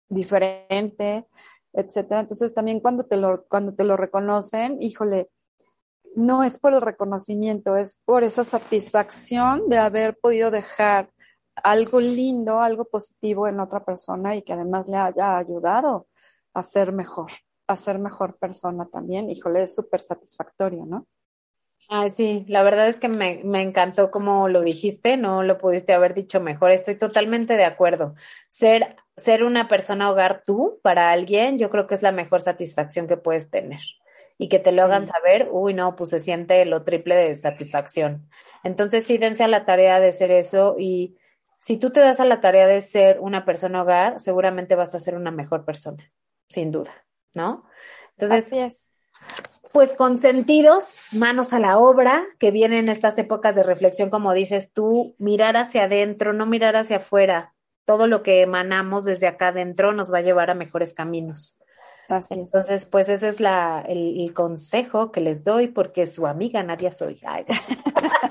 diferente, 0.10 1.28
etcétera. 1.74 2.22
Entonces 2.22 2.54
también 2.54 2.80
cuando 2.80 3.06
te 3.06 3.18
lo, 3.18 3.46
cuando 3.48 3.74
te 3.74 3.84
lo 3.84 3.98
reconocen, 3.98 4.82
híjole, 4.82 5.30
no 6.16 6.44
es 6.44 6.58
por 6.58 6.74
el 6.74 6.82
reconocimiento, 6.82 7.76
es 7.76 8.02
por 8.06 8.24
esa 8.24 8.44
satisfacción 8.44 9.68
de 9.70 9.78
haber 9.78 10.18
podido 10.18 10.50
dejar 10.50 11.12
algo 11.64 12.00
lindo, 12.00 12.62
algo 12.62 12.86
positivo 12.86 13.48
en 13.48 13.60
otra 13.60 13.84
persona 13.84 14.36
y 14.36 14.42
que 14.42 14.54
además 14.54 14.88
le 14.88 14.98
haya 14.98 15.38
ayudado 15.38 16.08
a 16.54 16.64
ser 16.64 16.92
mejor, 16.92 17.32
a 17.68 17.76
ser 17.76 18.00
mejor 18.00 18.38
persona 18.38 18.88
también. 18.88 19.30
Híjole, 19.30 19.64
es 19.64 19.76
súper 19.76 20.02
satisfactorio, 20.02 20.86
¿no? 20.86 21.08
Ay, 21.88 22.10
sí, 22.10 22.46
la 22.48 22.64
verdad 22.64 22.88
es 22.88 23.00
que 23.00 23.08
me, 23.08 23.42
me 23.44 23.62
encantó 23.62 24.10
como 24.10 24.48
lo 24.50 24.62
dijiste, 24.62 25.18
no 25.18 25.44
lo 25.44 25.58
pudiste 25.58 25.94
haber 25.94 26.16
dicho 26.16 26.40
mejor, 26.40 26.72
estoy 26.72 26.96
totalmente 26.96 27.58
de 27.58 27.66
acuerdo. 27.66 28.16
Ser, 28.48 28.96
ser 29.18 29.44
una 29.44 29.68
persona 29.68 30.10
hogar 30.10 30.42
tú 30.44 30.80
para 30.82 31.12
alguien, 31.12 31.60
yo 31.60 31.70
creo 31.70 31.86
que 31.86 31.94
es 31.94 32.02
la 32.02 32.12
mejor 32.12 32.42
satisfacción 32.42 33.08
que 33.08 33.18
puedes 33.18 33.52
tener. 33.52 33.82
Y 34.38 34.50
que 34.50 34.60
te 34.60 34.72
lo 34.72 34.84
hagan 34.84 35.08
saber, 35.08 35.48
uy, 35.52 35.74
no, 35.74 35.96
pues 35.96 36.10
se 36.10 36.20
siente 36.20 36.66
lo 36.66 36.84
triple 36.84 37.16
de 37.16 37.36
satisfacción. 37.36 38.28
Entonces 38.64 39.06
sí, 39.06 39.18
dense 39.18 39.44
a 39.44 39.48
la 39.48 39.64
tarea 39.66 40.00
de 40.00 40.12
ser 40.12 40.32
eso 40.32 40.76
y 40.78 41.16
si 41.60 41.78
tú 41.78 41.92
te 41.92 42.00
das 42.02 42.20
a 42.20 42.26
la 42.26 42.42
tarea 42.42 42.68
de 42.68 42.82
ser 42.82 43.20
una 43.20 43.46
persona 43.46 43.84
hogar, 43.84 44.20
seguramente 44.20 44.76
vas 44.76 44.94
a 44.94 45.00
ser 45.00 45.16
una 45.16 45.32
mejor 45.32 45.66
persona, 45.66 46.12
sin 46.50 46.72
duda, 46.72 46.92
¿no? 47.34 47.64
Entonces, 48.18 48.46
Así 48.46 48.58
es 48.58 48.96
pues 49.76 49.93
con 49.93 50.17
sentidos, 50.17 51.07
manos 51.11 51.51
a 51.51 51.59
la 51.59 51.78
obra, 51.78 52.23
que 52.39 52.49
vienen 52.49 52.88
estas 52.88 53.17
épocas 53.17 53.55
de 53.55 53.63
reflexión, 53.63 54.09
como 54.09 54.32
dices 54.32 54.71
tú, 54.71 55.17
mirar 55.17 55.57
hacia 55.57 55.84
adentro, 55.84 56.32
no 56.32 56.45
mirar 56.45 56.78
hacia 56.78 56.95
afuera. 56.95 57.53
Todo 57.84 58.07
lo 58.07 58.23
que 58.23 58.41
emanamos 58.41 59.03
desde 59.03 59.28
acá 59.28 59.49
adentro 59.49 59.91
nos 59.91 60.13
va 60.13 60.19
a 60.19 60.21
llevar 60.21 60.49
a 60.49 60.53
mejores 60.53 60.93
caminos. 60.93 61.59
Así 62.07 62.36
es. 62.36 62.39
Entonces, 62.39 62.86
pues 62.86 63.09
ese 63.09 63.28
es 63.28 63.41
la, 63.41 63.84
el, 63.86 64.21
el, 64.21 64.34
consejo 64.34 65.11
que 65.11 65.19
les 65.19 65.43
doy, 65.43 65.67
porque 65.67 66.05
su 66.05 66.26
amiga 66.26 66.63
Nadia 66.63 66.93
soy. 66.93 67.19
Ay. 67.26 67.43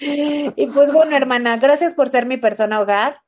y 0.00 0.66
pues 0.66 0.92
bueno, 0.92 1.16
hermana, 1.16 1.58
gracias 1.58 1.94
por 1.94 2.08
ser 2.08 2.26
mi 2.26 2.38
persona 2.38 2.80
hogar. 2.80 3.20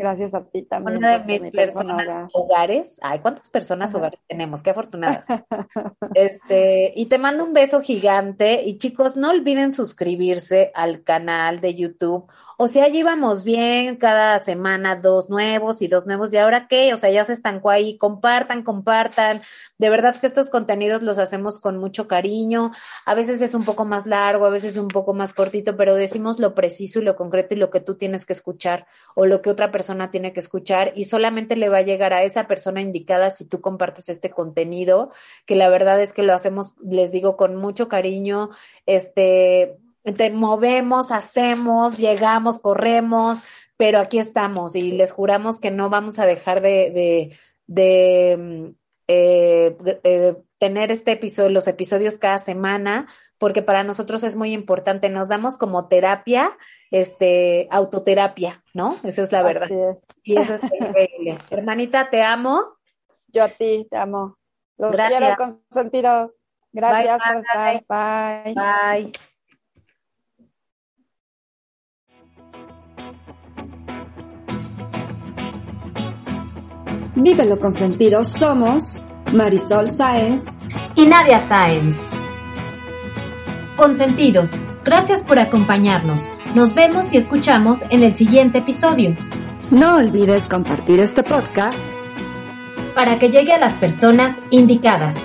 Gracias 0.00 0.34
a 0.34 0.44
ti 0.44 0.62
también. 0.62 0.96
Una 0.96 1.18
de 1.18 1.40
mis 1.40 1.52
personas 1.52 2.06
hogar. 2.06 2.28
hogares. 2.32 2.98
Ay, 3.02 3.18
¿cuántas 3.18 3.50
personas 3.50 3.90
Ajá. 3.90 3.98
hogares 3.98 4.20
tenemos? 4.26 4.62
Qué 4.62 4.70
afortunadas. 4.70 5.26
este, 6.14 6.94
y 6.96 7.06
te 7.06 7.18
mando 7.18 7.44
un 7.44 7.52
beso 7.52 7.82
gigante. 7.82 8.62
Y 8.64 8.78
chicos, 8.78 9.16
no 9.16 9.28
olviden 9.28 9.74
suscribirse 9.74 10.72
al 10.74 11.04
canal 11.04 11.60
de 11.60 11.74
YouTube. 11.74 12.30
O 12.62 12.68
sea, 12.68 12.84
allí 12.84 13.02
vamos 13.02 13.42
bien, 13.42 13.96
cada 13.96 14.38
semana 14.42 14.94
dos 14.94 15.30
nuevos 15.30 15.80
y 15.80 15.88
dos 15.88 16.06
nuevos. 16.06 16.30
¿Y 16.34 16.36
ahora 16.36 16.68
qué? 16.68 16.92
O 16.92 16.98
sea, 16.98 17.08
ya 17.08 17.24
se 17.24 17.32
estancó 17.32 17.70
ahí. 17.70 17.96
Compartan, 17.96 18.64
compartan. 18.64 19.40
De 19.78 19.88
verdad 19.88 20.14
que 20.20 20.26
estos 20.26 20.50
contenidos 20.50 21.00
los 21.00 21.18
hacemos 21.18 21.58
con 21.58 21.78
mucho 21.78 22.06
cariño. 22.06 22.70
A 23.06 23.14
veces 23.14 23.40
es 23.40 23.54
un 23.54 23.64
poco 23.64 23.86
más 23.86 24.04
largo, 24.04 24.44
a 24.44 24.50
veces 24.50 24.76
un 24.76 24.88
poco 24.88 25.14
más 25.14 25.32
cortito, 25.32 25.74
pero 25.78 25.94
decimos 25.94 26.38
lo 26.38 26.54
preciso 26.54 27.00
y 27.00 27.04
lo 27.04 27.16
concreto 27.16 27.54
y 27.54 27.56
lo 27.56 27.70
que 27.70 27.80
tú 27.80 27.94
tienes 27.94 28.26
que 28.26 28.34
escuchar 28.34 28.86
o 29.14 29.24
lo 29.24 29.40
que 29.40 29.48
otra 29.48 29.70
persona 29.70 30.10
tiene 30.10 30.34
que 30.34 30.40
escuchar 30.40 30.92
y 30.94 31.06
solamente 31.06 31.56
le 31.56 31.70
va 31.70 31.78
a 31.78 31.82
llegar 31.82 32.12
a 32.12 32.24
esa 32.24 32.46
persona 32.46 32.82
indicada 32.82 33.30
si 33.30 33.46
tú 33.46 33.62
compartes 33.62 34.10
este 34.10 34.28
contenido, 34.28 35.10
que 35.46 35.54
la 35.56 35.70
verdad 35.70 35.98
es 35.98 36.12
que 36.12 36.22
lo 36.22 36.34
hacemos, 36.34 36.74
les 36.82 37.10
digo, 37.10 37.38
con 37.38 37.56
mucho 37.56 37.88
cariño, 37.88 38.50
este, 38.84 39.78
te 40.12 40.30
movemos, 40.30 41.10
hacemos, 41.10 41.98
llegamos, 41.98 42.58
corremos, 42.58 43.40
pero 43.76 43.98
aquí 43.98 44.18
estamos 44.18 44.76
y 44.76 44.92
les 44.92 45.12
juramos 45.12 45.60
que 45.60 45.70
no 45.70 45.90
vamos 45.90 46.18
a 46.18 46.26
dejar 46.26 46.60
de, 46.60 46.90
de, 46.90 47.36
de 47.66 48.74
eh, 49.08 49.76
eh, 50.04 50.36
tener 50.58 50.92
este 50.92 51.12
episodio, 51.12 51.48
los 51.48 51.66
episodios 51.66 52.18
cada 52.18 52.38
semana, 52.38 53.08
porque 53.38 53.62
para 53.62 53.82
nosotros 53.82 54.22
es 54.22 54.36
muy 54.36 54.52
importante. 54.52 55.08
Nos 55.08 55.28
damos 55.28 55.56
como 55.56 55.88
terapia, 55.88 56.50
este, 56.90 57.66
autoterapia, 57.70 58.62
¿no? 58.74 58.98
Esa 59.02 59.22
es 59.22 59.32
la 59.32 59.42
verdad. 59.42 59.70
Es. 59.70 60.06
Y 60.22 60.38
eso 60.38 60.54
es 60.54 60.62
increíble. 60.62 61.38
Hermanita, 61.50 62.10
te 62.10 62.22
amo. 62.22 62.76
Yo 63.28 63.44
a 63.44 63.48
ti, 63.48 63.88
te 63.90 63.96
amo. 63.96 64.36
Los 64.76 64.92
Gracias. 64.92 65.18
quiero 65.18 65.36
consentiros. 65.36 66.40
Gracias 66.72 67.20
Bye, 67.24 67.32
por 67.32 67.40
estar. 67.40 68.44
Bye. 68.44 68.54
Bye. 68.54 69.12
Vívelo 77.14 77.58
con 77.58 77.72
sentido. 77.74 78.24
Somos 78.24 79.00
Marisol 79.32 79.90
Sáenz 79.90 80.42
y 80.94 81.06
Nadia 81.06 81.40
Sáenz. 81.40 82.06
Consentidos, 83.76 84.50
gracias 84.84 85.22
por 85.24 85.38
acompañarnos. 85.38 86.20
Nos 86.54 86.74
vemos 86.74 87.12
y 87.12 87.16
escuchamos 87.16 87.82
en 87.90 88.02
el 88.02 88.14
siguiente 88.14 88.58
episodio. 88.58 89.16
No 89.70 89.96
olvides 89.96 90.44
compartir 90.48 91.00
este 91.00 91.22
podcast 91.22 91.84
para 92.94 93.18
que 93.18 93.30
llegue 93.30 93.52
a 93.52 93.58
las 93.58 93.76
personas 93.76 94.36
indicadas. 94.50 95.16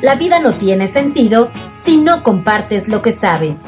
La 0.00 0.14
vida 0.14 0.40
no 0.40 0.54
tiene 0.54 0.88
sentido 0.88 1.50
si 1.84 1.98
no 1.98 2.22
compartes 2.22 2.88
lo 2.88 3.02
que 3.02 3.12
sabes. 3.12 3.64